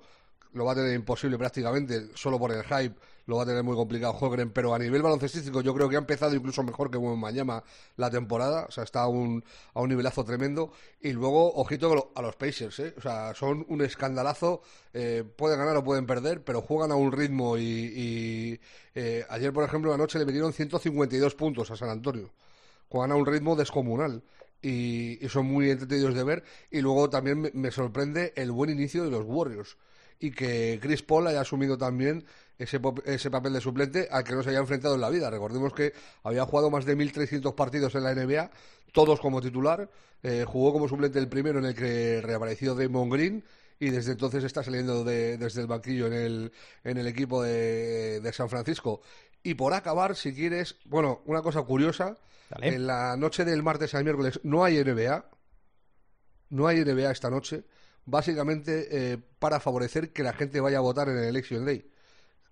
lo 0.53 0.63
va 0.63 0.71
a 0.71 0.75
tener 0.75 0.93
imposible 0.95 1.37
prácticamente 1.37 2.11
solo 2.15 2.39
por 2.39 2.53
el 2.53 2.63
hype 2.63 2.95
lo 3.25 3.37
va 3.37 3.43
a 3.43 3.45
tener 3.45 3.63
muy 3.63 3.75
complicado 3.75 4.13
Holgren, 4.19 4.51
pero 4.51 4.73
a 4.73 4.79
nivel 4.79 5.01
baloncestístico 5.01 5.61
yo 5.61 5.73
creo 5.73 5.89
que 5.89 5.95
ha 5.95 5.99
empezado 5.99 6.35
incluso 6.35 6.63
mejor 6.63 6.89
que 6.89 7.01
Mañana 7.01 7.63
la 7.97 8.09
temporada, 8.09 8.65
o 8.67 8.71
sea, 8.71 8.83
está 8.83 9.01
a 9.01 9.07
un, 9.07 9.43
a 9.73 9.81
un 9.81 9.89
nivelazo 9.89 10.23
tremendo. 10.23 10.71
Y 11.01 11.11
luego, 11.11 11.53
ojito 11.55 12.11
a 12.15 12.21
los 12.21 12.35
Pacers, 12.35 12.79
¿eh? 12.79 12.93
o 12.97 13.01
sea, 13.01 13.33
son 13.33 13.65
un 13.69 13.81
escandalazo, 13.81 14.61
eh, 14.93 15.23
pueden 15.35 15.59
ganar 15.59 15.75
o 15.77 15.83
pueden 15.83 16.05
perder, 16.05 16.43
pero 16.43 16.61
juegan 16.61 16.91
a 16.91 16.95
un 16.95 17.11
ritmo 17.11 17.57
y, 17.57 18.59
eh, 18.95 19.25
ayer, 19.29 19.51
por 19.51 19.63
ejemplo, 19.63 19.93
anoche 19.93 20.19
le 20.19 20.25
metieron 20.25 20.53
152 20.53 21.35
puntos 21.35 21.71
a 21.71 21.75
San 21.75 21.89
Antonio, 21.89 22.31
juegan 22.89 23.11
a 23.11 23.15
un 23.15 23.25
ritmo 23.25 23.55
descomunal. 23.55 24.23
Y, 24.63 25.17
son 25.29 25.47
muy 25.47 25.71
entretenidos 25.71 26.13
de 26.13 26.23
ver. 26.23 26.43
Y 26.69 26.81
luego 26.81 27.09
también 27.09 27.49
me 27.53 27.71
sorprende 27.71 28.31
el 28.35 28.51
buen 28.51 28.69
inicio 28.69 29.03
de 29.03 29.09
los 29.09 29.25
Warriors 29.25 29.75
y 30.21 30.31
que 30.31 30.79
Chris 30.81 31.01
Paul 31.01 31.27
haya 31.27 31.41
asumido 31.41 31.77
también 31.77 32.23
ese, 32.63 32.79
ese 33.05 33.31
papel 33.31 33.53
de 33.53 33.61
suplente 33.61 34.07
al 34.11 34.23
que 34.23 34.33
no 34.33 34.43
se 34.43 34.49
haya 34.49 34.59
enfrentado 34.59 34.95
en 34.95 35.01
la 35.01 35.09
vida. 35.09 35.29
Recordemos 35.29 35.73
que 35.73 35.93
había 36.23 36.45
jugado 36.45 36.69
más 36.69 36.85
de 36.85 36.95
1.300 36.97 37.55
partidos 37.55 37.95
en 37.95 38.03
la 38.03 38.13
NBA, 38.13 38.51
todos 38.91 39.19
como 39.19 39.41
titular. 39.41 39.89
Eh, 40.23 40.45
jugó 40.47 40.71
como 40.73 40.87
suplente 40.87 41.17
el 41.19 41.27
primero 41.27 41.59
en 41.59 41.65
el 41.65 41.75
que 41.75 42.21
reapareció 42.21 42.75
Damon 42.75 43.09
Green 43.09 43.43
y 43.79 43.89
desde 43.89 44.11
entonces 44.11 44.43
está 44.43 44.63
saliendo 44.63 45.03
de- 45.03 45.37
desde 45.37 45.61
el 45.61 45.67
banquillo 45.67 46.05
en 46.07 46.13
el, 46.13 46.51
en 46.83 46.97
el 46.97 47.07
equipo 47.07 47.41
de, 47.41 48.19
de 48.19 48.33
San 48.33 48.47
Francisco. 48.49 49.01
Y 49.43 49.55
por 49.55 49.73
acabar, 49.73 50.15
si 50.15 50.33
quieres, 50.35 50.75
bueno, 50.85 51.21
una 51.25 51.41
cosa 51.41 51.63
curiosa, 51.63 52.15
Dale. 52.51 52.67
en 52.67 52.85
la 52.85 53.17
noche 53.17 53.43
del 53.43 53.63
martes 53.63 53.95
al 53.95 54.03
miércoles 54.03 54.39
no 54.43 54.63
hay 54.63 54.77
NBA, 54.83 55.25
no 56.49 56.67
hay 56.67 56.83
NBA 56.83 57.09
esta 57.11 57.29
noche, 57.31 57.63
básicamente 58.05 58.87
eh, 59.13 59.17
para 59.39 59.59
favorecer 59.59 60.11
que 60.11 60.21
la 60.23 60.33
gente 60.33 60.59
vaya 60.59 60.77
a 60.77 60.81
votar 60.81 61.09
en 61.09 61.17
el 61.17 61.23
Election 61.25 61.65
Day 61.65 61.89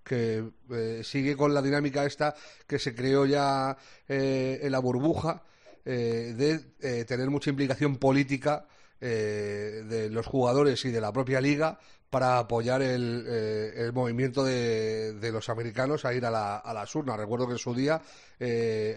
que 0.10 0.44
eh, 0.72 1.02
sigue 1.04 1.38
con 1.38 1.54
la 1.54 1.62
dinámica 1.62 2.04
esta 2.04 2.34
que 2.66 2.80
se 2.80 2.96
creó 2.96 3.28
ya 3.28 3.78
eh, 4.08 4.60
en 4.64 4.72
la 4.72 4.80
burbuja 4.80 5.44
eh, 5.86 6.34
de 6.36 7.06
tener 7.06 7.30
mucha 7.30 7.52
implicación 7.52 7.98
política 7.98 8.66
eh, 9.00 9.84
de 9.88 10.10
los 10.10 10.26
jugadores 10.26 10.84
y 10.86 10.90
de 10.90 11.00
la 11.00 11.14
propia 11.14 11.40
liga 11.40 11.78
para 12.10 12.40
apoyar 12.40 12.82
el, 12.82 13.28
el 13.28 13.94
movimiento 13.94 14.44
de, 14.44 15.14
de 15.14 15.32
los 15.32 15.48
americanos 15.48 16.06
a 16.06 16.14
ir 16.16 16.26
a, 16.26 16.32
la, 16.32 16.58
a 16.58 16.74
las 16.74 16.96
urnas. 16.96 17.18
Recuerdo 17.18 17.46
que 17.46 17.54
en 17.54 17.60
su 17.60 17.76
día 17.76 18.02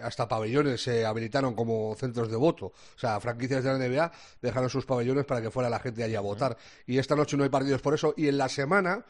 hasta 0.02 0.26
pabellones 0.26 0.82
se 0.82 1.04
habilitaron 1.04 1.54
como 1.54 1.94
centros 1.94 2.30
de 2.30 2.36
voto. 2.36 2.66
O 2.68 2.98
sea, 2.98 3.20
franquicias 3.20 3.64
de 3.64 3.70
la 3.70 3.86
NBA 3.86 4.12
dejaron 4.40 4.70
sus 4.70 4.86
pabellones 4.86 5.26
para 5.26 5.42
que 5.42 5.50
fuera 5.50 5.68
la 5.68 5.78
gente 5.78 6.02
allí 6.02 6.14
a 6.14 6.22
votar. 6.22 6.56
Y 6.86 6.96
esta 6.96 7.14
noche 7.14 7.36
no 7.36 7.44
hay 7.44 7.50
partidos 7.50 7.82
por 7.82 7.92
eso. 7.92 8.14
Y 8.16 8.28
en 8.28 8.38
la 8.38 8.48
semana 8.48 9.04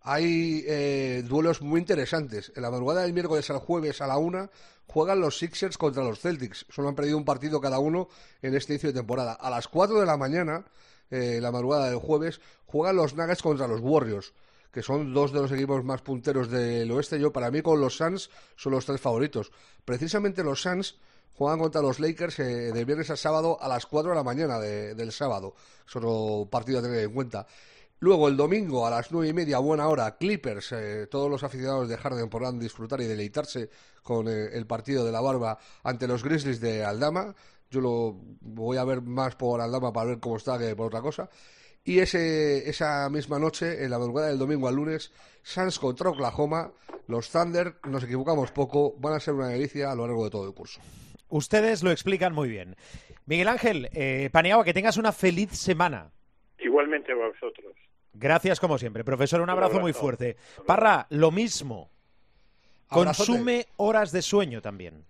hay 0.00 0.64
eh, 0.66 1.22
duelos 1.26 1.60
muy 1.62 1.80
interesantes. 1.80 2.52
En 2.56 2.62
la 2.62 2.70
madrugada 2.70 3.02
del 3.02 3.12
miércoles 3.12 3.48
al 3.50 3.58
jueves 3.58 4.00
a 4.00 4.06
la 4.06 4.18
una 4.18 4.50
juegan 4.86 5.20
los 5.20 5.38
Sixers 5.38 5.76
contra 5.76 6.02
los 6.04 6.20
Celtics. 6.20 6.66
Solo 6.70 6.88
han 6.88 6.94
perdido 6.94 7.18
un 7.18 7.24
partido 7.24 7.60
cada 7.60 7.78
uno 7.78 8.08
en 8.42 8.54
este 8.54 8.72
inicio 8.74 8.90
de 8.90 8.98
temporada. 9.00 9.32
A 9.34 9.50
las 9.50 9.68
4 9.68 10.00
de 10.00 10.06
la 10.06 10.16
mañana, 10.16 10.64
eh, 11.10 11.38
la 11.42 11.50
madrugada 11.52 11.90
del 11.90 11.98
jueves, 11.98 12.40
juegan 12.66 12.96
los 12.96 13.14
Nuggets 13.14 13.42
contra 13.42 13.68
los 13.68 13.80
Warriors, 13.80 14.32
que 14.72 14.82
son 14.82 15.12
dos 15.12 15.32
de 15.32 15.40
los 15.40 15.52
equipos 15.52 15.84
más 15.84 16.00
punteros 16.02 16.50
del 16.50 16.90
oeste. 16.90 17.18
Yo, 17.20 17.32
para 17.32 17.50
mí, 17.50 17.60
con 17.62 17.80
los 17.80 17.96
Suns 17.96 18.30
son 18.56 18.72
los 18.72 18.86
tres 18.86 19.00
favoritos. 19.00 19.50
Precisamente 19.84 20.42
los 20.44 20.62
Suns 20.62 20.96
juegan 21.34 21.58
contra 21.58 21.82
los 21.82 22.00
Lakers 22.00 22.38
eh, 22.40 22.72
de 22.72 22.84
viernes 22.84 23.10
a 23.10 23.16
sábado 23.16 23.58
a 23.60 23.68
las 23.68 23.86
4 23.86 24.10
de 24.10 24.16
la 24.16 24.22
mañana 24.24 24.58
de- 24.58 24.94
del 24.94 25.12
sábado. 25.12 25.54
Es 25.86 25.94
otro 25.96 26.48
partido 26.50 26.78
a 26.78 26.82
tener 26.82 26.98
en 27.04 27.12
cuenta. 27.12 27.46
Luego 28.00 28.28
el 28.28 28.36
domingo 28.36 28.86
a 28.86 28.90
las 28.90 29.10
nueve 29.10 29.28
y 29.28 29.32
media, 29.32 29.58
buena 29.58 29.88
hora, 29.88 30.16
Clippers. 30.16 30.70
eh, 30.72 31.08
todos 31.10 31.28
los 31.28 31.42
aficionados 31.42 31.88
de 31.88 31.96
Harden 31.96 32.28
podrán 32.28 32.60
disfrutar 32.60 33.00
y 33.00 33.06
deleitarse 33.06 33.70
con 34.04 34.28
eh, 34.28 34.50
el 34.52 34.66
partido 34.66 35.04
de 35.04 35.10
la 35.10 35.20
barba 35.20 35.58
ante 35.82 36.06
los 36.06 36.22
Grizzlies 36.22 36.60
de 36.60 36.84
Aldama. 36.84 37.34
Yo 37.70 37.80
lo 37.80 38.16
voy 38.40 38.76
a 38.76 38.84
ver 38.84 39.02
más 39.02 39.34
por 39.34 39.60
Aldama 39.60 39.92
para 39.92 40.10
ver 40.10 40.20
cómo 40.20 40.36
está 40.36 40.58
que 40.58 40.76
por 40.76 40.86
otra 40.86 41.00
cosa. 41.00 41.28
Y 41.82 41.98
ese, 41.98 42.68
esa 42.68 43.08
misma 43.10 43.38
noche, 43.38 43.82
en 43.82 43.90
la 43.90 43.98
madrugada 43.98 44.28
del 44.28 44.38
domingo 44.38 44.68
al 44.68 44.76
lunes, 44.76 45.10
Suns 45.42 45.78
contra 45.78 46.10
Oklahoma. 46.10 46.70
Los 47.08 47.30
Thunder, 47.30 47.76
nos 47.88 48.04
equivocamos 48.04 48.52
poco, 48.52 48.94
van 48.98 49.14
a 49.14 49.20
ser 49.20 49.34
una 49.34 49.48
delicia 49.48 49.90
a 49.90 49.94
lo 49.94 50.06
largo 50.06 50.24
de 50.24 50.30
todo 50.30 50.46
el 50.46 50.54
curso. 50.54 50.80
Ustedes 51.30 51.82
lo 51.82 51.90
explican 51.90 52.32
muy 52.32 52.48
bien. 52.48 52.76
Miguel 53.26 53.48
Ángel, 53.48 53.88
eh, 53.92 54.30
que 54.64 54.74
tengas 54.74 54.98
una 54.98 55.12
feliz 55.12 55.50
semana. 55.50 56.12
Igualmente 56.58 57.12
a 57.12 57.16
vosotros. 57.16 57.74
Gracias 58.18 58.60
como 58.60 58.78
siempre. 58.78 59.04
Profesor, 59.04 59.40
un 59.40 59.50
abrazo, 59.50 59.74
muy 59.74 59.90
abrazo. 59.90 60.00
fuerte. 60.00 60.36
Parra, 60.66 61.06
lo 61.10 61.30
mismo. 61.30 61.88
Abrazote. 62.88 63.26
Consume 63.32 63.66
horas 63.76 64.12
de 64.12 64.22
sueño 64.22 64.60
también. 64.62 65.04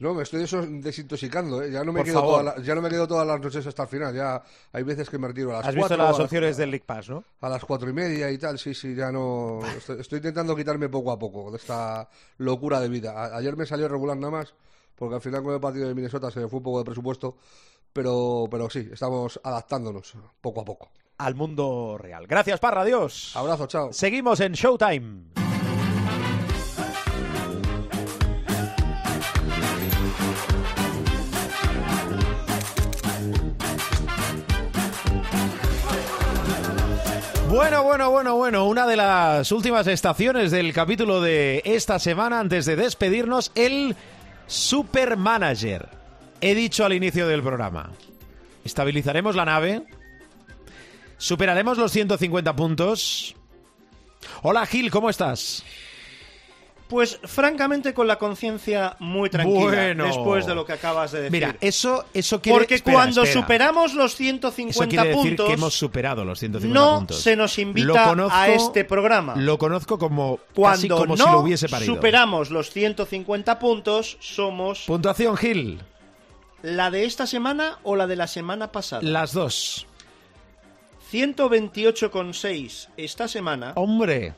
No, 0.00 0.14
me 0.14 0.22
estoy 0.22 0.46
desintoxicando, 0.80 1.60
¿eh? 1.60 1.72
ya 1.72 1.82
no 1.82 1.92
me 1.92 2.04
quedo 2.04 2.20
toda 2.22 2.42
la- 2.44 2.62
ya 2.62 2.72
no 2.76 2.80
me 2.80 2.88
quedo 2.88 3.08
todas 3.08 3.26
las 3.26 3.40
noches 3.40 3.66
hasta 3.66 3.82
el 3.82 3.88
final, 3.88 4.14
ya 4.14 4.40
hay 4.72 4.84
veces 4.84 5.10
que 5.10 5.18
me 5.18 5.26
retiro 5.26 5.50
a 5.50 5.54
las 5.58 5.66
Has 5.66 5.74
visto 5.74 5.96
las 5.96 6.20
opciones 6.20 6.56
del 6.56 6.70
League 6.70 6.84
Pass, 6.86 7.08
¿no? 7.10 7.24
a 7.40 7.48
las 7.48 7.64
cuatro 7.64 7.90
y 7.90 7.92
media 7.92 8.30
y 8.30 8.38
tal, 8.38 8.60
sí, 8.60 8.74
sí, 8.74 8.94
ya 8.94 9.10
no. 9.10 9.58
Estoy, 9.76 10.00
estoy 10.00 10.18
intentando 10.18 10.54
quitarme 10.54 10.88
poco 10.88 11.10
a 11.10 11.18
poco 11.18 11.50
de 11.50 11.56
esta 11.56 12.08
locura 12.36 12.78
de 12.80 12.88
vida. 12.88 13.10
A- 13.12 13.38
ayer 13.38 13.56
me 13.56 13.66
salió 13.66 13.88
regular 13.88 14.16
nada 14.16 14.30
más, 14.30 14.54
porque 14.94 15.16
al 15.16 15.20
final 15.20 15.42
con 15.42 15.54
el 15.54 15.60
partido 15.60 15.88
de 15.88 15.94
Minnesota 15.96 16.30
se 16.30 16.38
me 16.38 16.46
fue 16.48 16.58
un 16.58 16.62
poco 16.62 16.78
de 16.78 16.84
presupuesto, 16.84 17.36
pero, 17.92 18.46
pero 18.48 18.70
sí, 18.70 18.88
estamos 18.92 19.40
adaptándonos 19.42 20.12
poco 20.40 20.60
a 20.60 20.64
poco. 20.64 20.92
Al 21.18 21.34
mundo 21.34 21.96
real. 21.98 22.26
Gracias, 22.28 22.60
Parra. 22.60 22.82
Adiós. 22.82 23.36
Abrazo, 23.36 23.66
chao. 23.66 23.92
Seguimos 23.92 24.38
en 24.38 24.52
Showtime. 24.52 25.38
Bueno, 37.48 37.82
bueno, 37.82 38.10
bueno, 38.10 38.36
bueno, 38.36 38.66
una 38.66 38.86
de 38.86 38.96
las 38.96 39.50
últimas 39.50 39.86
estaciones 39.86 40.50
del 40.50 40.72
capítulo 40.74 41.22
de 41.22 41.62
esta 41.64 41.98
semana 41.98 42.40
antes 42.40 42.66
de 42.66 42.76
despedirnos, 42.76 43.50
el 43.54 43.96
Supermanager. 44.46 45.88
He 46.42 46.54
dicho 46.54 46.84
al 46.84 46.92
inicio 46.92 47.26
del 47.26 47.42
programa, 47.42 47.90
estabilizaremos 48.64 49.34
la 49.34 49.46
nave, 49.46 49.82
superaremos 51.18 51.76
los 51.78 51.92
150 51.92 52.56
puntos. 52.56 53.34
Hola 54.42 54.64
Gil, 54.66 54.90
¿cómo 54.90 55.10
estás? 55.10 55.62
Pues 56.88 57.20
francamente 57.24 57.92
con 57.92 58.06
la 58.06 58.16
conciencia 58.16 58.96
muy 58.98 59.28
tranquila 59.28 59.60
Bueno. 59.60 60.04
después 60.06 60.46
de 60.46 60.54
lo 60.54 60.64
que 60.64 60.72
acabas 60.72 61.12
de 61.12 61.18
decir. 61.18 61.32
Mira, 61.32 61.54
eso, 61.60 62.06
eso 62.14 62.40
quiere 62.40 62.58
Porque 62.60 62.76
espera, 62.76 62.94
cuando 62.96 63.24
espera. 63.24 63.42
superamos 63.42 63.92
los 63.92 64.12
Eso 64.12 64.16
150 64.16 64.88
quiere 64.88 65.08
decir 65.10 65.22
puntos, 65.22 65.46
que 65.48 65.52
hemos 65.52 65.74
superado 65.74 66.24
los 66.24 66.38
150 66.38 66.80
no 66.80 66.96
puntos. 67.00 67.20
se 67.20 67.36
nos 67.36 67.58
invita 67.58 68.04
conozco- 68.04 68.34
a 68.34 68.48
este 68.48 68.84
programa. 68.86 69.34
Lo 69.36 69.58
conozco 69.58 69.98
como 69.98 70.38
casi 70.56 70.88
cuando 70.88 70.96
como 70.96 71.16
no 71.16 71.24
si 71.26 71.30
lo 71.30 71.40
hubiese 71.40 71.68
parido. 71.68 71.94
superamos 71.94 72.48
los 72.50 72.70
150 72.70 73.58
puntos, 73.58 74.16
somos 74.20 74.84
Puntuación 74.86 75.36
Gil, 75.36 75.80
la 76.62 76.90
de 76.90 77.04
esta 77.04 77.26
semana 77.26 77.80
o 77.82 77.96
la 77.96 78.06
de 78.06 78.16
la 78.16 78.26
semana 78.26 78.72
pasada. 78.72 79.02
las 79.02 79.34
dos. 79.34 79.86
128,6 81.10 82.88
esta 82.96 83.28
semana, 83.28 83.72
Hombre, 83.76 84.34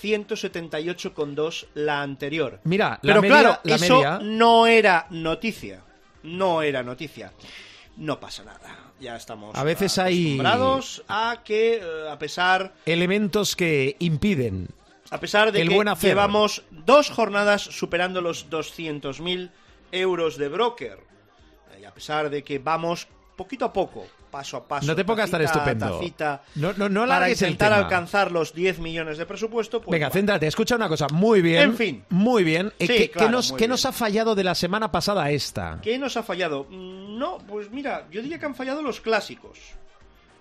178,2 0.00 1.66
la 1.74 2.02
anterior. 2.02 2.60
mira, 2.64 2.98
la 3.02 3.12
Pero 3.14 3.22
media, 3.22 3.38
claro, 3.40 3.60
la 3.64 3.74
eso 3.76 3.94
media- 3.96 4.18
no 4.22 4.66
era 4.66 5.06
noticia. 5.10 5.82
No 6.22 6.62
era 6.62 6.82
noticia. 6.82 7.32
No 7.96 8.18
pasa 8.20 8.44
nada. 8.44 8.76
Ya 9.00 9.16
estamos 9.16 9.56
A 9.56 9.62
veces 9.64 9.96
hay- 9.98 10.24
acostumbrados 10.38 11.04
a 11.08 11.42
que, 11.44 11.76
eh, 11.76 11.82
a 12.10 12.18
pesar, 12.18 12.74
elementos 12.84 13.54
que 13.56 13.96
impiden. 14.00 14.68
a 15.10 15.20
pesar 15.20 15.52
de 15.52 15.62
El 15.62 15.68
que 15.68 15.94
llevamos 16.02 16.64
dos 16.70 17.10
jornadas 17.10 17.62
superando 17.62 18.20
los 18.20 18.50
200.000 18.50 19.50
euros 19.92 20.36
de 20.36 20.48
broker, 20.48 20.98
y 21.80 21.84
a 21.84 21.94
pesar 21.94 22.28
de 22.30 22.42
que 22.42 22.58
vamos 22.58 23.06
poquito 23.36 23.64
a 23.66 23.72
poco, 23.72 24.06
paso 24.30 24.56
a 24.56 24.66
paso, 24.66 24.86
No 24.86 24.96
te 24.96 25.04
pongas 25.04 25.30
tan 25.30 25.42
estupendo. 25.42 25.98
tacita, 25.98 26.42
No, 26.54 26.72
no, 26.72 26.88
no 26.88 27.06
para 27.06 27.26
el 27.26 27.32
intentar 27.32 27.70
tema. 27.72 27.84
alcanzar 27.84 28.32
los 28.32 28.54
10 28.54 28.78
millones 28.80 29.18
de 29.18 29.26
presupuesto, 29.26 29.80
pues 29.80 29.92
Venga, 29.92 30.10
céntrate, 30.10 30.46
escucha 30.46 30.74
una 30.76 30.88
cosa. 30.88 31.06
Muy 31.12 31.42
bien. 31.42 31.62
En 31.62 31.76
fin. 31.76 32.04
Muy 32.08 32.42
bien. 32.44 32.72
Eh, 32.78 32.86
Sí, 32.86 33.08
¿Qué, 33.16 33.28
nos, 33.28 33.50
muy 33.50 33.58
qué 33.58 33.62
bien. 33.64 33.70
nos 33.70 33.84
ha 33.86 33.92
fallado 33.92 34.34
de 34.34 34.44
la 34.44 34.54
semana 34.54 34.90
pasada 34.90 35.24
a 35.24 35.30
esta? 35.30 35.78
¿Qué 35.82 35.98
nos 35.98 36.16
ha 36.16 36.22
fallado? 36.22 36.66
Mm, 36.70 37.18
No, 37.18 37.38
pues 37.46 37.70
mira, 37.70 38.06
yo 38.10 38.22
diría 38.22 38.38
que 38.38 38.46
han 38.46 38.54
fallado 38.54 38.82
los 38.82 39.00
clásicos. 39.00 39.58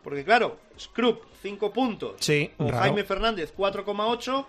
Porque 0.03 0.23
claro, 0.23 0.59
Scrub, 0.79 1.19
5 1.41 1.73
puntos. 1.73 2.13
Sí, 2.19 2.51
O 2.57 2.65
raro. 2.69 2.77
Jaime 2.79 3.03
Fernández, 3.03 3.53
4,8. 3.57 4.45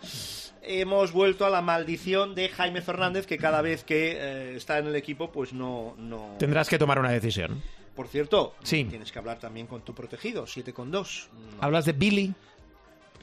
Hemos 0.68 1.12
vuelto 1.12 1.46
a 1.46 1.50
la 1.50 1.62
maldición 1.62 2.34
de 2.34 2.48
Jaime 2.48 2.82
Fernández, 2.82 3.24
que 3.26 3.38
cada 3.38 3.62
vez 3.62 3.84
que 3.84 4.16
eh, 4.18 4.56
está 4.56 4.78
en 4.78 4.88
el 4.88 4.96
equipo, 4.96 5.30
pues 5.30 5.52
no... 5.52 5.94
no... 5.96 6.34
Tendrás 6.38 6.68
que 6.68 6.76
tomar 6.78 6.98
una 6.98 7.10
decisión. 7.10 7.62
Por 7.96 8.08
cierto, 8.08 8.54
Sí. 8.62 8.84
tienes 8.84 9.10
que 9.10 9.18
hablar 9.18 9.38
también 9.40 9.66
con 9.66 9.80
tu 9.82 9.94
protegido, 9.94 10.46
7,2. 10.46 11.28
No, 11.32 11.62
¿Hablas 11.62 11.86
de 11.86 11.92
Billy? 11.92 12.34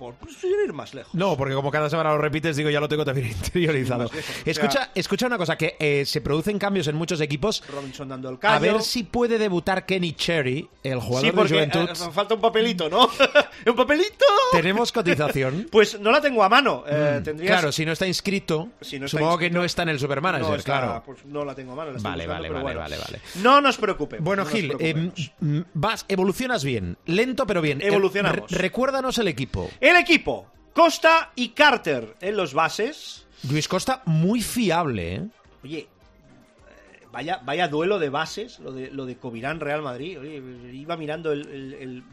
Por 0.03 0.15
pues, 0.15 0.43
ir 0.43 0.73
más 0.73 0.93
lejos. 0.93 1.13
No, 1.13 1.37
porque 1.37 1.53
como 1.53 1.71
cada 1.71 1.89
semana 1.89 2.09
lo 2.11 2.17
repites, 2.17 2.55
digo, 2.57 2.69
ya 2.69 2.79
lo 2.79 2.89
tengo 2.89 3.05
también 3.05 3.27
interiorizado. 3.31 4.05
O 4.05 4.07
sea- 4.09 4.21
Escucha, 4.45 4.89
escucha 4.95 5.27
una 5.27 5.37
cosa, 5.37 5.57
que 5.57 5.75
eh, 5.79 6.05
se 6.05 6.19
producen 6.21 6.59
cambios 6.59 6.87
en 6.87 6.95
muchos 6.95 7.21
equipos. 7.21 7.63
Robinson 7.73 8.09
dando 8.09 8.29
el 8.29 8.37
A 8.41 8.59
ver 8.59 8.81
si 8.81 9.03
puede 9.03 9.37
debutar 9.37 9.85
Kenny 9.85 10.13
Cherry, 10.13 10.67
el 10.83 10.99
Sí, 10.99 11.07
jugador 11.07 11.35
de 11.47 11.55
Juventud. 11.55 11.89
eh, 11.89 12.11
falta 12.11 12.35
un 12.35 12.41
papelito, 12.41 12.89
¿no? 12.89 13.09
¡Un 13.65 13.75
papelito! 13.75 14.25
Tenemos 14.51 14.91
cotización. 14.91 15.67
Pues 15.71 15.99
no 15.99 16.11
la 16.11 16.21
tengo 16.21 16.43
a 16.43 16.49
mano. 16.49 16.83
eh, 16.87 17.21
tendrías... 17.23 17.51
Claro, 17.59 17.71
si 17.71 17.85
no 17.85 17.91
está 17.93 18.05
inscrito, 18.05 18.69
Si 18.81 18.99
no 18.99 19.05
está 19.05 19.17
supongo 19.17 19.37
que 19.37 19.45
inscrito, 19.45 19.59
no 19.59 19.65
está 19.65 19.83
en 19.83 19.89
el 19.89 19.99
Supermanager, 19.99 20.47
no 20.49 20.55
está, 20.55 20.79
claro. 20.79 21.03
pues 21.05 21.25
no 21.25 21.45
la 21.45 21.55
tengo 21.55 21.71
a 21.73 21.75
mano. 21.75 21.91
la 21.91 21.99
Vale, 21.99 22.25
buscando, 22.27 22.33
vale, 22.33 22.49
vale, 22.49 22.63
bueno. 22.63 22.79
vale, 22.79 22.97
vale. 22.97 23.19
No 23.41 23.61
nos 23.61 23.77
preocupemos. 23.77 24.23
Bueno, 24.23 24.43
no 24.43 24.49
Gil, 24.49 24.73
eh, 24.79 25.11
mm, 25.39 25.59
vas, 25.73 26.05
evolucionas 26.07 26.63
bien. 26.63 26.97
Lento, 27.05 27.45
pero 27.47 27.61
bien. 27.61 27.81
Eh, 27.81 27.87
Evolucionamos. 27.87 28.51
re- 28.51 28.57
recuérdanos 28.57 29.17
el 29.17 29.27
equipo. 29.27 29.69
El 29.79 29.92
El 29.93 30.01
equipo, 30.01 30.47
Costa 30.73 31.31
y 31.35 31.49
Carter 31.49 32.15
en 32.19 32.35
los 32.35 32.53
bases. 32.53 33.27
Luis 33.49 33.67
Costa, 33.67 34.01
muy 34.05 34.41
fiable, 34.41 35.15
¿eh? 35.15 35.23
Oye, 35.63 35.79
eh, 35.79 35.87
vaya, 37.11 37.39
vaya 37.43 37.67
duelo 37.67 37.99
de 37.99 38.09
bases, 38.09 38.59
lo 38.59 38.71
de, 38.71 38.89
lo 38.89 39.05
de 39.05 39.17
Covirán 39.17 39.59
Real 39.59 39.81
Madrid. 39.81 40.19
Oye, 40.19 40.41
iba 40.73 40.97
mirando 40.97 41.31
el, 41.31 41.41
el- 41.47 41.73
el- 41.73 42.03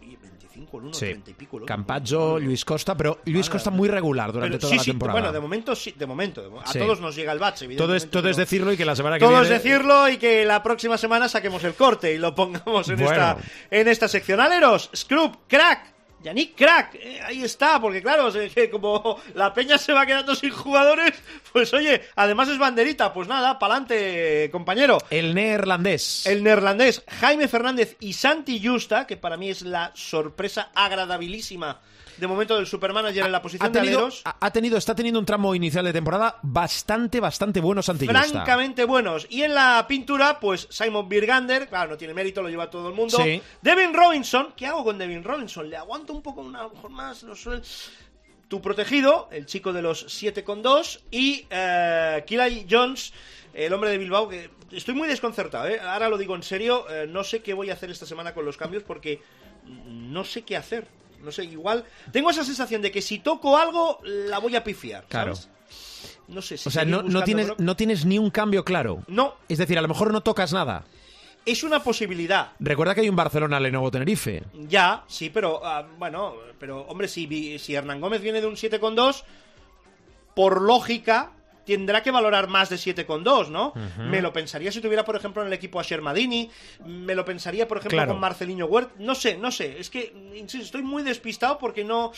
oye, 0.00 0.16
25, 0.20 0.78
el 0.78 0.84
1, 0.86 0.94
Sí. 0.94 1.00
30 1.06 1.30
y 1.30 1.34
pico. 1.34 1.58
el. 1.58 1.64
Campazzo, 1.66 2.38
Luis 2.40 2.64
Costa, 2.64 2.96
pero 2.96 3.20
Luis 3.26 3.48
Costa 3.48 3.70
muy 3.70 3.88
regular 3.88 4.32
durante 4.32 4.56
Pero 4.56 4.60
toda 4.60 4.70
sí, 4.72 4.76
la 4.78 4.82
sí, 4.84 4.90
temporada. 4.90 5.18
Bueno, 5.20 5.32
de 5.32 5.40
momento 5.40 5.76
sí, 5.76 5.94
de 5.96 6.06
momento. 6.06 6.48
de 6.50 6.58
A 6.58 6.66
Sí. 6.72 6.78
todos 6.78 7.00
nos 7.00 7.14
llega 7.14 7.32
el 7.32 7.38
bache, 7.38 7.68
todo 7.76 7.94
es, 7.94 8.10
todo 8.10 8.28
es 8.28 8.36
decirlo 8.36 8.72
y 8.72 8.76
que 8.76 8.84
la 8.84 8.96
semana 8.96 9.16
que 9.16 9.20
Todo 9.24 9.40
viene... 9.40 9.44
es 9.54 9.62
decirlo 9.62 10.08
y 10.08 10.16
que 10.16 10.44
la 10.44 10.62
próxima 10.62 10.98
semana 10.98 11.28
saquemos 11.28 11.62
el 11.64 11.74
corte 11.74 12.12
y 12.14 12.18
lo 12.18 12.34
pongamos 12.34 12.88
en, 12.88 12.96
Bueno. 12.96 13.12
esta, 13.12 13.36
en 13.70 13.86
esta 13.88 14.08
sección. 14.08 14.40
Aleros, 14.40 14.90
Scrub, 14.96 15.38
Crack, 15.46 15.94
Yannick 16.22 16.56
Crack, 16.56 16.94
eh, 16.94 17.20
ahí 17.22 17.42
está, 17.42 17.80
porque 17.80 18.02
claro, 18.02 18.30
como 18.70 19.20
la 19.34 19.52
peña 19.52 19.78
se 19.78 19.92
va 19.92 20.06
quedando 20.06 20.34
sin 20.34 20.50
jugadores, 20.50 21.12
pues 21.52 21.72
oye, 21.74 22.02
además 22.16 22.48
es 22.48 22.58
banderita, 22.58 23.12
pues 23.12 23.28
nada, 23.28 23.58
pa'lante, 23.58 24.48
compañero. 24.50 24.98
El 25.10 25.34
neerlandés. 25.34 26.26
El 26.26 26.42
neerlandés 26.42 27.02
Jaime 27.20 27.48
Fernández 27.48 27.96
y 28.00 28.14
Santi 28.14 28.60
Justa, 28.64 29.06
que 29.06 29.16
para 29.16 29.36
mí 29.36 29.50
es 29.50 29.62
la 29.62 29.92
sorpresa 29.94 30.70
agradabilísima 30.74 31.80
de 32.16 32.26
momento 32.26 32.56
del 32.56 32.66
supermanager 32.66 33.26
en 33.26 33.32
la 33.32 33.42
posición 33.42 33.68
ha 33.68 33.72
tenido, 33.72 33.98
de 33.98 34.04
aleros. 34.04 34.22
ha 34.24 34.50
tenido, 34.50 34.78
está 34.78 34.94
teniendo 34.94 35.20
un 35.20 35.26
tramo 35.26 35.54
inicial 35.54 35.84
de 35.84 35.92
temporada 35.92 36.38
bastante, 36.42 37.20
bastante 37.20 37.60
bueno 37.60 37.82
Santi 37.82 38.06
Justa. 38.06 38.24
francamente 38.24 38.84
buenos. 38.84 39.26
Y 39.30 39.42
en 39.42 39.54
la 39.54 39.84
pintura, 39.88 40.40
pues 40.40 40.66
Simon 40.70 41.08
Birgander, 41.08 41.68
claro, 41.68 41.90
no 41.90 41.96
tiene 41.96 42.14
mérito, 42.14 42.42
lo 42.42 42.48
lleva 42.48 42.70
todo 42.70 42.88
el 42.88 42.94
mundo. 42.94 43.18
Sí. 43.18 43.40
Devin 43.62 43.94
Robinson, 43.94 44.54
¿qué 44.56 44.66
hago 44.66 44.84
con 44.84 44.98
Devin 44.98 45.22
Robinson? 45.22 45.68
Le 45.68 45.76
aguanto 45.76 46.12
un 46.12 46.22
poco, 46.22 46.40
una, 46.40 46.60
a 46.60 46.62
lo 46.64 46.70
mejor 46.70 46.90
más, 46.90 47.18
sé. 47.34 47.60
Tu 48.48 48.60
protegido, 48.62 49.28
el 49.32 49.44
chico 49.46 49.72
de 49.72 49.82
los 49.82 50.06
7 50.08 50.44
con 50.44 50.62
2 50.62 51.04
y 51.10 51.46
Kilay 52.26 52.66
Jones, 52.70 53.12
el 53.52 53.72
hombre 53.72 53.90
de 53.90 53.98
Bilbao, 53.98 54.28
que 54.28 54.50
estoy 54.70 54.94
muy 54.94 55.08
desconcertado, 55.08 55.66
¿eh? 55.66 55.80
ahora 55.80 56.08
lo 56.08 56.18
digo 56.18 56.34
en 56.36 56.42
serio, 56.42 56.88
eh, 56.90 57.06
no 57.08 57.24
sé 57.24 57.40
qué 57.40 57.54
voy 57.54 57.70
a 57.70 57.72
hacer 57.72 57.90
esta 57.90 58.06
semana 58.06 58.34
con 58.34 58.44
los 58.44 58.56
cambios 58.56 58.82
porque 58.82 59.20
no 59.64 60.24
sé 60.24 60.42
qué 60.42 60.56
hacer. 60.56 60.86
No 61.22 61.32
sé, 61.32 61.44
igual. 61.44 61.84
Tengo 62.12 62.30
esa 62.30 62.44
sensación 62.44 62.82
de 62.82 62.90
que 62.90 63.02
si 63.02 63.18
toco 63.18 63.56
algo, 63.56 64.00
la 64.04 64.38
voy 64.38 64.56
a 64.56 64.62
pifiar. 64.64 65.04
Claro. 65.08 65.34
¿sabes? 65.34 65.50
No 66.28 66.42
sé 66.42 66.56
si 66.56 66.68
O 66.68 66.72
sea, 66.72 66.84
no, 66.84 67.02
no 67.02 67.22
tienes, 67.22 67.52
no 67.58 67.76
tienes 67.76 68.04
ni 68.04 68.18
un 68.18 68.30
cambio 68.30 68.64
claro. 68.64 69.02
No, 69.06 69.34
Es 69.48 69.58
decir, 69.58 69.78
a 69.78 69.82
lo 69.82 69.88
mejor 69.88 70.12
no 70.12 70.22
tocas 70.22 70.52
nada. 70.52 70.84
es 71.44 71.62
una 71.62 71.82
posibilidad. 71.82 72.52
Recuerda 72.58 72.94
que 72.94 73.02
hay 73.02 73.08
un 73.08 73.16
Barcelona 73.16 73.60
Lenovo 73.60 73.90
Tenerife. 73.90 74.42
Ya, 74.68 75.04
sí, 75.06 75.30
pero 75.30 75.64
ah, 75.64 75.86
bueno, 75.98 76.34
pero 76.58 76.82
hombre, 76.82 77.06
si, 77.08 77.58
si 77.58 77.74
Hernán 77.74 78.00
Gómez 78.00 78.20
viene 78.22 78.40
de 78.40 78.46
un 78.48 78.56
7,2, 78.56 79.22
por 80.34 80.60
lógica 80.60 81.32
tendrá 81.66 82.02
que 82.02 82.10
valorar 82.10 82.48
más 82.48 82.70
de 82.70 82.76
7,2, 82.76 83.48
¿no? 83.48 83.74
Me 83.98 84.22
lo 84.22 84.32
pensaría 84.32 84.70
si 84.72 84.80
tuviera, 84.80 85.04
por 85.04 85.16
ejemplo, 85.16 85.42
en 85.42 85.48
el 85.48 85.52
equipo 85.54 85.78
a 85.80 85.82
Shermadini, 85.82 86.48
me 86.86 87.14
lo 87.14 87.24
pensaría, 87.24 87.66
por 87.68 87.78
ejemplo, 87.78 87.96
Claro. 87.98 88.12
con 88.12 88.20
Marcelinho 88.20 88.66
Huert, 88.66 88.96
no 88.98 89.14
sé, 89.14 89.36
no 89.36 89.50
sé, 89.50 89.78
es 89.78 89.90
que 89.90 90.14
estoy 90.54 90.82
muy 90.82 91.02
despistado 91.02 91.58
porque 91.58 91.84
no 91.84 92.12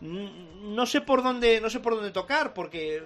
no 0.00 0.84
sé 0.86 1.00
por 1.00 1.22
dónde 1.22 1.60
no 1.60 1.70
sé 1.70 1.78
por 1.80 1.94
dónde 1.94 2.10
tocar 2.10 2.52
porque 2.54 2.96
eh, 2.96 3.02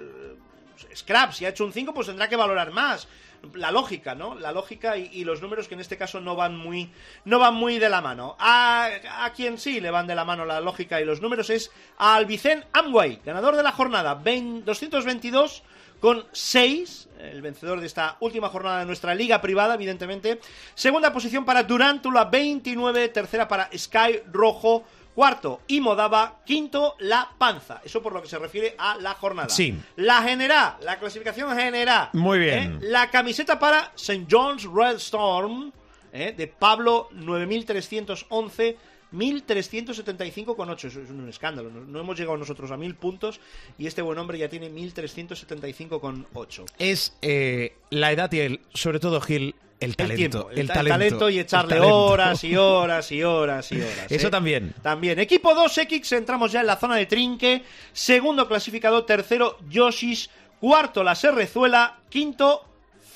Scrap, 0.95 1.33
si 1.33 1.45
ha 1.47 1.49
hecho 1.51 1.65
un 1.65 1.73
5, 1.73 1.95
pues 1.95 2.07
tendrá 2.07 2.29
que 2.29 2.37
valorar 2.37 2.71
más. 2.71 3.09
La 3.55 3.71
lógica, 3.71 4.15
¿no? 4.15 4.35
La 4.35 4.51
lógica 4.53 4.97
y, 4.99 5.09
y 5.13 5.25
los 5.25 5.41
números 5.41 5.69
que 5.69 5.75
en 5.75 5.81
este 5.81 5.97
caso 5.97 6.21
no 6.21 6.37
van 6.37 6.57
muy, 6.57 6.91
no 7.25 7.39
van 7.39 7.55
muy 7.55 7.79
de 7.79 7.89
la 7.89 8.01
mano. 8.03 8.37
A, 8.39 8.89
a 9.21 9.33
quien 9.33 9.57
sí 9.59 9.81
le 9.81 9.91
van 9.91 10.07
de 10.07 10.15
la 10.15 10.25
mano 10.27 10.45
la 10.45 10.61
lógica 10.61 11.01
y 11.01 11.05
los 11.05 11.21
números 11.23 11.49
es 11.51 11.71
a 11.99 12.17
Albicén 12.17 12.65
Amway, 12.73 13.21
ganador 13.25 13.57
de 13.57 13.63
la 13.63 13.73
jornada, 13.73 14.15
20 14.15 14.65
222 14.65 15.63
con 16.01 16.25
6, 16.33 17.09
el 17.21 17.43
vencedor 17.43 17.81
de 17.81 17.87
esta 17.87 18.17
última 18.21 18.49
jornada 18.49 18.81
de 18.81 18.87
nuestra 18.87 19.15
liga 19.15 19.41
privada, 19.41 19.75
evidentemente. 19.75 20.41
Segunda 20.75 21.13
posición 21.13 21.45
para 21.45 21.63
Durantula, 21.63 22.25
29, 22.25 23.09
tercera 23.09 23.49
para 23.49 23.71
Sky 23.77 24.21
Rojo, 24.31 24.85
Cuarto, 25.17 25.63
Imodaba. 25.69 26.43
Quinto, 26.45 26.95
La 26.99 27.31
Panza. 27.39 27.81
Eso 27.83 28.03
por 28.03 28.13
lo 28.13 28.21
que 28.21 28.29
se 28.29 28.39
refiere 28.39 28.75
a 28.77 28.99
la 28.99 29.15
jornada. 29.15 29.49
Sí. 29.49 29.75
La 29.97 30.23
general, 30.23 30.77
la 30.83 30.99
clasificación 30.99 31.57
general. 31.57 32.11
Muy 32.13 32.39
bien. 32.39 32.75
¿eh? 32.75 32.79
La 32.83 33.11
camiseta 33.11 33.59
para 33.59 33.93
St. 33.95 34.27
John's 34.31 34.65
Red 34.65 34.97
Storm, 34.97 35.73
¿eh? 36.13 36.35
de 36.37 36.47
Pablo 36.49 37.09
9311. 37.13 38.77
1375,8. 39.13 40.85
Eso 40.85 41.01
es 41.01 41.11
un 41.11 41.29
escándalo. 41.29 41.71
No, 41.71 42.01
hemos 42.01 42.19
llegado 42.19 42.37
nosotros 42.37 42.71
a 42.71 42.77
1000 42.77 42.95
puntos 42.97 43.41
y 43.79 43.87
este 43.87 44.03
buen 44.03 44.19
hombre 44.19 44.39
ya 44.39 44.49
tiene 44.49 44.71
1375,8. 44.71 46.65
Es 46.79 47.17
eh, 47.23 47.77
la 47.91 48.13
edad 48.13 48.31
y 48.33 48.41
el, 48.41 48.61
sobre 48.75 49.01
todo 49.01 49.21
Gil, 49.21 49.55
el 49.81 49.91
El 49.91 49.97
talento. 49.97 50.17
tiempo, 50.17 50.51
el, 50.51 50.59
el 50.59 50.67
ta- 50.69 50.75
talento, 50.75 50.95
talento 50.99 51.31
y 51.31 51.39
echarle 51.39 51.75
talento. 51.77 51.97
horas 51.97 52.45
y 52.45 52.57
horas 52.57 53.13
y 53.13 53.23
horas 53.23 53.73
y 53.73 53.77
horas. 53.81 54.07
Eso 54.11 54.29
¿eh? 54.29 54.31
también. 54.31 54.75
También. 54.83 55.19
Equipo 55.19 55.51
2X, 55.55 56.17
entramos 56.17 56.53
ya 56.53 56.61
en 56.61 56.67
la 56.67 56.77
zona 56.77 56.97
de 56.97 57.07
trinque. 57.07 57.63
Segundo 57.93 58.49
clasificado, 58.49 59.05
tercero 59.05 59.59
Yoshis. 59.69 60.31
Cuarto 60.61 61.05
la 61.05 61.15
Serrezuela. 61.15 61.99
Quinto 62.09 62.65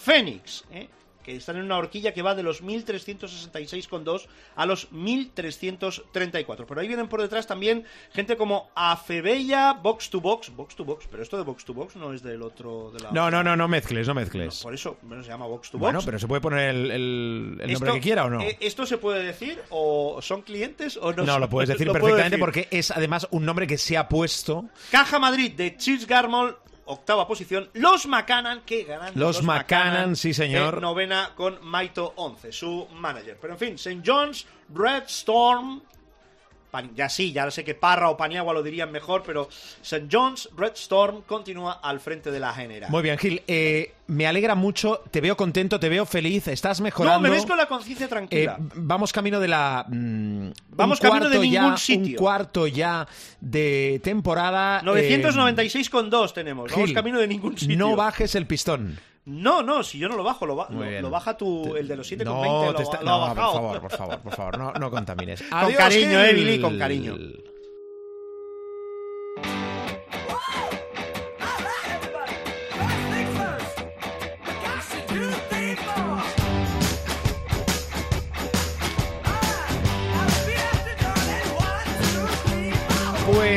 Fénix. 0.02 0.64
¿eh? 0.70 0.88
Que 1.22 1.36
están 1.36 1.56
en 1.56 1.64
una 1.64 1.76
horquilla 1.76 2.12
que 2.14 2.22
va 2.22 2.34
de 2.34 2.42
los 2.42 2.62
1366,2 2.62 4.26
a 4.56 4.66
los 4.66 4.90
1334. 4.92 6.66
Pero 6.66 6.80
ahí 6.80 6.88
vienen 6.88 7.08
por 7.08 7.20
detrás 7.20 7.46
también 7.46 7.84
gente 8.12 8.36
como 8.36 8.70
Afebella, 8.74 9.72
Box 9.74 10.10
to 10.10 10.20
Box. 10.20 10.50
Box 10.54 10.76
to 10.76 10.84
Box, 10.84 11.06
pero 11.10 11.22
esto 11.22 11.36
de 11.36 11.42
Box 11.42 11.64
to 11.64 11.74
Box 11.74 11.96
no 11.96 12.12
es 12.12 12.22
del 12.22 12.42
otro. 12.42 12.90
De 12.90 13.00
la... 13.00 13.10
No, 13.12 13.30
no, 13.30 13.42
no, 13.42 13.56
no 13.56 13.68
mezcles, 13.68 14.06
no 14.08 14.14
mezcles. 14.14 14.62
Por 14.62 14.74
eso 14.74 14.96
bueno, 15.02 15.22
se 15.22 15.28
llama 15.30 15.46
Box 15.46 15.70
to 15.70 15.78
Box. 15.78 15.82
bueno, 15.92 16.00
pero 16.04 16.18
se 16.18 16.26
puede 16.26 16.40
poner 16.40 16.70
el, 16.70 16.90
el- 16.90 17.58
el 17.62 17.72
nombre 17.72 17.92
que 17.94 18.00
quiera 18.00 18.24
o 18.24 18.30
no. 18.30 18.40
eh, 18.40 18.56
¿Esto 18.60 18.86
se 18.86 18.98
puede 18.98 19.22
decir? 19.24 19.60
¿O 19.70 20.20
son 20.22 20.42
clientes 20.42 20.96
o 20.96 21.12
no? 21.12 21.24
no, 21.24 21.32
son? 21.32 21.40
lo 21.42 21.48
puedes 21.48 21.68
decir 21.68 21.86
Lo 21.86 21.92
perfectamente 21.92 22.30
decir. 22.36 22.40
porque 22.40 22.68
es 22.70 22.90
además 22.90 23.28
un 23.30 23.44
nombre 23.44 23.66
que 23.66 23.78
se 23.78 23.96
ha 23.96 24.08
puesto. 24.08 24.64
Caja 24.90 25.18
Madrid 25.18 25.52
de 25.52 25.76
Chis 25.76 26.06
Garmol, 26.06 26.56
octava 26.90 27.26
posición. 27.26 27.70
Los 27.74 28.06
Macanan, 28.06 28.62
que 28.62 28.84
ganan. 28.84 29.12
Los 29.14 29.42
Macanan, 29.42 30.16
sí, 30.16 30.34
señor. 30.34 30.80
novena 30.80 31.32
con 31.36 31.58
Maito 31.62 32.12
11, 32.16 32.52
su 32.52 32.88
manager. 32.92 33.38
Pero 33.40 33.54
en 33.54 33.58
fin, 33.58 33.74
St. 33.74 34.02
John's, 34.04 34.46
Red 34.74 35.04
Storm. 35.06 35.82
Ya 36.94 37.08
sí, 37.08 37.32
ya 37.32 37.50
sé 37.50 37.64
que 37.64 37.74
Parra 37.74 38.10
o 38.10 38.16
Paniagua 38.16 38.52
lo 38.54 38.62
dirían 38.62 38.92
mejor, 38.92 39.22
pero 39.26 39.48
St. 39.82 40.06
John's, 40.10 40.48
Red 40.56 40.72
Storm 40.74 41.22
continúa 41.22 41.72
al 41.82 41.98
frente 42.00 42.30
de 42.30 42.38
la 42.40 42.52
general. 42.52 42.90
Muy 42.90 43.02
bien, 43.02 43.18
Gil. 43.18 43.42
eh, 43.48 43.92
me 44.06 44.26
alegra 44.26 44.54
mucho, 44.54 45.02
te 45.10 45.20
veo 45.20 45.36
contento, 45.36 45.78
te 45.80 45.88
veo 45.88 46.06
feliz, 46.06 46.48
estás 46.48 46.80
mejorando. 46.80 47.18
no, 47.18 47.22
me 47.22 47.30
ves 47.30 47.46
con 47.46 47.56
la 47.56 47.66
conciencia 47.66 48.06
Eh, 48.06 48.08
tranquila. 48.08 48.56
vamos 48.74 49.12
camino 49.12 49.40
de 49.40 49.48
la. 49.48 49.84
mm, 49.88 50.50
Vamos 50.70 51.00
camino 51.00 51.28
de 51.28 51.38
ningún 51.38 51.72
ya, 51.72 51.76
sitio. 51.76 52.12
Un 52.18 52.24
cuarto 52.24 52.66
ya 52.66 53.06
de 53.40 54.00
temporada. 54.02 54.80
eh, 54.80 54.84
996,2 54.84 56.32
tenemos. 56.32 56.70
Vamos 56.70 56.92
camino 56.92 57.18
de 57.18 57.28
ningún 57.28 57.56
sitio. 57.58 57.76
No 57.76 57.96
bajes 57.96 58.34
el 58.34 58.46
pistón. 58.46 58.98
No, 59.30 59.62
no, 59.62 59.82
si 59.82 59.98
yo 59.98 60.08
no 60.08 60.16
lo 60.16 60.24
bajo, 60.24 60.44
lo, 60.44 60.56
ba- 60.56 60.66
lo, 60.70 61.00
lo 61.00 61.10
baja 61.10 61.36
tu, 61.36 61.76
el 61.76 61.86
de 61.86 61.96
los 61.96 62.10
7,20. 62.10 62.24
No, 62.24 62.64
lo, 62.66 62.74
te 62.74 62.82
está- 62.82 63.00
lo 63.02 63.10
ha 63.10 63.18
no, 63.20 63.26
por 63.28 63.36
bajado. 63.36 63.52
favor, 63.54 63.80
por 63.80 63.90
favor, 63.92 64.18
por 64.20 64.32
favor, 64.34 64.58
no, 64.58 64.72
no 64.72 64.90
contamines. 64.90 65.42
Con 65.50 65.58
Adiós, 65.58 65.76
cariño, 65.78 66.20
eh, 66.24 66.26
Gil. 66.34 66.36
Billy, 66.44 66.60
con 66.60 66.78
cariño. 66.78 67.16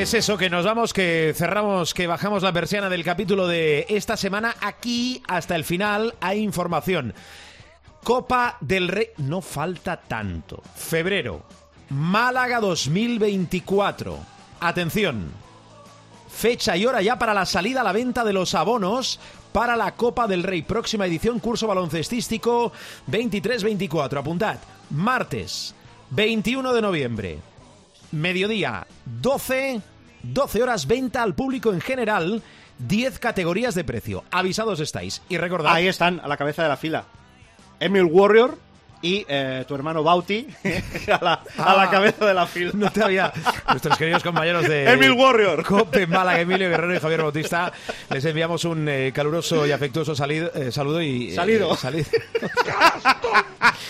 Pues 0.04 0.16
eso, 0.16 0.38
que 0.38 0.49
nos 0.49 0.66
vamos, 0.66 0.91
que 0.91 1.34
cerramos, 1.34 1.93
que 1.93 2.08
bajamos 2.08 2.43
la 2.43 2.51
persiana 2.51 2.89
del 2.89 3.06
capítulo 3.06 3.47
de 3.47 3.86
esta 3.88 4.18
semana. 4.18 4.54
Aquí, 4.60 5.24
hasta 5.30 5.56
el 5.56 5.64
final, 5.64 6.14
hay 6.20 6.41
información. 6.41 7.14
Copa 8.04 8.58
del 8.60 8.89
Rey, 8.89 9.12
no 9.20 9.39
falta 9.39 9.95
tanto. 9.95 10.62
Febrero, 10.76 11.43
Málaga 11.88 12.60
2024. 12.60 14.20
Atención, 14.60 15.32
fecha 16.28 16.76
y 16.76 16.86
hora 16.86 17.01
ya 17.01 17.18
para 17.18 17.34
la 17.34 17.45
salida 17.45 17.80
a 17.80 17.86
la 17.86 17.93
venta 17.93 18.26
de 18.26 18.34
los 18.34 18.56
abonos 18.56 19.22
para 19.54 19.78
la 19.78 19.95
Copa 19.95 20.28
del 20.28 20.43
Rey. 20.43 20.64
Próxima 20.64 21.06
edición, 21.06 21.39
curso 21.39 21.66
baloncestístico 21.66 22.74
23-24. 23.10 24.20
Apuntad, 24.20 24.58
martes 24.89 25.74
21 26.10 26.74
de 26.74 26.82
noviembre, 26.82 27.39
mediodía 28.12 28.86
12, 29.06 29.93
12 30.24 30.63
horas 30.63 30.88
venta 30.88 31.21
al 31.21 31.36
público 31.36 31.71
en 31.74 31.82
general, 31.82 32.41
10 32.80 33.19
categorías 33.19 33.76
de 33.76 33.84
precio. 33.84 34.24
Avisados 34.32 34.80
estáis. 34.80 35.21
Y 35.30 35.38
recordad, 35.38 35.74
Ahí 35.74 35.88
están, 35.88 36.19
a 36.24 36.28
la 36.28 36.38
cabeza 36.38 36.63
de 36.63 36.69
la 36.69 36.78
fila. 36.78 37.05
Emil 37.80 38.03
Warrior, 38.05 38.57
y 39.01 39.26
eh, 39.28 39.65
tu 39.67 39.76
hermano 39.76 40.01
Bauti 40.01 40.47
a 41.11 41.21
la, 41.21 41.34
a 41.57 41.76
la 41.76 41.84
Ah. 41.84 41.89
cabeza 41.91 42.26
de 42.26 42.34
la 42.34 42.47
fila. 42.47 42.71
No 42.74 42.89
te 42.89 43.03
había. 43.03 43.34
Nuestros 43.67 43.97
queridos 43.97 44.24
compañeros 44.24 44.65
de. 44.65 44.89
Emil 44.93 45.11
Warrior. 45.11 45.61
Cope 45.67 46.07
Málaga, 46.07 46.39
Emilio 46.39 46.69
Guerrero 46.69 46.95
y 46.95 46.99
Javier 47.01 47.21
Bautista. 47.21 47.74
Les 48.09 48.24
enviamos 48.24 48.63
un 48.63 48.88
eh, 48.88 49.11
caluroso 49.13 49.67
y 49.67 49.74
afectuoso 49.74 50.13
salid- 50.15 50.49
eh, 50.55 50.71
saludo 50.71 51.01
y. 51.01 51.32
eh, 51.32 51.36
Salido. 51.36 51.76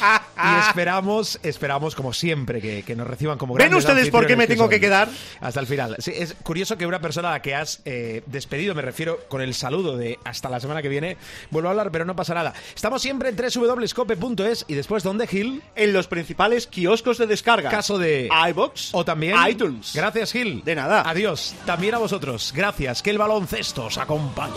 y 0.38 0.68
esperamos, 0.68 1.40
esperamos, 1.44 1.96
como 1.96 2.14
siempre, 2.14 2.62
que, 2.62 2.84
que 2.84 2.96
nos 2.96 3.08
reciban 3.08 3.38
como 3.38 3.54
¿Ven 3.54 3.70
grandes 3.70 3.86
ustedes 3.86 4.10
por 4.10 4.28
qué 4.28 4.36
me 4.36 4.48
tengo 4.48 4.70
que 4.70 4.80
quedar? 4.80 5.10
Hasta 5.42 5.60
el 5.60 5.68
final. 5.68 5.96
Sí, 6.00 6.12
es 6.16 6.36
curioso 6.44 6.78
que 6.78 6.86
una 6.86 7.00
persona 7.00 7.30
a 7.30 7.32
la 7.34 7.42
que 7.42 7.56
has 7.56 7.82
eh, 7.86 8.24
despedido, 8.26 8.76
me 8.76 8.82
refiero 8.82 9.20
con 9.28 9.42
el 9.42 9.54
saludo 9.54 9.98
de 9.98 10.20
hasta 10.24 10.50
la 10.50 10.60
semana 10.60 10.82
que 10.82 10.90
viene, 10.90 11.18
vuelva 11.52 11.70
a 11.70 11.72
hablar, 11.72 11.92
pero 11.92 12.06
no 12.06 12.16
pasa 12.16 12.34
nada. 12.34 12.54
Estamos 12.76 13.02
siempre 13.02 13.30
en 13.30 13.36
www.scope.es 13.36 14.66
y 14.68 14.74
después, 14.74 15.04
¿dónde, 15.04 15.28
Gil? 15.28 15.62
En 15.76 15.94
los 15.94 16.08
principales 16.08 16.68
kioscos 16.68 17.18
de 17.18 17.28
descarga. 17.28 17.70
Caso 17.70 17.98
de 17.98 18.30
iBox 18.50 18.90
o 18.94 19.06
también 19.06 19.36
iTunes. 19.48 19.92
Gracias, 19.94 20.32
Gil. 20.32 20.64
De 20.64 20.76
nada. 20.76 21.04
Adiós. 21.06 21.56
También 21.66 21.96
a 21.96 21.98
vosotros. 21.98 22.54
Gracias. 22.56 23.02
Que 23.02 23.10
el 23.10 23.18
baloncesto 23.18 23.86
os 23.86 23.98
acompañe. 23.98 24.54